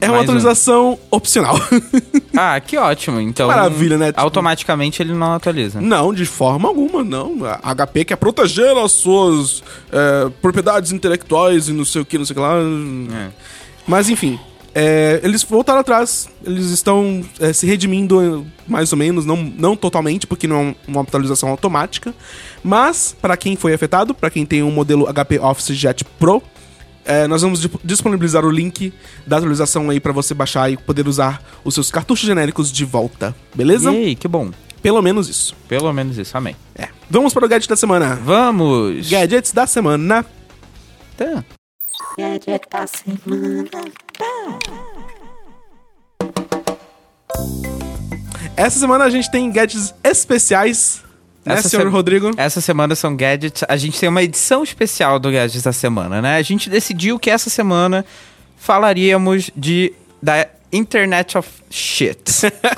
É 0.00 0.06
uma 0.06 0.16
Mais 0.18 0.20
um. 0.20 0.32
atualização 0.32 0.98
opcional. 1.10 1.56
Ah, 2.40 2.60
que 2.60 2.76
ótimo. 2.76 3.18
Então, 3.20 3.48
Maravilha, 3.48 3.98
né? 3.98 4.06
Tipo- 4.08 4.20
automaticamente 4.20 5.02
ele 5.02 5.12
não 5.12 5.32
atualiza. 5.32 5.80
não, 5.80 6.14
de 6.14 6.24
forma 6.24 6.68
alguma, 6.68 7.02
não. 7.02 7.38
A 7.44 7.74
HP 7.74 8.04
quer 8.04 8.16
proteger 8.16 8.76
as 8.76 8.92
suas 8.92 9.60
é, 9.90 10.30
propriedades 10.40 10.92
intelectuais 10.92 11.68
e 11.68 11.72
não 11.72 11.84
sei 11.84 12.02
o 12.02 12.04
que, 12.04 12.16
não 12.16 12.24
sei 12.24 12.34
o 12.34 12.36
que 12.36 12.40
lá. 12.40 12.54
É. 12.60 13.28
Mas 13.88 14.08
enfim, 14.08 14.38
é, 14.72 15.20
eles 15.24 15.42
voltaram 15.42 15.80
atrás. 15.80 16.28
Eles 16.44 16.66
estão 16.66 17.24
é, 17.40 17.52
se 17.52 17.66
redimindo 17.66 18.46
mais 18.68 18.92
ou 18.92 18.98
menos, 18.98 19.26
não, 19.26 19.36
não 19.58 19.74
totalmente, 19.74 20.24
porque 20.24 20.46
não 20.46 20.56
é 20.56 20.60
um- 20.60 20.74
uma 20.86 21.00
atualização 21.02 21.48
automática. 21.48 22.14
Mas, 22.62 23.16
para 23.20 23.36
quem 23.36 23.56
foi 23.56 23.74
afetado, 23.74 24.14
para 24.14 24.30
quem 24.30 24.46
tem 24.46 24.62
um 24.62 24.70
modelo 24.70 25.06
HP 25.12 25.40
Office 25.40 25.74
Jet 25.76 26.04
Pro, 26.20 26.40
é, 27.08 27.26
nós 27.26 27.40
vamos 27.40 27.66
disponibilizar 27.82 28.44
o 28.44 28.50
link 28.50 28.92
da 29.26 29.38
atualização 29.38 29.88
aí 29.88 29.98
para 29.98 30.12
você 30.12 30.34
baixar 30.34 30.70
e 30.70 30.76
poder 30.76 31.08
usar 31.08 31.42
os 31.64 31.72
seus 31.72 31.90
cartuchos 31.90 32.26
genéricos 32.26 32.70
de 32.70 32.84
volta. 32.84 33.34
Beleza? 33.54 33.90
Ei, 33.90 34.14
que 34.14 34.28
bom. 34.28 34.50
Pelo 34.82 35.00
menos 35.00 35.26
isso. 35.26 35.56
Pelo 35.66 35.90
menos 35.90 36.18
isso, 36.18 36.36
amém. 36.36 36.54
É. 36.74 36.88
Vamos 37.08 37.32
para 37.32 37.46
o 37.46 37.48
gadget 37.48 37.66
da 37.66 37.76
semana. 37.76 38.14
Vamos! 38.16 39.08
Gadgets 39.08 39.52
da 39.52 39.66
semana. 39.66 40.24
Tá. 41.16 41.42
Gadget 42.18 42.68
da 42.70 42.86
semana. 42.86 43.70
Essa 48.54 48.78
semana 48.78 49.04
a 49.04 49.10
gente 49.10 49.30
tem 49.30 49.50
gadgets 49.50 49.94
especiais, 50.04 51.02
né, 51.48 51.54
Essa 51.58 51.68
senhor 51.68 51.84
se- 51.84 51.88
Rodrigo? 51.90 52.30
Essa 52.36 52.60
semana 52.60 52.94
são 52.94 53.16
gadgets. 53.16 53.64
A 53.68 53.76
gente 53.76 53.98
tem 53.98 54.08
uma 54.08 54.22
edição 54.22 54.62
especial 54.62 55.18
do 55.18 55.30
Gadgets 55.30 55.62
da 55.62 55.72
semana, 55.72 56.20
né? 56.22 56.36
A 56.36 56.42
gente 56.42 56.68
decidiu 56.70 57.18
que 57.18 57.30
essa 57.30 57.50
semana 57.50 58.04
falaríamos 58.56 59.50
de 59.56 59.92
da 60.22 60.46
Internet 60.72 61.38
of 61.38 61.48
Shit. 61.70 62.18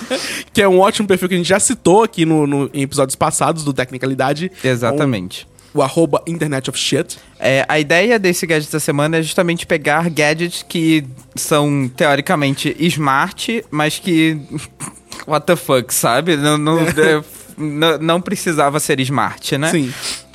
Que 0.53 0.63
é 0.63 0.69
um 0.69 0.79
ótimo 0.81 1.07
perfil 1.09 1.29
que 1.29 1.35
a 1.35 1.39
gente 1.39 1.49
já 1.49 1.59
citou 1.61 2.03
aqui 2.03 2.25
no, 2.25 2.47
no- 2.47 2.71
em 2.75 2.83
episódios 2.83 3.17
passados 3.17 3.65
do 3.65 3.73
Tecnicalidade. 3.73 4.51
Exatamente. 4.63 5.47
O, 5.73 5.79
o 5.79 5.83
arroba 5.83 6.23
Internet 6.27 6.69
of 6.69 6.79
Shit. 6.79 7.19
É, 7.39 7.65
a 7.69 7.79
ideia 7.79 8.19
desse 8.19 8.47
gadget 8.47 8.71
da 8.71 8.81
semana 8.81 9.17
é 9.19 9.23
justamente 9.23 9.67
pegar 9.67 10.09
gadgets 10.11 10.65
que 10.69 11.05
são 11.35 11.91
teoricamente 11.97 12.77
smart, 12.81 13.65
mas 13.71 13.99
que. 13.99 14.39
What 15.27 15.47
the 15.47 15.57
fuck, 15.57 15.93
sabe? 15.95 16.37
Não, 16.37 16.57
não, 16.59 16.79
é, 16.87 17.23
não, 17.61 18.21
precisava 18.21 18.81
ser 18.81 19.01
smart, 19.01 19.57
né? 19.59 19.71
Sim. 19.71 19.93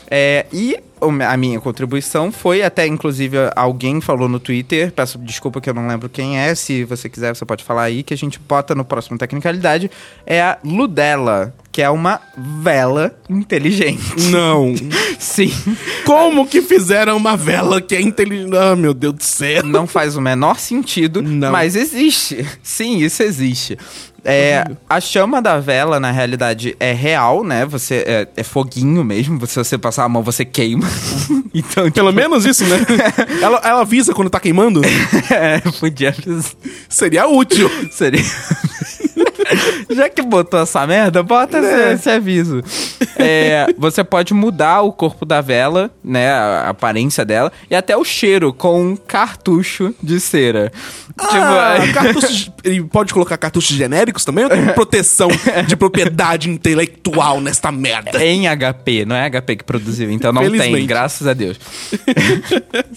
É, 0.09 0.45
e 0.53 0.77
a 1.01 1.37
minha 1.37 1.59
contribuição 1.59 2.31
foi, 2.31 2.63
até 2.63 2.87
inclusive 2.87 3.37
alguém 3.55 3.99
falou 4.01 4.27
no 4.27 4.39
Twitter, 4.39 4.91
peço 4.91 5.17
desculpa 5.19 5.59
que 5.61 5.69
eu 5.69 5.73
não 5.73 5.87
lembro 5.87 6.09
quem 6.09 6.39
é, 6.39 6.55
se 6.55 6.83
você 6.83 7.09
quiser 7.09 7.35
você 7.35 7.45
pode 7.45 7.63
falar 7.63 7.83
aí, 7.83 8.03
que 8.03 8.13
a 8.13 8.17
gente 8.17 8.39
bota 8.39 8.73
no 8.73 8.85
próximo 8.85 9.17
Tecnicalidade, 9.17 9.91
é 10.25 10.41
a 10.41 10.57
Ludella, 10.63 11.53
que 11.71 11.81
é 11.81 11.89
uma 11.89 12.21
vela 12.37 13.13
inteligente. 13.29 14.29
Não. 14.31 14.73
Sim. 15.19 15.51
Como 16.05 16.47
que 16.47 16.61
fizeram 16.61 17.17
uma 17.17 17.35
vela 17.35 17.81
que 17.81 17.93
é 17.95 18.01
inteligente? 18.01 18.55
Ah, 18.55 18.75
meu 18.75 18.93
Deus 18.93 19.15
do 19.15 19.23
céu. 19.23 19.63
Não 19.63 19.85
faz 19.85 20.15
o 20.15 20.21
menor 20.21 20.57
sentido, 20.57 21.21
Não. 21.21 21.51
mas 21.51 21.75
existe. 21.75 22.45
Sim, 22.63 22.99
isso 22.99 23.21
existe. 23.21 23.77
É, 24.27 24.65
a 24.89 24.99
chama 24.99 25.39
da 25.39 25.59
vela, 25.59 25.99
na 25.99 26.09
realidade, 26.09 26.75
é 26.79 26.91
real, 26.91 27.43
né? 27.43 27.63
Você 27.65 28.03
é, 28.07 28.27
é 28.35 28.43
foguinho 28.43 29.03
mesmo. 29.03 29.45
Se 29.45 29.57
você 29.57 29.77
passar 29.77 30.03
a 30.03 30.09
mão, 30.09 30.23
você 30.23 30.43
queima. 30.43 30.84
então, 31.53 31.91
Pelo 31.91 32.11
menos 32.11 32.45
isso, 32.45 32.63
né? 32.65 32.77
ela, 33.41 33.61
ela 33.63 33.81
avisa 33.81 34.13
quando 34.13 34.29
tá 34.29 34.39
queimando? 34.39 34.81
é, 35.31 35.59
podia 35.79 36.15
Seria 36.89 37.27
útil. 37.27 37.69
Seria. 37.91 38.23
Já 39.89 40.09
que 40.09 40.21
botou 40.21 40.59
essa 40.59 40.85
merda, 40.87 41.21
bota 41.23 41.57
É. 41.57 41.61
esse, 41.61 41.93
esse 41.93 42.09
aviso. 42.09 42.61
É, 43.17 43.67
você 43.77 44.03
pode 44.03 44.33
mudar 44.33 44.81
o 44.81 44.91
corpo 44.91 45.25
da 45.25 45.41
vela, 45.41 45.91
né? 46.03 46.31
A, 46.31 46.69
aparência 46.69 47.23
dela, 47.23 47.51
e 47.69 47.75
até 47.75 47.95
o 47.95 48.03
cheiro 48.03 48.51
com 48.53 48.81
um 48.91 48.95
cartucho 48.95 49.93
de 50.01 50.19
cera. 50.19 50.71
Ah, 51.17 51.77
Tipo, 51.79 51.93
cartuchos, 51.93 52.51
ele 52.63 52.83
pode 52.83 53.13
colocar 53.13 53.37
cartuchos 53.37 53.75
genéricos 53.75 54.25
também 54.25 54.43
ou 54.43 54.49
tem 54.49 54.65
proteção 54.73 55.29
de 55.67 55.75
propriedade 55.75 56.49
intelectual 56.49 57.39
nesta 57.39 57.71
merda? 57.71 58.23
em 58.25 58.45
HP, 58.47 59.05
não 59.05 59.15
é 59.15 59.29
HP 59.29 59.57
que 59.57 59.63
produziu, 59.63 60.09
então 60.11 60.31
não 60.31 60.49
tem, 60.49 60.85
graças 60.85 61.27
a 61.27 61.33
Deus. 61.33 61.59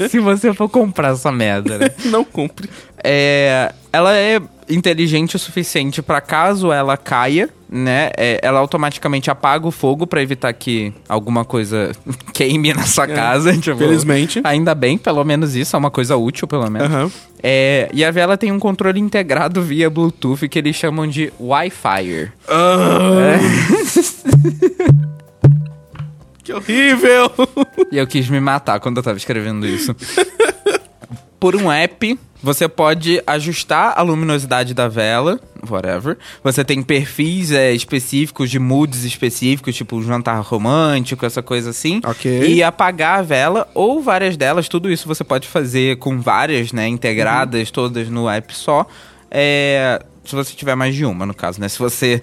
Se 0.08 0.18
você 0.18 0.52
for 0.54 0.68
comprar 0.68 1.12
essa 1.12 1.30
merda, 1.30 1.78
né? 1.78 1.90
Não 2.06 2.24
compre. 2.24 2.68
É, 3.02 3.72
ela 3.92 4.16
é 4.16 4.40
inteligente 4.68 5.36
o 5.36 5.38
suficiente 5.38 6.02
pra 6.02 6.20
caso 6.20 6.72
ela 6.72 6.96
caia, 6.96 7.48
né? 7.68 8.10
é, 8.16 8.40
ela 8.42 8.58
automaticamente 8.58 9.30
apaga 9.30 9.66
o 9.66 9.70
fogo 9.70 10.06
pra 10.06 10.22
evitar 10.22 10.52
que 10.52 10.92
alguma 11.08 11.44
coisa 11.44 11.92
queime 12.32 12.72
na 12.72 12.84
sua 12.84 13.06
casa. 13.06 13.56
tipo, 13.58 13.76
felizmente. 13.78 14.40
Ainda 14.44 14.74
bem, 14.74 14.98
pelo 14.98 15.24
menos 15.24 15.54
isso 15.54 15.74
é 15.74 15.78
uma 15.78 15.90
coisa 15.90 16.16
útil, 16.16 16.46
pelo 16.48 16.68
menos. 16.70 16.88
Aham. 16.88 17.10
É, 17.42 17.88
e 17.92 18.04
a 18.04 18.10
vela 18.10 18.36
tem 18.36 18.50
um 18.50 18.58
controle 18.58 18.98
integrado 18.98 19.62
via 19.62 19.88
Bluetooth 19.88 20.48
que 20.48 20.58
eles 20.58 20.74
chamam 20.74 21.06
de 21.06 21.32
Wi-Fi. 21.38 22.32
Ah. 22.48 23.38
Que 26.48 26.54
horrível! 26.54 27.30
E 27.92 27.98
eu 27.98 28.06
quis 28.06 28.26
me 28.30 28.40
matar 28.40 28.80
quando 28.80 28.96
eu 28.96 29.02
tava 29.02 29.18
escrevendo 29.18 29.66
isso. 29.66 29.94
Por 31.38 31.54
um 31.54 31.70
app, 31.70 32.18
você 32.42 32.68
pode 32.68 33.22
ajustar 33.26 33.94
a 33.96 34.02
luminosidade 34.02 34.72
da 34.74 34.88
vela, 34.88 35.40
whatever. 35.68 36.16
Você 36.42 36.64
tem 36.64 36.82
perfis 36.82 37.50
é, 37.50 37.72
específicos 37.72 38.50
de 38.50 38.58
moods 38.58 39.04
específicos, 39.04 39.74
tipo 39.74 39.96
um 39.96 40.02
jantar 40.02 40.40
romântico, 40.40 41.26
essa 41.26 41.42
coisa 41.42 41.70
assim. 41.70 42.00
Ok. 42.04 42.48
E 42.48 42.62
apagar 42.62 43.18
a 43.18 43.22
vela 43.22 43.68
ou 43.74 44.00
várias 44.00 44.36
delas, 44.36 44.68
tudo 44.68 44.90
isso 44.90 45.08
você 45.08 45.24
pode 45.24 45.48
fazer 45.48 45.98
com 45.98 46.20
várias, 46.20 46.72
né, 46.72 46.86
integradas 46.86 47.70
todas 47.70 48.08
no 48.08 48.28
app 48.28 48.54
só. 48.54 48.86
É, 49.30 50.02
se 50.28 50.34
você 50.36 50.54
tiver 50.54 50.74
mais 50.74 50.94
de 50.94 51.04
uma, 51.04 51.24
no 51.24 51.34
caso, 51.34 51.60
né? 51.60 51.68
Se 51.68 51.78
você 51.78 52.20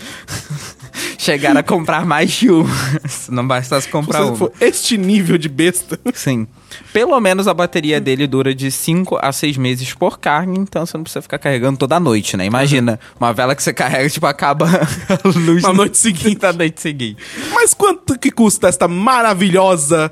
chegar 1.17 1.57
a 1.57 1.63
comprar 1.63 2.05
mais 2.05 2.31
de 2.31 2.49
uma, 2.49 2.69
não 3.29 3.47
bastasse 3.47 3.87
comprar 3.87 4.19
Se 4.19 4.27
uma. 4.29 4.35
for 4.37 4.51
este 4.61 4.97
nível 4.97 5.37
de 5.37 5.49
besta. 5.49 5.99
Sim. 6.13 6.47
Pelo 6.93 7.19
menos 7.19 7.47
a 7.47 7.53
bateria 7.53 7.99
dele 7.99 8.27
dura 8.27 8.53
de 8.53 8.69
5 8.69 9.17
a 9.21 9.31
6 9.31 9.57
meses 9.57 9.93
por 9.93 10.19
carga, 10.19 10.53
então 10.57 10.85
você 10.85 10.97
não 10.97 11.03
precisa 11.03 11.21
ficar 11.21 11.39
carregando 11.39 11.77
toda 11.77 11.99
noite, 11.99 12.37
né? 12.37 12.45
Imagina, 12.45 12.99
uma 13.19 13.33
vela 13.33 13.55
que 13.55 13.63
você 13.63 13.73
carrega, 13.73 14.09
tipo, 14.09 14.25
acaba 14.27 14.67
a 15.09 15.27
luz 15.39 15.63
Na 15.63 15.73
noite 15.73 15.97
seguinte. 15.97 16.41
na 16.41 16.53
noite 16.53 16.81
seguinte. 16.81 17.17
Mas 17.53 17.73
quanto 17.73 18.17
que 18.19 18.29
custa 18.29 18.67
esta 18.67 18.87
maravilhosa 18.87 20.11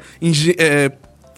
é, 0.57 0.91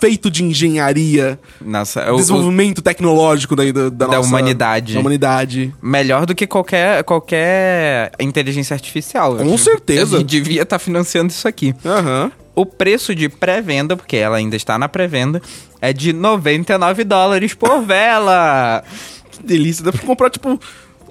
feito 0.06 0.30
de 0.30 0.44
engenharia, 0.44 1.40
Nossa, 1.60 2.12
o, 2.12 2.14
o, 2.14 2.18
desenvolvimento 2.18 2.80
tecnológico 2.80 3.56
da, 3.56 3.64
da, 3.72 3.90
da 3.90 4.08
nossa- 4.08 4.30
humanidade. 4.30 4.94
Da 4.94 5.00
humanidade. 5.00 5.74
melhor 5.82 6.28
do 6.28 6.36
que 6.36 6.46
qualquer, 6.46 7.04
qualquer 7.04 8.12
inteligência 8.20 8.76
artificial. 8.76 9.36
Com 9.38 9.58
certeza. 9.58 10.18
A 10.18 10.20
gente 10.20 10.30
devia 10.30 10.62
estar 10.62 10.78
financiando 10.78 11.32
isso 11.32 11.48
aqui. 11.48 11.74
Aham. 11.84 12.32
O 12.54 12.66
preço 12.66 13.16
de 13.16 13.28
pré-venda, 13.28 13.98
porque 13.98 14.16
ela 14.16 14.38
ainda 14.38 14.56
está 14.56 14.78
na 14.78 14.88
pré-venda, 14.88 15.42
é 15.82 15.92
de 15.92 16.14
99 16.14 17.04
dólares 17.04 17.54
por 17.56 17.82
vela. 17.82 18.84
Que 19.32 19.44
delícia. 19.44 19.84
Dá 19.84 19.92
pra 19.92 20.02
comprar, 20.02 20.30
tipo, 20.30 20.60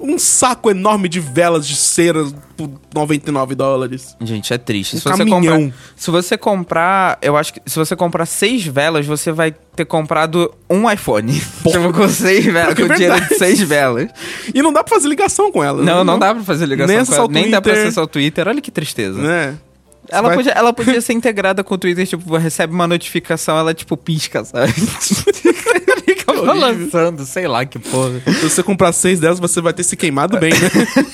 um 0.01 0.19
saco 0.19 0.71
enorme 0.71 1.09
de 1.09 1.21
velas 1.21 1.67
de 1.67 1.77
cera 1.77 2.25
por 2.57 2.71
99 2.95 3.55
dólares. 3.55 4.17
Gente, 4.21 4.53
é 4.53 4.59
triste. 4.59 4.97
Um 4.97 4.99
se, 4.99 5.05
você 5.09 5.27
comprar, 5.27 5.61
se 5.97 6.11
você 6.11 6.39
comprar, 6.39 7.19
eu 7.23 7.37
acho 7.37 7.55
que 7.55 7.61
se 7.67 7.77
você 7.77 7.97
comprar 7.97 8.27
seis 8.27 8.65
velas, 8.65 9.07
você 9.07 9.33
vai 9.33 9.53
ter 9.75 9.85
comprado 9.85 10.53
um 10.69 10.91
iPhone. 10.91 11.33
tipo, 11.67 11.93
com 11.93 12.09
seis 12.09 12.45
velas, 12.45 12.69
Porque 12.69 12.83
é 12.83 12.89
com 12.89 12.95
dinheiro 12.95 13.21
de 13.29 13.35
seis 13.37 13.61
velas. 13.61 14.09
E 14.55 14.63
não 14.63 14.73
dá 14.73 14.85
pra 14.85 14.95
fazer 14.95 15.09
ligação 15.09 15.51
com 15.51 15.63
ela. 15.63 15.83
Não, 15.83 16.05
não 16.05 16.19
dá 16.19 16.35
pra 16.35 16.45
fazer 16.45 16.67
ligação 16.67 16.89
Nem 16.89 16.97
com 16.97 17.03
acessar 17.03 17.19
ela, 17.19 17.29
o 17.29 17.33
nem 17.33 17.51
dá 17.51 17.61
pra 17.61 17.73
acessar 17.73 18.05
o 18.05 18.07
Twitter. 18.07 18.49
Olha 18.49 18.61
que 18.61 18.71
tristeza. 18.71 19.21
Né? 19.21 19.59
Ela, 20.09 20.29
vai- 20.29 20.37
podia, 20.37 20.53
ela 20.57 20.73
podia 20.73 21.01
ser 21.01 21.13
integrada 21.15 21.65
com 21.65 21.75
o 21.75 21.79
Twitter, 21.79 22.07
tipo, 22.07 22.37
recebe 22.37 22.73
uma 22.73 22.87
notificação, 22.87 23.59
ela, 23.59 23.73
tipo, 23.75 23.97
pisca, 23.97 24.45
sabe? 24.45 24.73
Fica 26.05 26.33
balançando, 26.33 27.25
sei 27.25 27.47
lá 27.49 27.65
que 27.65 27.79
porra. 27.79 28.21
Se 28.27 28.49
você 28.51 28.63
comprar 28.63 28.93
seis 28.93 29.19
delas, 29.21 29.41
você 29.41 29.61
vai 29.61 29.73
ter 29.73 29.83
se 29.85 29.97
queimado 29.97 30.39
bem, 30.39 30.53
né? 30.53 31.05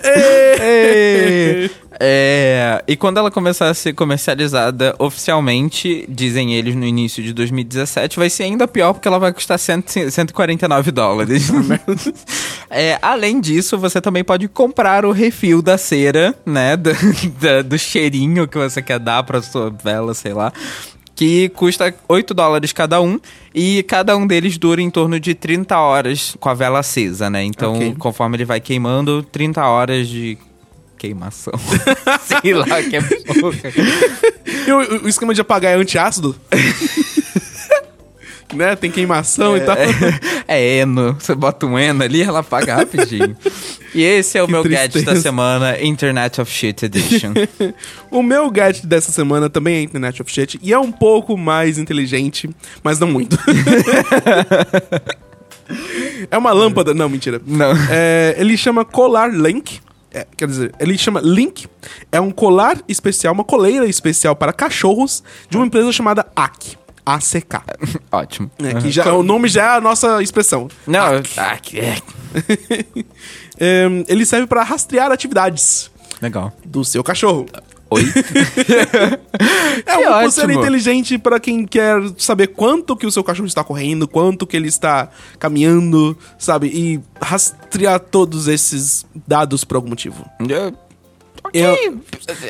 É, 0.10 1.68
é, 2.00 2.82
e 2.86 2.96
quando 2.96 3.18
ela 3.18 3.30
começar 3.30 3.68
a 3.68 3.74
ser 3.74 3.92
comercializada 3.92 4.94
oficialmente, 4.98 6.04
dizem 6.08 6.54
eles 6.54 6.74
no 6.76 6.84
início 6.86 7.22
de 7.22 7.32
2017, 7.32 8.18
vai 8.18 8.30
ser 8.30 8.44
ainda 8.44 8.68
pior 8.68 8.92
porque 8.92 9.08
ela 9.08 9.18
vai 9.18 9.32
custar 9.32 9.58
100, 9.58 9.84
149 10.10 10.90
dólares. 10.90 11.48
É, 12.70 12.98
além 13.00 13.40
disso, 13.40 13.78
você 13.78 13.98
também 13.98 14.22
pode 14.22 14.46
comprar 14.46 15.06
o 15.06 15.10
refil 15.10 15.62
da 15.62 15.78
cera, 15.78 16.34
né? 16.44 16.76
Do, 16.76 16.90
da- 17.40 17.62
do 17.62 17.78
cheirinho 17.78 18.46
que 18.46 18.58
você 18.58 18.82
quer 18.82 18.98
dar 18.98 19.22
pra 19.22 19.40
sua 19.40 19.70
vela, 19.70 20.12
sei 20.12 20.34
lá. 20.34 20.52
Que 21.16 21.48
custa 21.48 21.94
8 22.06 22.34
dólares 22.34 22.70
cada 22.74 23.00
um. 23.00 23.18
E 23.54 23.82
cada 23.84 24.14
um 24.18 24.26
deles 24.26 24.58
dura 24.58 24.82
em 24.82 24.90
torno 24.90 25.18
de 25.18 25.34
30 25.34 25.78
horas 25.78 26.36
com 26.38 26.48
a 26.50 26.54
vela 26.54 26.80
acesa, 26.80 27.30
né? 27.30 27.42
Então, 27.42 27.74
Ok. 27.74 27.94
conforme 27.98 28.36
ele 28.36 28.44
vai 28.44 28.60
queimando, 28.60 29.22
30 29.22 29.64
horas 29.66 30.06
de 30.06 30.36
queimação. 30.98 31.54
Sei 32.42 32.52
lá, 32.52 32.82
que 32.82 32.96
é 32.96 33.00
pouca. 33.40 33.72
E 34.66 34.72
o, 34.72 35.04
o 35.04 35.08
esquema 35.08 35.32
de 35.32 35.40
apagar 35.40 35.72
é 35.72 35.76
antiácido? 35.76 36.34
né? 38.54 38.76
Tem 38.76 38.90
queimação 38.90 39.56
e 39.56 39.60
tal. 39.60 39.76
É 40.46 40.78
Eno. 40.78 41.16
Você 41.18 41.34
bota 41.34 41.66
um 41.66 41.78
Eno 41.78 42.02
ali, 42.02 42.22
ela 42.22 42.40
apaga 42.40 42.76
rapidinho. 42.76 43.36
E 43.94 44.02
esse 44.02 44.38
é 44.38 44.42
o 44.42 44.46
Que 44.46 44.52
meu 44.52 44.62
gadget 44.62 44.86
da 44.86 44.92
tristeza. 45.12 45.20
semana, 45.20 45.82
Internet 45.82 46.40
of 46.40 46.50
Shit 46.50 46.84
Edition. 46.84 47.32
O 48.10 48.22
meu 48.22 48.50
gadget 48.50 48.86
dessa 48.86 49.12
semana 49.12 49.50
também 49.50 49.76
é 49.76 49.82
Internet 49.82 50.22
of 50.22 50.32
Shit 50.32 50.58
e 50.62 50.72
é 50.72 50.78
um 50.78 50.90
pouco 50.90 51.36
mais 51.36 51.78
inteligente, 51.78 52.48
mas 52.82 52.98
não 52.98 53.08
muito. 53.08 53.38
é 56.30 56.38
uma 56.38 56.52
lâmpada. 56.52 56.94
Não, 56.94 57.08
mentira. 57.08 57.40
Não. 57.46 57.72
É, 57.90 58.34
ele 58.38 58.56
chama 58.56 58.84
Colar 58.84 59.28
Link. 59.28 59.80
É, 60.12 60.26
quer 60.36 60.46
dizer, 60.48 60.72
ele 60.78 60.96
chama 60.96 61.20
Link. 61.20 61.66
É 62.10 62.20
um 62.20 62.30
colar 62.30 62.78
especial, 62.88 63.32
uma 63.34 63.44
coleira 63.44 63.86
especial 63.86 64.34
para 64.34 64.52
cachorros 64.52 65.22
de 65.50 65.56
uma 65.56 65.66
empresa 65.66 65.92
chamada 65.92 66.26
ACK. 66.34 66.76
ACK. 67.04 67.54
Ótimo. 68.12 68.50
né, 68.58 68.74
que 68.80 68.90
já, 68.90 69.12
o 69.14 69.22
nome 69.22 69.48
já 69.48 69.74
é 69.74 69.76
a 69.76 69.80
nossa 69.80 70.22
expressão. 70.22 70.68
Não, 70.86 71.22
que- 71.62 71.78
é. 71.80 71.96
É, 73.58 73.86
ele 74.08 74.24
serve 74.26 74.46
para 74.46 74.62
rastrear 74.62 75.10
atividades 75.10 75.90
Legal. 76.20 76.52
do 76.64 76.84
seu 76.84 77.02
cachorro. 77.02 77.46
Oi? 77.90 78.02
É 79.86 80.22
pulseira 80.22 80.48
ótimo. 80.50 80.52
inteligente 80.60 81.16
para 81.18 81.38
quem 81.38 81.64
quer 81.64 82.00
saber 82.18 82.48
quanto 82.48 82.96
que 82.96 83.06
o 83.06 83.10
seu 83.10 83.22
cachorro 83.22 83.46
está 83.46 83.62
correndo, 83.62 84.08
quanto 84.08 84.46
que 84.46 84.56
ele 84.56 84.68
está 84.68 85.08
caminhando, 85.38 86.16
sabe? 86.38 86.66
E 86.68 87.00
rastrear 87.20 88.00
todos 88.00 88.48
esses 88.48 89.06
dados 89.26 89.64
por 89.64 89.76
algum 89.76 89.88
motivo. 89.90 90.24
Eu- 91.54 91.76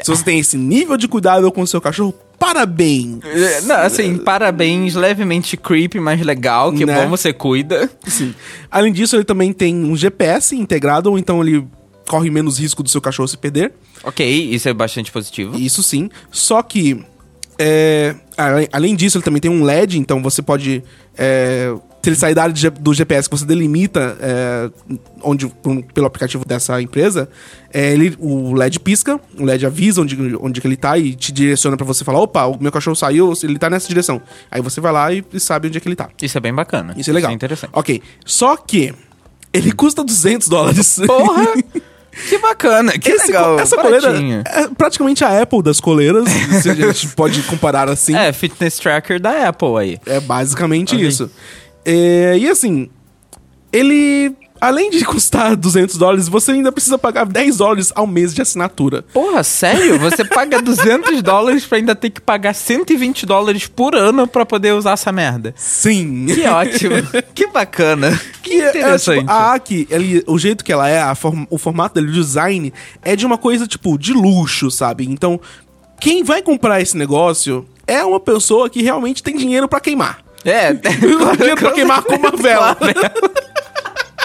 se 0.02 0.10
você 0.10 0.24
tem 0.24 0.38
esse 0.38 0.56
nível 0.56 0.96
de 0.96 1.06
cuidado 1.06 1.50
com 1.52 1.60
o 1.60 1.66
seu 1.66 1.80
cachorro, 1.80 2.14
parabéns! 2.38 3.18
É, 3.24 3.60
Não, 3.62 3.76
assim, 3.76 4.16
parabéns, 4.16 4.94
levemente 4.94 5.56
creepy, 5.56 6.00
mas 6.00 6.20
legal, 6.24 6.72
que 6.72 6.86
Né? 6.86 6.94
bom 7.02 7.08
você 7.10 7.32
cuida. 7.32 7.88
Sim. 8.06 8.34
Além 8.70 8.92
disso, 8.92 9.14
ele 9.16 9.24
também 9.24 9.52
tem 9.52 9.74
um 9.84 9.94
GPS 9.96 10.56
integrado, 10.56 11.16
então 11.18 11.42
ele 11.46 11.64
corre 12.08 12.30
menos 12.30 12.58
risco 12.58 12.82
do 12.82 12.88
seu 12.88 13.00
cachorro 13.00 13.28
se 13.28 13.36
perder. 13.36 13.72
Ok, 14.02 14.26
isso 14.26 14.68
é 14.68 14.72
bastante 14.72 15.12
positivo. 15.12 15.56
Isso 15.56 15.82
sim. 15.82 16.08
Só 16.32 16.62
que, 16.62 17.04
é, 17.58 18.14
além, 18.72 18.96
disso, 18.96 19.18
ele 19.18 19.24
também 19.24 19.40
tem 19.40 19.50
um 19.50 19.62
LED, 19.62 19.98
então 19.98 20.22
você 20.22 20.42
pode. 20.42 20.82
é, 21.16 21.72
se 22.02 22.10
ele 22.10 22.16
sair 22.16 22.34
da 22.34 22.44
área 22.44 22.70
do 22.70 22.94
GPS 22.94 23.28
que 23.28 23.36
você 23.36 23.44
delimita 23.44 24.16
é, 24.20 24.70
onde, 25.22 25.46
pelo 25.92 26.06
aplicativo 26.06 26.44
dessa 26.44 26.80
empresa, 26.80 27.28
é, 27.72 27.92
ele, 27.92 28.16
o 28.18 28.54
LED 28.54 28.80
pisca, 28.80 29.20
o 29.38 29.44
LED 29.44 29.66
avisa 29.66 30.00
onde, 30.00 30.16
onde 30.40 30.60
que 30.60 30.66
ele 30.66 30.76
tá 30.76 30.96
e 30.96 31.14
te 31.14 31.32
direciona 31.32 31.76
pra 31.76 31.84
você 31.84 32.04
falar: 32.04 32.20
opa, 32.20 32.46
o 32.46 32.56
meu 32.60 32.72
cachorro 32.72 32.96
saiu, 32.96 33.32
ele 33.42 33.58
tá 33.58 33.68
nessa 33.68 33.88
direção. 33.88 34.22
Aí 34.50 34.62
você 34.62 34.80
vai 34.80 34.92
lá 34.92 35.12
e, 35.12 35.24
e 35.32 35.40
sabe 35.40 35.68
onde 35.68 35.76
é 35.76 35.80
que 35.80 35.88
ele 35.88 35.96
tá. 35.96 36.08
Isso 36.22 36.38
é 36.38 36.40
bem 36.40 36.54
bacana. 36.54 36.94
Isso 36.96 37.10
é 37.10 37.12
legal. 37.12 37.30
Isso 37.30 37.34
é 37.34 37.36
interessante. 37.36 37.70
Ok. 37.74 38.00
Só 38.24 38.56
que 38.56 38.94
ele 39.52 39.72
custa 39.72 40.04
200 40.04 40.48
dólares. 40.48 41.00
Porra! 41.06 41.54
que 42.28 42.38
bacana, 42.38 42.92
que 42.98 43.10
Esse- 43.10 43.26
legal. 43.28 43.58
essa 43.60 43.76
baratinho. 43.76 44.42
coleira 44.42 44.42
é 44.46 44.68
praticamente 44.68 45.24
a 45.24 45.42
Apple 45.42 45.62
das 45.62 45.80
coleiras, 45.80 46.24
se 46.62 46.70
a 46.70 46.74
gente 46.74 47.08
pode 47.08 47.42
comparar 47.42 47.88
assim. 47.88 48.14
É, 48.16 48.32
fitness 48.32 48.78
tracker 48.78 49.20
da 49.20 49.48
Apple 49.48 49.76
aí. 49.78 49.98
É 50.06 50.18
basicamente 50.20 50.94
Ok. 50.94 51.06
isso. 51.06 51.30
É, 51.84 52.36
e 52.38 52.48
assim, 52.48 52.88
ele, 53.72 54.34
além 54.60 54.90
de 54.90 55.04
custar 55.04 55.56
200 55.56 55.96
dólares, 55.96 56.28
você 56.28 56.52
ainda 56.52 56.70
precisa 56.72 56.98
pagar 56.98 57.26
10 57.26 57.56
dólares 57.58 57.92
ao 57.94 58.06
mês 58.06 58.34
de 58.34 58.42
assinatura. 58.42 59.02
Porra, 59.12 59.42
sério? 59.42 59.98
Você 59.98 60.24
paga 60.24 60.60
200 60.62 61.22
dólares 61.22 61.64
pra 61.66 61.78
ainda 61.78 61.94
ter 61.94 62.10
que 62.10 62.20
pagar 62.20 62.54
120 62.54 63.24
dólares 63.26 63.66
por 63.66 63.94
ano 63.94 64.26
pra 64.26 64.44
poder 64.46 64.74
usar 64.74 64.92
essa 64.92 65.12
merda. 65.12 65.54
Sim. 65.56 66.26
Que 66.26 66.46
ótimo. 66.46 66.94
que 67.34 67.46
bacana. 67.48 68.18
Que 68.42 68.50
Que 68.50 68.60
é, 68.62 68.64
é, 68.66 68.68
interessante. 68.70 69.20
tipo, 69.20 69.30
a 69.30 69.54
Aki, 69.54 69.86
ele, 69.90 70.24
o 70.26 70.38
jeito 70.38 70.64
que 70.64 70.72
ela 70.72 70.88
é, 70.88 71.14
form- 71.14 71.44
o 71.50 71.58
formato 71.58 71.94
dele, 71.94 72.08
o 72.08 72.12
design, 72.12 72.72
é 73.02 73.14
de 73.14 73.26
uma 73.26 73.36
coisa, 73.38 73.66
tipo, 73.66 73.98
de 73.98 74.12
luxo, 74.12 74.70
sabe? 74.70 75.04
Então, 75.08 75.40
quem 76.00 76.22
vai 76.24 76.40
comprar 76.42 76.80
esse 76.80 76.96
negócio 76.96 77.66
é 77.86 78.02
uma 78.04 78.20
pessoa 78.20 78.68
que 78.70 78.82
realmente 78.82 79.22
tem 79.22 79.36
dinheiro 79.36 79.68
pra 79.68 79.80
queimar. 79.80 80.20
É, 80.44 80.72
dinheiro 81.36 81.56
pra 81.60 81.72
queimar 81.72 82.02
com 82.02 82.14
uma 82.14 82.30
vela. 82.30 82.76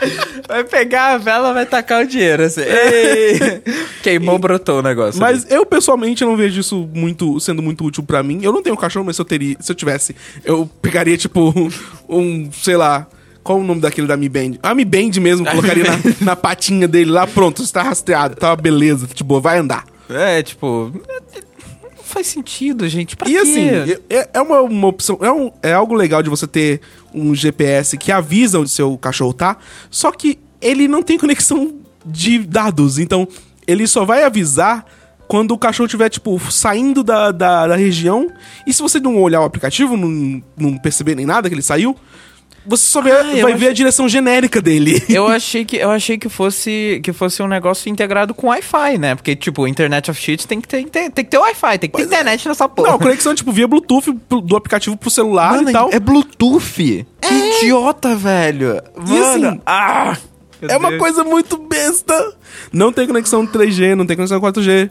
Vai 0.48 0.64
pegar 0.64 1.14
a 1.14 1.18
vela, 1.18 1.54
vai 1.54 1.66
tacar 1.66 2.04
o 2.04 2.08
dinheiro, 2.08 2.44
assim. 2.44 2.62
Ei. 2.62 3.62
Queimou, 4.02 4.38
brotou 4.38 4.80
o 4.80 4.82
negócio. 4.82 5.20
Mas 5.20 5.50
eu 5.50 5.66
pessoalmente 5.66 6.24
não 6.26 6.36
vejo 6.36 6.60
isso 6.60 6.90
muito 6.94 7.40
sendo 7.40 7.62
muito 7.62 7.84
útil 7.86 8.04
pra 8.04 8.22
mim. 8.22 8.40
Eu 8.44 8.52
não 8.52 8.62
tenho 8.62 8.76
cachorro, 8.78 9.06
mas 9.06 9.16
se 9.16 9.22
eu 9.22 9.26
teria, 9.26 9.56
se 9.60 9.72
eu 9.72 9.76
tivesse, 9.76 10.16
eu 10.44 10.70
pegaria 10.82 11.18
tipo 11.18 11.54
um, 12.10 12.52
sei 12.52 12.76
lá, 12.78 13.08
qual 13.44 13.60
o 13.60 13.64
nome 13.64 13.82
daquele 13.82 14.08
da 14.08 14.18
Mi 14.18 14.30
Band? 14.30 14.54
A 14.62 14.74
Mi 14.76 14.86
Band 14.86 15.12
mesmo, 15.22 15.46
colocaria 15.46 15.84
na, 15.86 15.98
na 16.22 16.36
patinha 16.36 16.88
dele 16.88 17.12
lá, 17.12 17.26
pronto, 17.26 17.62
está 17.64 17.82
rastreado, 17.84 18.36
tá 18.36 18.50
uma 18.50 18.56
beleza, 18.56 19.08
tipo, 19.14 19.40
vai 19.40 19.58
andar. 19.60 19.86
É, 20.10 20.42
tipo. 20.44 20.92
Não 21.82 22.04
faz 22.04 22.28
sentido, 22.28 22.88
gente. 22.88 23.16
Pra 23.16 23.28
E 23.28 23.32
quê? 23.32 23.38
assim, 23.38 23.70
é, 24.10 24.30
é 24.34 24.42
uma, 24.42 24.62
uma 24.62 24.88
opção, 24.88 25.18
é, 25.22 25.32
um- 25.32 25.52
é 25.64 25.74
algo 25.74 25.96
legal 25.96 26.22
de 26.22 26.30
você 26.30 26.46
ter 26.46 26.80
um 27.14 27.34
GPS 27.34 27.98
que 27.98 28.12
avisa 28.12 28.60
onde 28.60 28.70
seu 28.70 28.98
cachorro 28.98 29.34
tá, 29.34 29.58
só 29.90 30.12
que 30.12 30.40
ele 30.62 30.88
não 30.88 31.04
tem 31.04 31.18
conexão 31.18 31.76
de 32.06 32.40
dados, 32.40 33.00
então 33.00 33.28
ele 33.68 33.88
só 33.88 34.06
vai 34.06 34.24
avisar 34.24 34.86
quando 35.28 35.52
o 35.52 35.58
cachorro 35.58 35.88
estiver, 35.88 36.10
tipo, 36.10 36.40
saindo 36.52 37.04
da, 37.04 37.32
da, 37.32 37.68
da 37.68 37.76
região, 37.76 38.30
e 38.68 38.74
se 38.74 38.82
você 38.82 39.00
não 39.00 39.22
olhar 39.22 39.42
o 39.42 39.46
aplicativo, 39.46 39.98
não, 39.98 40.44
não 40.58 40.78
perceber 40.78 41.16
nem 41.16 41.26
nada 41.26 41.50
que 41.50 41.56
ele 41.56 41.62
saiu, 41.62 41.96
você 42.66 42.86
só 42.86 43.02
vê- 43.02 43.12
Ah, 43.12 43.24
vai 43.24 43.42
achei- 43.42 43.56
ver 43.56 43.68
a 43.70 43.74
direção 43.74 44.08
genérica 44.08 44.62
dele. 44.62 45.02
Eu 45.10 45.28
achei 45.28 45.64
que 45.66 45.78
eu 45.78 45.92
achei 45.92 46.18
que 46.18 46.30
fosse 46.30 47.00
que 47.04 47.12
fosse 47.14 47.42
um 47.44 47.48
negócio 47.48 47.90
integrado 47.90 48.34
com 48.34 48.48
Wi-Fi, 48.48 48.98
né? 48.98 49.16
Porque 49.16 49.36
tipo, 49.36 49.68
Internet 49.68 50.10
of 50.10 50.20
Shit 50.20 50.48
tem 50.48 50.60
que 50.62 50.68
ter, 50.68 50.84
tem, 50.86 51.10
tem 51.12 51.26
que 51.26 51.32
ter 51.32 51.38
Wi-Fi, 51.38 51.78
tem 51.80 51.90
que 51.90 51.98
ter 51.98 52.04
internet 52.04 52.48
nessa 52.48 52.68
porra. 52.70 52.92
Não, 52.92 53.00
conexão, 53.00 53.34
tipo, 53.36 53.52
via 53.52 53.68
Bluetooth 53.68 54.12
do 54.30 54.56
aplicativo 54.56 54.96
pro 54.98 55.10
celular 55.10 55.56
Mano, 55.56 55.70
e 55.70 55.74
tal. 55.74 55.90
é 55.92 56.00
Bluetooth. 56.00 57.06
Que 57.22 57.34
idiota, 57.58 58.16
velho. 58.16 58.82
Mano, 58.98 59.48
assim, 59.50 59.62
ah, 59.66 60.18
É 60.62 60.78
uma 60.78 60.98
coisa 60.98 61.24
muito 61.24 61.58
besta. 61.58 62.34
Não 62.72 62.92
tem 62.94 63.06
conexão 63.08 63.46
3G, 63.46 63.96
não 63.96 64.06
tem 64.06 64.16
conexão 64.16 64.40
4G. 64.40 64.90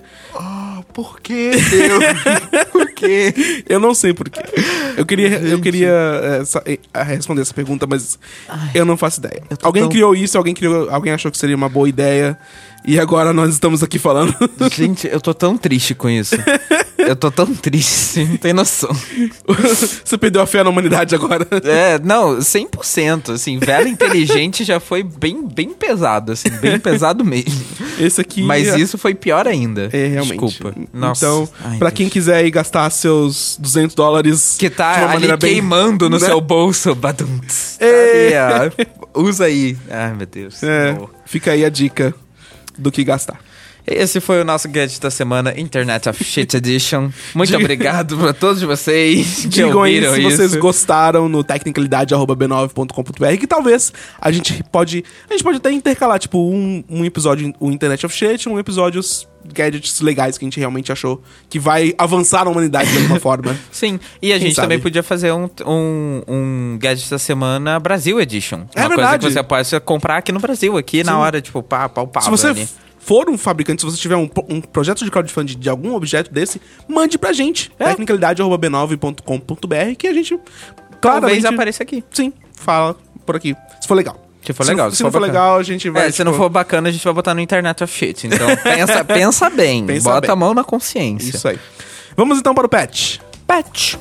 Por 0.95 1.20
que, 1.20 1.51
Deus? 1.53 2.05
Por 2.72 2.90
quê? 2.93 3.34
Eu 3.68 3.80
não 3.80 3.95
sei 3.95 4.12
porquê. 4.12 4.40
Eu 4.97 5.05
queria, 5.07 5.28
eu 5.40 5.59
queria 5.61 5.90
é, 6.40 6.45
sa- 6.45 6.62
é, 6.66 6.78
responder 7.03 7.40
essa 7.43 7.55
pergunta, 7.55 7.86
mas 7.86 8.18
eu 8.74 8.84
não 8.84 8.97
faço 8.97 9.18
ideia. 9.20 9.43
Alguém 9.62 9.82
tão- 9.82 9.90
criou 9.90 10.14
isso, 10.14 10.36
alguém 10.38 10.55
criou, 10.55 10.88
alguém 10.90 11.12
achou 11.12 11.30
que 11.30 11.38
seria 11.38 11.57
uma 11.57 11.68
boa 11.68 11.88
ideia. 11.88 12.38
E 12.84 12.99
agora 12.99 13.32
nós 13.32 13.51
estamos 13.51 13.82
aqui 13.82 13.99
falando. 13.99 14.34
Gente, 14.74 15.07
eu 15.07 15.20
tô 15.20 15.32
tão 15.32 15.57
triste 15.57 15.95
com 15.95 16.11
isso. 16.11 16.34
Eu 17.07 17.16
tô 17.16 17.30
tão 17.30 17.55
triste, 17.55 18.24
não 18.24 18.36
tem 18.36 18.53
noção. 18.53 18.90
Você 20.05 20.16
perdeu 20.18 20.40
a 20.42 20.46
fé 20.46 20.62
na 20.62 20.70
humanidade 20.70 21.14
agora. 21.14 21.46
É, 21.64 21.98
não, 21.98 22.38
100%, 22.38 23.34
assim, 23.34 23.59
vela 23.59 23.88
inteligente 23.88 24.64
já 24.64 24.78
foi 24.80 25.03
bem, 25.03 25.46
bem 25.46 25.70
pesado, 25.70 26.32
assim, 26.32 26.48
bem 26.61 26.78
pesado 26.78 27.24
mesmo. 27.24 27.61
Esse 27.98 28.20
aqui. 28.20 28.42
Mas 28.42 28.68
é, 28.68 28.78
isso 28.78 28.96
foi 28.98 29.14
pior 29.14 29.46
ainda. 29.46 29.88
É, 29.92 30.07
realmente. 30.07 30.38
Desculpa. 30.46 30.74
Nossa. 30.92 31.24
Então, 31.24 31.48
Ai, 31.64 31.78
pra 31.78 31.88
Deus. 31.88 31.96
quem 31.98 32.09
quiser 32.09 32.44
ir 32.46 32.50
gastar 32.50 32.88
seus 32.90 33.57
200 33.61 33.94
dólares. 33.94 34.57
Que 34.59 34.70
tá 34.70 35.11
ali 35.11 35.26
bem- 35.28 35.38
queimando 35.38 36.09
no 36.09 36.18
né? 36.18 36.26
seu 36.26 36.40
bolso, 36.40 36.94
badunts. 36.94 37.76
É. 37.80 38.70
Usa 39.14 39.44
aí. 39.44 39.76
Ai, 39.90 40.14
meu 40.14 40.26
Deus. 40.26 40.62
É, 40.62 40.96
fica 41.26 41.53
aí 41.53 41.64
a 41.64 41.68
dica 41.68 42.14
do 42.78 42.90
que 42.90 43.05
gastar. 43.05 43.38
Esse 43.87 44.20
foi 44.20 44.41
o 44.41 44.45
nosso 44.45 44.68
gadget 44.68 45.01
da 45.01 45.11
semana, 45.11 45.53
Internet 45.59 46.09
of 46.09 46.22
Shit 46.22 46.57
Edition. 46.57 47.11
Muito 47.35 47.55
obrigado 47.59 48.16
pra 48.16 48.33
todos 48.33 48.62
vocês 48.62 49.41
que 49.43 49.49
Digam 49.49 49.83
aí 49.83 49.97
ouviram 49.97 50.14
se 50.14 50.20
isso. 50.20 50.37
vocês 50.37 50.55
gostaram 50.55 51.28
no 51.28 51.43
tecnicalidade.b9.com.br 51.43 53.37
que 53.39 53.47
talvez 53.47 53.93
a 54.20 54.30
gente 54.30 54.62
pode 54.70 55.05
a 55.28 55.33
gente 55.33 55.43
pode 55.43 55.57
até 55.57 55.72
intercalar 55.72 56.18
tipo 56.18 56.39
um, 56.39 56.85
um 56.89 57.05
episódio 57.05 57.53
o 57.59 57.70
Internet 57.70 58.07
of 58.07 58.14
Shit, 58.14 58.49
um 58.49 58.59
episódio 58.59 59.01
os 59.01 59.26
gadgets 59.53 60.01
legais 60.01 60.39
que 60.39 60.45
a 60.45 60.47
gente 60.47 60.59
realmente 60.61 60.93
achou 60.93 61.20
que 61.51 61.59
vai 61.59 61.93
avançar 61.99 62.47
a 62.47 62.51
humanidade 62.51 62.91
de 62.93 62.99
alguma 62.99 63.18
forma. 63.18 63.59
Sim, 63.72 63.99
e 64.20 64.33
a 64.33 64.37
Quem 64.39 64.47
gente 64.47 64.55
sabe? 64.55 64.66
também 64.66 64.78
podia 64.78 65.03
fazer 65.03 65.33
um, 65.33 65.51
um, 65.66 66.22
um 66.28 66.78
gadget 66.80 67.11
da 67.11 67.18
semana 67.18 67.80
Brasil 67.80 68.20
Edition. 68.20 68.66
É 68.74 68.80
Uma 68.83 68.89
coisa 68.95 68.97
verdade. 69.11 69.26
que 69.26 69.33
você 69.33 69.43
pode 69.43 69.80
comprar 69.80 70.18
aqui 70.18 70.30
no 70.30 70.39
Brasil, 70.39 70.76
aqui 70.76 71.03
na 71.03 71.18
hora, 71.18 71.41
tipo, 71.41 71.61
pá, 71.62 71.89
pau, 71.89 72.07
pau. 72.07 72.22
Se 72.22 72.30
você 72.30 72.55
for 73.05 73.28
um 73.28 73.36
fabricante, 73.36 73.82
se 73.82 73.86
você 73.90 73.96
tiver 73.98 74.16
um, 74.16 74.30
um 74.48 74.61
projeto 74.61 75.05
de 75.05 75.11
crowdfunding 75.11 75.59
de 75.59 75.68
algum 75.68 75.94
objeto 75.94 76.32
desse, 76.32 76.61
mande 76.88 77.18
pra 77.18 77.32
gente. 77.32 77.70
É. 77.78 77.86
tecnicalidade.b9.com.br 77.88 79.94
que 79.98 80.07
a 80.07 80.12
gente 80.12 80.38
Talvez 80.38 81.00
claramente 81.00 81.46
apareça 81.46 81.82
aqui. 81.82 82.05
sim, 82.12 82.32
fala 82.55 82.94
por 83.26 83.34
aqui. 83.36 83.57
Se 83.80 83.88
for 83.88 83.94
legal. 83.94 84.16
Se 84.44 84.53
for 84.53 84.64
Se 84.64 84.70
legal. 84.70 84.86
não, 84.88 84.94
se 84.94 85.03
não 85.05 85.11
for 85.12 85.20
bacana. 85.20 85.32
legal, 85.38 85.57
a 85.59 85.62
gente 85.62 85.88
vai 85.90 86.09
É, 86.09 86.11
se 86.11 86.24
não 86.24 86.32
tipo, 86.32 86.42
for 86.44 86.50
bacana, 86.50 86.88
a 86.88 86.92
gente 86.92 87.05
vai 87.05 87.12
botar 87.14 87.32
no 87.34 87.40
Internet 87.40 87.84
of 87.84 87.92
Shit. 87.96 88.26
Então, 88.26 88.46
pensa, 88.62 89.05
pensa 89.05 89.50
bem. 89.50 89.86
Pensa 89.86 90.09
bota 90.11 90.20
bem. 90.22 90.30
a 90.32 90.36
mão 90.36 90.53
na 90.55 90.64
consciência. 90.64 91.30
Isso 91.36 91.46
aí. 91.46 91.59
Vamos 92.16 92.38
então 92.38 92.53
para 92.55 92.66
o 92.66 92.68
patch. 92.68 93.18
Patch. 93.46 93.94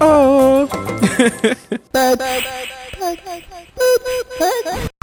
Oh. 0.00 0.66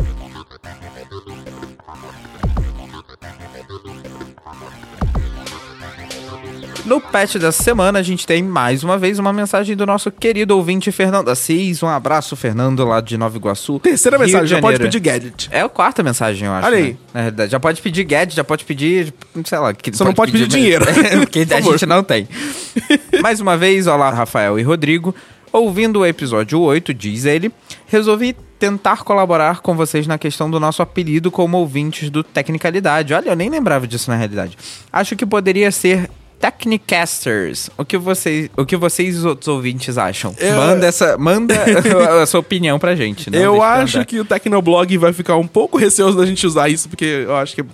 No 6.86 7.00
patch 7.00 7.36
da 7.36 7.52
semana, 7.52 8.00
a 8.00 8.02
gente 8.02 8.26
tem 8.26 8.42
mais 8.42 8.84
uma 8.84 8.98
vez 8.98 9.20
uma 9.20 9.32
mensagem 9.32 9.76
do 9.76 9.86
nosso 9.86 10.12
querido 10.12 10.58
ouvinte 10.58 10.92
Fernando 10.92 11.30
Assis. 11.30 11.84
Um 11.84 11.88
abraço, 11.88 12.36
Fernando, 12.36 12.84
lá 12.84 13.00
de 13.00 13.18
Nova 13.18 13.38
Iguaçu. 13.38 13.80
Terceira 13.80 14.18
Rio 14.18 14.26
mensagem, 14.26 14.48
já 14.48 14.60
pode 14.60 14.80
pedir 14.80 15.00
gadget. 15.00 15.48
É 15.52 15.62
a 15.62 15.70
quarta 15.70 16.02
mensagem, 16.02 16.48
eu 16.48 16.54
acho. 16.54 16.68
Olha 16.68 16.78
né? 16.78 16.84
aí. 16.84 16.98
Na 17.14 17.20
realidade, 17.22 17.52
já 17.52 17.60
pode 17.60 17.82
pedir 17.82 18.04
gadget, 18.04 18.36
já 18.36 18.44
pode 18.44 18.66
pedir, 18.66 19.14
sei 19.46 19.60
lá. 19.60 19.74
Que 19.74 19.96
Só 19.96 20.04
não 20.04 20.14
pode 20.14 20.32
pedir 20.32 20.48
dinheiro. 20.48 20.86
Porque 21.22 21.46
Por 21.46 21.56
a 21.56 21.62
gente 21.62 21.86
não 21.86 22.04
tem. 22.04 22.28
Mais 23.22 23.40
uma 23.40 23.56
vez, 23.56 23.86
olá, 23.86 24.10
Rafael 24.10 24.60
e 24.60 24.64
Rodrigo. 24.64 25.14
Ouvindo 25.54 26.00
o 26.00 26.06
episódio 26.06 26.60
8, 26.62 26.94
diz 26.94 27.26
ele, 27.26 27.52
resolvi 27.86 28.36
tentar 28.58 29.04
colaborar 29.04 29.60
com 29.60 29.76
vocês 29.76 30.08
na 30.08 30.18
questão 30.18 30.50
do 30.50 30.60
nosso 30.60 30.82
apelido 30.82 31.30
como 31.30 31.58
ouvintes 31.58 32.10
do 32.10 32.24
Tecnicalidade. 32.24 33.14
Olha, 33.14 33.30
eu 33.30 33.36
nem 33.36 33.50
lembrava 33.50 33.86
disso 33.86 34.10
na 34.10 34.16
realidade. 34.16 34.58
Acho 34.92 35.16
que 35.16 35.26
poderia 35.26 35.70
ser 35.72 36.10
Technicasters. 36.42 37.70
O 37.78 37.86
que 37.86 37.98
vocês, 37.98 38.50
o 38.58 38.66
que 38.66 38.76
vocês 38.76 39.16
e 39.16 39.18
os 39.20 39.26
outros 39.26 39.48
ouvintes 39.48 39.98
acham? 39.98 40.34
Eu- 40.40 40.56
Manda 40.58 40.86
essa, 40.88 41.18
manda 41.18 41.56
a 42.22 42.26
sua 42.26 42.40
opinião 42.40 42.80
pra 42.80 42.96
gente. 42.96 43.30
eu 43.34 43.62
acho 43.62 44.04
que 44.06 44.20
o 44.20 44.26
Tecnoblog 44.26 44.98
vai 44.98 45.14
ficar 45.14 45.36
um 45.38 45.48
pouco 45.48 45.78
receoso 45.78 46.18
da 46.18 46.26
gente 46.26 46.46
usar 46.46 46.68
isso, 46.70 46.90
porque 46.90 47.06
eu 47.06 47.36
acho 47.36 47.54
que 47.56 47.62
é 47.62 47.66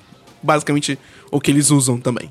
basicamente 0.44 0.98
o 1.32 1.40
que 1.40 1.50
eles 1.52 1.72
usam 1.72 1.98
também. 2.00 2.30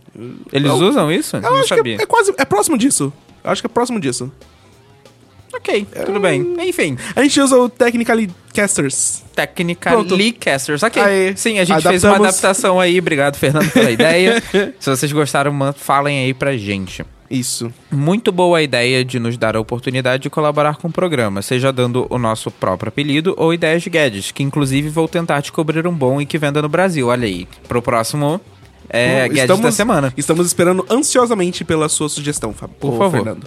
eles 0.53 0.71
eu, 0.71 0.77
usam 0.77 1.11
isso? 1.11 1.37
Eu 1.37 1.43
não 1.43 1.57
acho 1.57 1.69
sabia. 1.69 1.97
que 1.97 2.03
é 2.03 2.07
quase. 2.07 2.33
É 2.39 2.45
próximo 2.45 2.79
disso. 2.79 3.13
Eu 3.43 3.51
acho 3.51 3.63
que 3.63 3.67
é 3.67 3.69
próximo 3.71 3.99
disso. 4.01 4.31
Ok, 5.57 5.87
tudo 6.05 6.21
bem. 6.21 6.55
Enfim, 6.61 6.97
A 7.15 7.23
gente 7.23 7.41
usa 7.41 7.57
o 7.57 7.69
Technically 7.69 8.31
Casters. 8.55 9.23
Technically 9.35 10.33
Casters. 10.33 10.83
Ok. 10.83 11.03
Aí, 11.03 11.37
Sim, 11.37 11.59
a 11.59 11.65
gente 11.65 11.83
fez 11.83 12.05
uma 12.05 12.11
adaptamos. 12.11 12.29
adaptação 12.29 12.81
aí. 12.81 12.99
Obrigado, 12.99 13.37
Fernando, 13.37 13.71
pela 13.71 13.91
ideia. 13.93 14.43
Se 14.79 14.89
vocês 14.91 15.11
gostaram, 15.13 15.53
falem 15.75 16.25
aí 16.25 16.35
pra 16.35 16.57
gente. 16.57 17.05
Isso. 17.29 17.73
Muito 17.91 18.31
boa 18.31 18.59
a 18.59 18.63
ideia 18.63 19.05
de 19.05 19.19
nos 19.19 19.37
dar 19.37 19.57
a 19.57 19.61
oportunidade 19.61 20.23
de 20.25 20.31
colaborar 20.31 20.77
com 20.77 20.87
o 20.87 20.93
programa, 20.93 21.43
seja 21.43 21.73
dando 21.73 22.07
o 22.09 22.19
nosso 22.19 22.53
próprio 22.53 22.89
apelido 22.89 23.35
ou 23.37 23.53
ideias 23.53 23.83
de 23.83 23.91
gadgets, 23.91 24.31
que 24.31 24.45
inclusive 24.45 24.89
vou 24.89 25.09
tentar 25.09 25.41
descobrir 25.41 25.85
um 25.89 25.93
bom 25.93 26.21
e 26.21 26.27
que 26.27 26.39
venda 26.39 26.63
no 26.63 26.69
Brasil. 26.69 27.09
Olha 27.09 27.27
aí. 27.27 27.49
Pro 27.67 27.83
próximo 27.83 28.41
é, 28.89 29.23
gadget 29.23 29.41
estamos- 29.41 29.63
da 29.63 29.73
semana. 29.73 30.13
Estamos 30.17 30.47
esperando 30.47 30.87
ansiosamente 30.89 31.65
pela 31.65 31.89
sua 31.89 32.09
sugestão, 32.09 32.53
Fábio. 32.53 32.77
Por 32.79 32.93
Ô, 32.95 32.99
favor. 32.99 33.11
Fernando. 33.25 33.47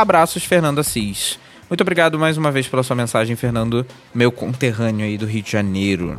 Abraços, 0.00 0.44
Fernando 0.44 0.78
Assis. 0.78 1.38
Muito 1.68 1.80
obrigado 1.82 2.18
mais 2.18 2.36
uma 2.36 2.50
vez 2.50 2.66
pela 2.66 2.82
sua 2.82 2.96
mensagem, 2.96 3.36
Fernando, 3.36 3.86
meu 4.14 4.32
conterrâneo 4.32 5.04
aí 5.04 5.18
do 5.18 5.26
Rio 5.26 5.42
de 5.42 5.50
Janeiro. 5.50 6.18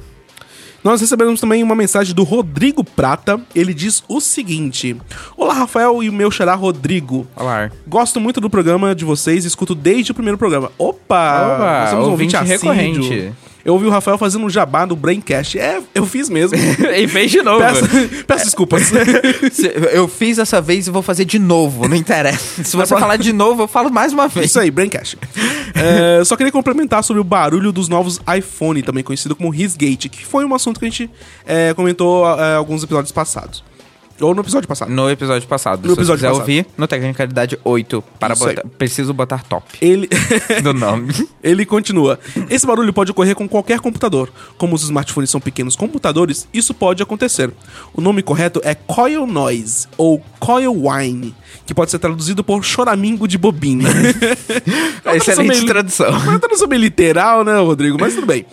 Nós 0.84 1.02
recebemos 1.02 1.42
também 1.42 1.62
uma 1.62 1.76
mensagem 1.76 2.16
do 2.16 2.24
Rodrigo 2.24 2.84
Prata. 2.84 3.40
Ele 3.54 3.74
diz 3.74 4.04
o 4.08 4.22
seguinte: 4.22 4.96
Olá, 5.36 5.54
Rafael 5.54 6.02
e 6.02 6.10
o 6.10 6.14
meu 6.14 6.32
xará 6.32 6.56
Rodrigo. 6.56 7.28
Olá. 7.36 7.70
Gosto 7.88 8.20
muito 8.20 8.40
do 8.40 8.50
programa 8.50 8.96
de 8.96 9.04
vocês, 9.04 9.44
escuto 9.44 9.76
desde 9.76 10.12
o 10.12 10.16
primeiro 10.16 10.38
programa. 10.38 10.72
Opa! 10.78 11.56
Opa, 11.56 11.80
nós 11.82 11.90
somos 11.90 12.08
um 12.08 12.12
ouvinte 12.12 12.38
assíduo. 12.38 12.72
recorrente. 12.72 13.34
Eu 13.70 13.74
ouvi 13.76 13.86
o 13.86 13.92
Rafael 13.92 14.18
fazendo 14.18 14.44
um 14.46 14.50
jabá 14.50 14.84
no 14.84 14.96
Braincast. 14.96 15.60
É, 15.60 15.80
eu 15.94 16.04
fiz 16.04 16.28
mesmo. 16.28 16.58
e 16.98 17.08
fez 17.08 17.30
de 17.30 17.44
novo. 17.44 17.60
peço, 17.60 18.26
peço 18.26 18.46
desculpas. 18.46 18.90
Eu 19.94 20.08
fiz 20.08 20.40
essa 20.40 20.60
vez 20.60 20.88
e 20.88 20.92
vou 20.92 21.04
fazer 21.04 21.24
de 21.24 21.38
novo, 21.38 21.88
não 21.88 21.96
interessa. 21.96 22.64
Se 22.66 22.76
você 22.76 22.98
falar 22.98 23.18
de 23.18 23.32
novo, 23.32 23.64
eu 23.64 23.68
falo 23.68 23.92
mais 23.92 24.12
uma 24.12 24.28
vez. 24.28 24.48
Isso 24.48 24.60
aí, 24.60 24.72
Braincast. 24.72 25.18
É, 25.76 26.24
só 26.26 26.36
queria 26.36 26.52
complementar 26.52 27.04
sobre 27.04 27.22
o 27.22 27.24
barulho 27.24 27.72
dos 27.72 27.88
novos 27.88 28.20
iPhone, 28.36 28.82
também 28.82 29.04
conhecido 29.04 29.36
como 29.36 29.54
Hissgate, 29.54 30.10
que 30.10 30.26
foi 30.26 30.46
um 30.46 30.56
assunto 30.56 30.80
que 30.80 30.86
a 30.86 30.90
gente 30.90 31.10
é, 31.46 31.74
comentou 31.74 32.28
é, 32.40 32.56
alguns 32.56 32.84
episódios 32.84 33.12
passados. 33.12 33.64
Ou 34.22 34.34
no 34.36 34.42
episódio 34.42 34.68
passado. 34.68 34.90
No 34.92 35.10
episódio 35.10 35.48
passado. 35.48 35.82
No 35.88 35.94
Se 35.94 36.00
episódio 36.00 36.18
quiser 36.18 36.28
passado. 36.28 36.42
ouvir, 36.42 36.66
no 36.78 36.88
Tecnicalidade 36.88 37.60
8. 37.64 38.04
Para 38.20 38.36
botar, 38.36 38.64
preciso 38.78 39.14
botar 39.14 39.44
top 39.44 39.66
Ele. 39.82 40.10
do 40.62 40.74
nome. 40.74 41.14
Ele 41.44 41.66
continua. 41.66 42.20
Esse 42.50 42.68
barulho 42.68 42.92
pode 42.92 43.12
ocorrer 43.12 43.36
com 43.36 43.48
qualquer 43.48 43.80
computador. 43.80 44.30
Como 44.58 44.76
os 44.76 44.84
smartphones 44.84 45.30
são 45.30 45.40
pequenos 45.40 45.76
computadores, 45.76 46.48
isso 46.54 46.74
pode 46.74 47.02
acontecer. 47.02 47.52
O 47.94 48.02
nome 48.02 48.22
correto 48.22 48.60
é 48.64 48.76
coil 48.76 49.26
noise 49.26 49.88
ou 49.98 50.22
coil 50.40 50.74
whine, 50.88 51.34
que 51.66 51.74
pode 51.74 51.92
ser 51.92 52.00
traduzido 52.00 52.44
por 52.44 52.64
choramingo 52.64 53.28
de 53.28 53.38
bobina. 53.38 53.90
É 55.06 55.18
Excelente 55.18 55.48
meio- 55.50 55.66
tradução. 55.66 56.10
Uma 56.12 56.40
tradução 56.40 56.68
meio 56.68 56.82
literal, 56.82 57.44
né, 57.44 57.58
Rodrigo? 57.60 57.98
Mas 58.00 58.14
tudo 58.14 58.28
bem. 58.28 58.46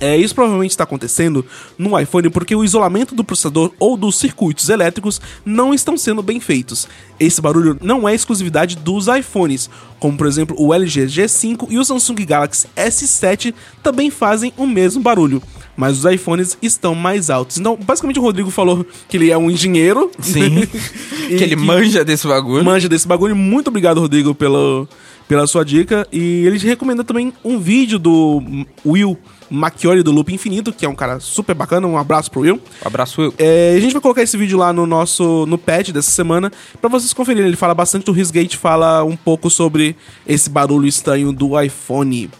É, 0.00 0.16
isso 0.16 0.34
provavelmente 0.34 0.70
está 0.70 0.84
acontecendo 0.84 1.44
no 1.78 1.98
iPhone 1.98 2.30
porque 2.30 2.54
o 2.54 2.64
isolamento 2.64 3.14
do 3.14 3.24
processador 3.24 3.72
ou 3.78 3.96
dos 3.96 4.18
circuitos 4.18 4.68
elétricos 4.68 5.20
não 5.44 5.72
estão 5.72 5.96
sendo 5.96 6.22
bem 6.22 6.40
feitos. 6.40 6.88
Esse 7.18 7.40
barulho 7.40 7.78
não 7.80 8.08
é 8.08 8.14
exclusividade 8.14 8.76
dos 8.76 9.06
iPhones, 9.08 9.70
como 9.98 10.16
por 10.16 10.26
exemplo 10.26 10.56
o 10.58 10.74
LG 10.74 11.06
G5 11.06 11.66
e 11.70 11.78
o 11.78 11.84
Samsung 11.84 12.24
Galaxy 12.26 12.68
S7 12.76 13.54
também 13.82 14.10
fazem 14.10 14.52
o 14.56 14.66
mesmo 14.66 15.02
barulho, 15.02 15.42
mas 15.76 15.98
os 15.98 16.12
iPhones 16.12 16.58
estão 16.60 16.94
mais 16.94 17.30
altos. 17.30 17.58
Então, 17.58 17.78
basicamente 17.80 18.18
o 18.18 18.22
Rodrigo 18.22 18.50
falou 18.50 18.84
que 19.08 19.16
ele 19.16 19.30
é 19.30 19.38
um 19.38 19.50
engenheiro. 19.50 20.10
Sim. 20.18 20.66
E 21.28 21.38
que 21.38 21.42
ele 21.42 21.56
manja 21.56 22.04
desse 22.04 22.24
bagulho. 22.24 22.64
manja 22.64 22.88
desse 22.88 23.08
bagulho. 23.08 23.34
Muito 23.34 23.66
obrigado, 23.66 24.00
Rodrigo, 24.00 24.32
pelo, 24.32 24.86
pela 25.26 25.44
sua 25.48 25.64
dica. 25.64 26.06
E 26.12 26.46
ele 26.46 26.56
recomenda 26.58 27.02
também 27.02 27.32
um 27.44 27.58
vídeo 27.58 27.98
do 27.98 28.40
Will 28.84 29.18
Macchioli 29.50 30.02
do 30.02 30.12
Loop 30.12 30.32
Infinito, 30.32 30.72
que 30.72 30.84
é 30.84 30.88
um 30.88 30.94
cara 30.94 31.20
super 31.20 31.54
bacana. 31.54 31.86
Um 31.86 31.96
abraço 31.96 32.30
pro 32.30 32.40
Will. 32.40 32.60
Abraço, 32.84 33.20
Will. 33.20 33.34
É, 33.38 33.74
a 33.76 33.80
gente 33.80 33.92
vai 33.92 34.02
colocar 34.02 34.22
esse 34.22 34.36
vídeo 34.36 34.58
lá 34.58 34.72
no 34.72 34.86
nosso 34.86 35.46
no 35.46 35.58
pad 35.58 35.92
dessa 35.92 36.10
semana 36.10 36.50
pra 36.80 36.88
vocês 36.88 37.12
conferirem. 37.12 37.48
Ele 37.48 37.56
fala 37.56 37.74
bastante 37.74 38.04
do 38.04 38.18
Hissgate, 38.18 38.56
fala 38.56 39.04
um 39.04 39.16
pouco 39.16 39.50
sobre 39.50 39.96
esse 40.26 40.50
barulho 40.50 40.86
estranho 40.86 41.32
do 41.32 41.60
iPhone. 41.60 42.30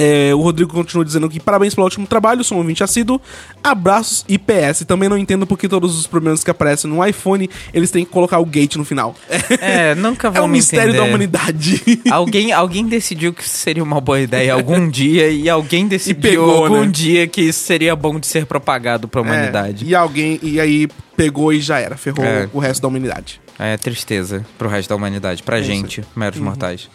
É, 0.00 0.32
o 0.32 0.40
Rodrigo 0.40 0.72
continua 0.72 1.04
dizendo 1.04 1.28
que 1.28 1.40
parabéns 1.40 1.74
pelo 1.74 1.86
ótimo 1.86 2.06
trabalho, 2.06 2.44
sou 2.44 2.56
um 2.56 2.60
ouvinte 2.60 2.84
assíduo. 2.84 3.20
Abraços 3.64 4.24
e 4.28 4.38
PS. 4.38 4.84
Também 4.86 5.08
não 5.08 5.18
entendo 5.18 5.44
porque 5.46 5.68
todos 5.68 5.98
os 5.98 6.06
problemas 6.06 6.44
que 6.44 6.50
aparecem 6.50 6.88
no 6.88 7.04
iPhone 7.04 7.50
eles 7.74 7.90
têm 7.90 8.04
que 8.04 8.10
colocar 8.10 8.38
o 8.38 8.44
gate 8.46 8.76
no 8.76 8.84
final. 8.84 9.14
É, 9.60 9.94
nunca 9.96 10.28
É 10.28 10.30
vou 10.30 10.44
um 10.44 10.48
mistério 10.48 10.92
da 10.92 10.98
entender. 11.00 11.08
humanidade. 11.10 12.00
Alguém, 12.10 12.52
alguém 12.52 12.86
decidiu 12.86 13.32
que 13.32 13.42
isso 13.42 13.56
seria 13.58 13.82
uma 13.82 14.00
boa 14.00 14.20
ideia 14.20 14.52
algum 14.54 14.86
dia 14.88 15.28
e 15.30 15.48
alguém 15.48 15.88
decidiu 15.88 16.20
pegou, 16.30 16.64
algum 16.64 16.84
né? 16.84 16.90
dia 16.92 17.26
que 17.26 17.40
isso 17.42 17.64
seria 17.64 17.96
bom 17.96 18.20
de 18.20 18.26
ser 18.26 18.46
propagado 18.46 19.08
pra 19.08 19.20
humanidade. 19.20 19.84
É, 19.84 19.88
e 19.88 19.94
alguém, 19.94 20.38
e 20.42 20.60
aí 20.60 20.88
pegou 21.16 21.52
e 21.52 21.60
já 21.60 21.78
era, 21.80 21.96
ferrou 21.96 22.24
É. 22.24 22.48
o 22.52 22.58
resto 22.60 22.82
da 22.82 22.88
humanidade. 22.88 23.40
É, 23.58 23.76
tristeza 23.76 24.46
pro 24.56 24.68
resto 24.68 24.90
da 24.90 24.94
humanidade, 24.96 25.42
pra 25.42 25.58
É 25.58 25.62
gente, 25.62 26.04
meros 26.14 26.38
mortais. 26.38 26.88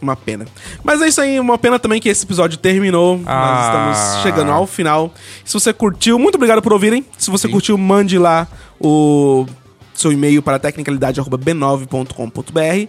Uma 0.00 0.14
pena. 0.14 0.46
Mas 0.82 1.02
é 1.02 1.08
isso 1.08 1.20
aí, 1.20 1.40
uma 1.40 1.58
pena 1.58 1.78
também 1.78 2.00
que 2.00 2.08
esse 2.08 2.24
episódio 2.24 2.56
terminou. 2.56 3.20
Ah. 3.26 3.44
Nós 3.44 3.66
estamos 3.66 4.22
chegando 4.22 4.52
ao 4.52 4.66
final. 4.66 5.12
Se 5.44 5.54
você 5.54 5.72
curtiu, 5.72 6.18
muito 6.18 6.36
obrigado 6.36 6.62
por 6.62 6.72
ouvirem. 6.72 7.04
Se 7.16 7.30
você 7.30 7.46
Sim. 7.48 7.52
curtiu, 7.52 7.76
mande 7.76 8.18
lá 8.18 8.46
o 8.80 9.46
seu 10.00 10.12
e-mail 10.12 10.42
para 10.42 10.58
tecnicalidade.b9.com.br 10.58 12.88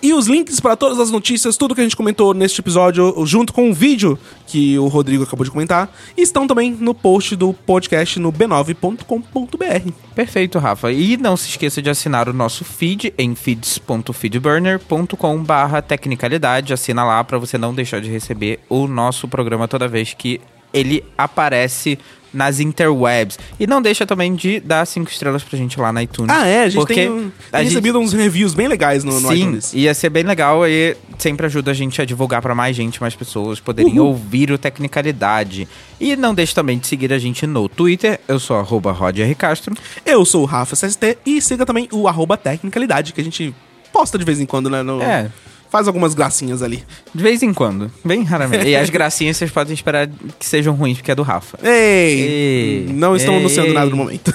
e 0.00 0.12
os 0.12 0.28
links 0.28 0.60
para 0.60 0.76
todas 0.76 1.00
as 1.00 1.10
notícias, 1.10 1.56
tudo 1.56 1.74
que 1.74 1.80
a 1.80 1.84
gente 1.84 1.96
comentou 1.96 2.32
neste 2.32 2.60
episódio, 2.60 3.12
junto 3.26 3.52
com 3.52 3.68
o 3.70 3.74
vídeo 3.74 4.16
que 4.46 4.78
o 4.78 4.86
Rodrigo 4.86 5.24
acabou 5.24 5.44
de 5.44 5.50
comentar, 5.50 5.92
estão 6.16 6.46
também 6.46 6.70
no 6.70 6.94
post 6.94 7.34
do 7.34 7.52
podcast 7.52 8.20
no 8.20 8.32
b9.com.br. 8.32 9.92
Perfeito, 10.14 10.60
Rafa. 10.60 10.92
E 10.92 11.16
não 11.16 11.36
se 11.36 11.48
esqueça 11.48 11.82
de 11.82 11.90
assinar 11.90 12.28
o 12.28 12.32
nosso 12.32 12.64
feed 12.64 13.12
em 13.18 13.34
feeds.feedburner.com 13.34 15.42
barra 15.42 15.82
tecnicalidade. 15.82 16.72
Assina 16.72 17.04
lá 17.04 17.24
pra 17.24 17.38
você 17.38 17.58
não 17.58 17.74
deixar 17.74 18.00
de 18.00 18.08
receber 18.08 18.60
o 18.68 18.86
nosso 18.86 19.26
programa 19.26 19.66
toda 19.66 19.88
vez 19.88 20.14
que 20.14 20.40
ele 20.72 21.04
aparece 21.16 21.98
nas 22.32 22.60
interwebs. 22.60 23.38
E 23.58 23.66
não 23.66 23.80
deixa 23.80 24.04
também 24.04 24.34
de 24.34 24.60
dar 24.60 24.86
cinco 24.86 25.10
estrelas 25.10 25.42
pra 25.42 25.56
gente 25.56 25.80
lá 25.80 25.90
na 25.90 26.02
iTunes. 26.02 26.30
Ah, 26.30 26.46
é, 26.46 26.64
a 26.64 26.68
gente 26.68 26.78
porque 26.78 26.92
tem, 26.94 27.08
um- 27.10 27.32
a 27.50 27.56
tem 27.56 27.60
gente- 27.64 27.70
recebido 27.70 27.98
uns 27.98 28.12
reviews 28.12 28.52
bem 28.52 28.68
legais 28.68 29.02
no, 29.02 29.18
no 29.18 29.28
Sim, 29.30 29.34
iTunes. 29.34 29.72
ia 29.72 29.94
ser 29.94 30.10
bem 30.10 30.24
legal 30.24 30.66
e 30.68 30.94
sempre 31.18 31.46
ajuda 31.46 31.70
a 31.70 31.74
gente 31.74 32.02
a 32.02 32.04
divulgar 32.04 32.42
pra 32.42 32.54
mais 32.54 32.76
gente, 32.76 33.00
mais 33.00 33.14
pessoas 33.14 33.60
poderem 33.60 33.98
ouvir 33.98 34.50
o 34.52 34.58
Tecnicalidade. 34.58 35.66
E 35.98 36.16
não 36.16 36.34
deixe 36.34 36.54
também 36.54 36.78
de 36.78 36.86
seguir 36.86 37.12
a 37.14 37.18
gente 37.18 37.46
no 37.46 37.66
Twitter, 37.66 38.20
eu 38.28 38.38
sou 38.38 38.56
arroba. 38.58 38.94
Castro. 39.36 39.74
Eu 40.04 40.22
sou 40.26 40.42
o 40.42 40.44
Rafa 40.44 40.76
CST 40.76 41.18
e 41.24 41.40
siga 41.40 41.64
também 41.64 41.88
o 41.90 42.06
arroba 42.06 42.36
Tecnicalidade, 42.36 43.14
que 43.14 43.20
a 43.22 43.24
gente 43.24 43.54
posta 43.90 44.18
de 44.18 44.24
vez 44.24 44.38
em 44.38 44.44
quando, 44.44 44.68
né? 44.68 44.82
no- 44.82 45.00
É. 45.02 45.30
Faz 45.70 45.86
algumas 45.86 46.14
gracinhas 46.14 46.62
ali. 46.62 46.82
De 47.14 47.22
vez 47.22 47.42
em 47.42 47.52
quando, 47.52 47.90
bem 48.04 48.22
raramente. 48.24 48.66
E 48.66 48.76
as 48.76 48.88
gracinhas 48.88 49.36
vocês 49.36 49.50
podem 49.50 49.74
esperar 49.74 50.08
que 50.38 50.46
sejam 50.46 50.74
ruins, 50.74 50.98
porque 50.98 51.10
é 51.10 51.14
do 51.14 51.22
Rafa. 51.22 51.58
Ei! 51.62 52.20
Ei, 52.20 52.86
não 52.90 53.14
estão 53.14 53.34
ei. 53.34 53.40
anunciando 53.40 53.74
nada 53.74 53.90
no 53.90 53.96
momento. 53.96 54.32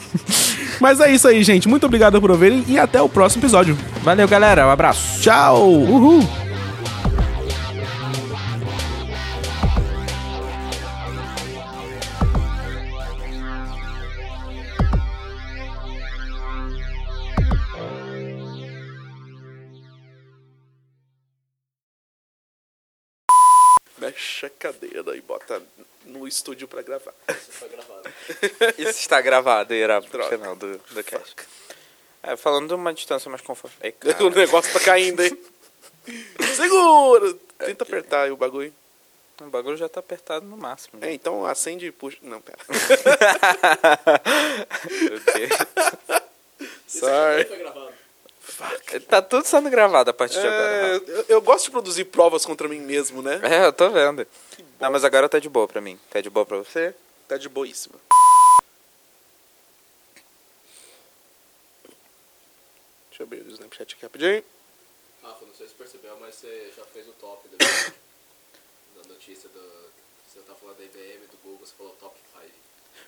Mas 0.80 1.00
é 1.00 1.12
isso 1.12 1.28
aí, 1.28 1.42
gente. 1.42 1.68
Muito 1.68 1.84
obrigado 1.84 2.20
por 2.20 2.30
ouvirem 2.30 2.64
e 2.66 2.78
até 2.78 3.02
o 3.02 3.08
próximo 3.08 3.42
episódio. 3.42 3.76
Valeu, 4.02 4.26
galera. 4.26 4.66
Um 4.66 4.70
abraço. 4.70 5.20
Tchau! 5.20 5.68
Uhul. 5.70 6.49
Estúdio 26.30 26.66
pra 26.66 26.82
gravar. 26.82 27.12
Isso 28.78 28.90
está 29.00 29.20
gravado 29.20 29.74
e 29.74 29.80
era 29.80 30.00
pro 30.00 30.10
Droga. 30.12 30.38
final 30.38 30.56
do, 30.56 30.78
do 30.78 31.04
cast. 31.04 31.36
É, 32.22 32.36
falando 32.36 32.68
de 32.68 32.74
uma 32.74 32.94
distância 32.94 33.28
mais 33.28 33.42
confortável. 33.42 33.94
o 34.26 34.30
negócio 34.30 34.72
tá 34.72 34.80
caindo, 34.80 35.22
hein? 35.22 35.38
Segura! 36.56 37.34
Tenta 37.58 37.84
apertar 37.84 38.22
aí 38.22 38.30
o 38.30 38.36
bagulho. 38.36 38.72
O 39.40 39.46
bagulho 39.46 39.76
já 39.76 39.88
tá 39.88 40.00
apertado 40.00 40.44
no 40.44 40.56
máximo. 40.56 41.02
É, 41.02 41.12
então 41.12 41.46
acende 41.46 41.86
e 41.86 41.92
puxa. 41.92 42.18
Não, 42.22 42.40
pera. 42.42 42.58
Meu 45.00 45.20
Deus. 45.20 46.70
Sorry. 46.86 47.44
Foi 47.46 47.56
gravado. 47.56 47.99
Tá 49.08 49.22
tudo 49.22 49.44
sendo 49.46 49.70
gravado 49.70 50.10
a 50.10 50.12
partir 50.12 50.40
de 50.40 50.46
É, 50.46 50.48
agora. 50.48 51.10
eu, 51.10 51.24
eu 51.28 51.40
gosto 51.42 51.64
de 51.66 51.70
produzir 51.70 52.04
provas 52.06 52.44
contra 52.44 52.68
mim 52.68 52.80
mesmo, 52.80 53.22
né? 53.22 53.40
É, 53.42 53.66
eu 53.66 53.72
tô 53.72 53.88
vendo. 53.90 54.26
Não, 54.80 54.90
mas 54.90 55.04
agora 55.04 55.28
tá 55.28 55.38
de 55.38 55.48
boa 55.48 55.66
pra 55.68 55.80
mim. 55.80 55.98
Tá 56.10 56.20
de 56.20 56.28
boa 56.30 56.44
pra 56.46 56.56
você? 56.58 56.94
Tá 57.28 57.36
de 57.36 57.48
boíssima. 57.48 57.96
Deixa 63.08 63.22
eu 63.22 63.24
abrir 63.26 63.42
o 63.42 63.50
Snapchat 63.50 63.94
aqui 63.94 64.02
rapidinho. 64.02 64.44
Rafa, 65.22 65.44
não 65.44 65.54
sei 65.54 65.68
se 65.68 65.74
percebeu, 65.74 66.16
mas 66.20 66.34
você 66.36 66.72
já 66.76 66.84
fez 66.86 67.06
o 67.08 67.12
top 67.12 67.48
da, 67.48 67.56
da 69.02 69.08
notícia 69.08 69.48
do. 69.50 69.60
Você 70.26 70.40
tá 70.40 70.54
falando 70.54 70.78
da 70.78 70.84
IBM, 70.84 71.26
do 71.26 71.36
Google, 71.42 71.66
você 71.66 71.74
falou 71.76 71.94
top 72.00 72.16
5. 72.32 72.46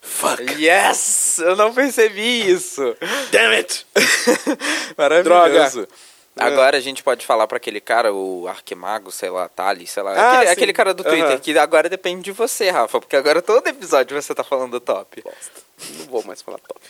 Fuck! 0.01 0.43
Yes! 0.59 1.39
Eu 1.39 1.55
não 1.57 1.73
percebi 1.73 2.51
isso! 2.51 2.97
Damn 3.31 3.53
it! 3.55 3.87
Maravilhoso. 4.97 5.87
Droga. 5.87 5.89
Agora 6.35 6.79
a 6.79 6.81
gente 6.81 7.03
pode 7.03 7.27
falar 7.27 7.47
pra 7.47 7.59
aquele 7.59 7.81
cara, 7.81 8.13
o 8.13 8.49
Arquimago, 8.49 9.13
sei 9.13 9.29
lá, 9.29 9.49
Thales, 9.51 9.91
sei 9.91 10.03
lá. 10.03 10.13
Ah, 10.13 10.33
aquele, 10.39 10.51
aquele 10.51 10.73
cara 10.73 10.95
do 10.95 11.05
Twitter, 11.05 11.25
Aham. 11.33 11.39
que 11.39 11.59
agora 11.59 11.91
depende 11.91 12.23
de 12.23 12.33
você, 12.33 12.71
Rafa, 12.71 12.99
porque 13.01 13.17
agora 13.17 13.43
todo 13.43 13.67
episódio 13.67 14.21
você 14.21 14.35
tá 14.35 14.43
falando 14.43 14.81
top. 14.81 15.21
Bosta. 15.23 15.61
Não 15.99 16.07
vou 16.07 16.25
mais 16.25 16.41
falar 16.41 16.59
top. 16.59 16.81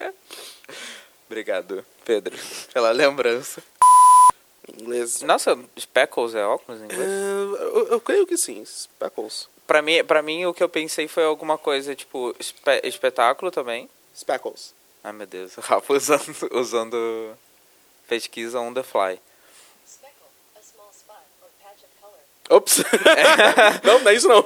Obrigado, 1.28 1.84
Pedro, 2.04 2.36
pela 2.72 2.90
lembrança. 2.92 3.62
Em 4.68 4.82
inglês. 4.82 5.22
Nossa, 5.22 5.58
Speckles 5.78 6.34
é 6.36 6.44
óculos 6.44 6.80
em 6.80 6.84
É, 6.84 6.86
inglês? 6.86 7.10
eu, 7.10 7.88
eu 7.92 8.00
creio 8.00 8.26
que 8.26 8.36
sim. 8.36 8.64
Speckles. 8.64 9.48
Pra 9.72 9.80
mim, 9.80 10.04
pra 10.04 10.20
mim, 10.20 10.44
o 10.44 10.52
que 10.52 10.62
eu 10.62 10.68
pensei 10.68 11.08
foi 11.08 11.24
alguma 11.24 11.56
coisa, 11.56 11.94
tipo, 11.94 12.36
espe- 12.38 12.82
espetáculo 12.84 13.50
também. 13.50 13.88
Speckles. 14.14 14.74
Ai, 15.02 15.14
meu 15.14 15.26
Deus, 15.26 15.56
o 15.56 15.62
Rafa 15.62 15.94
usando, 15.94 16.36
usando 16.52 17.34
pesquisa 18.06 18.60
on 18.60 18.74
the 18.74 18.82
fly. 18.82 19.18
Speckle, 19.88 20.26
a 20.54 20.60
small 20.62 20.90
spot 20.92 21.16
or 21.40 21.48
patch 21.62 21.84
of 21.84 21.90
color. 22.02 22.18
Ops! 22.50 22.82
não, 23.82 23.98
não 24.00 24.10
é 24.10 24.14
isso 24.14 24.28
não. 24.28 24.44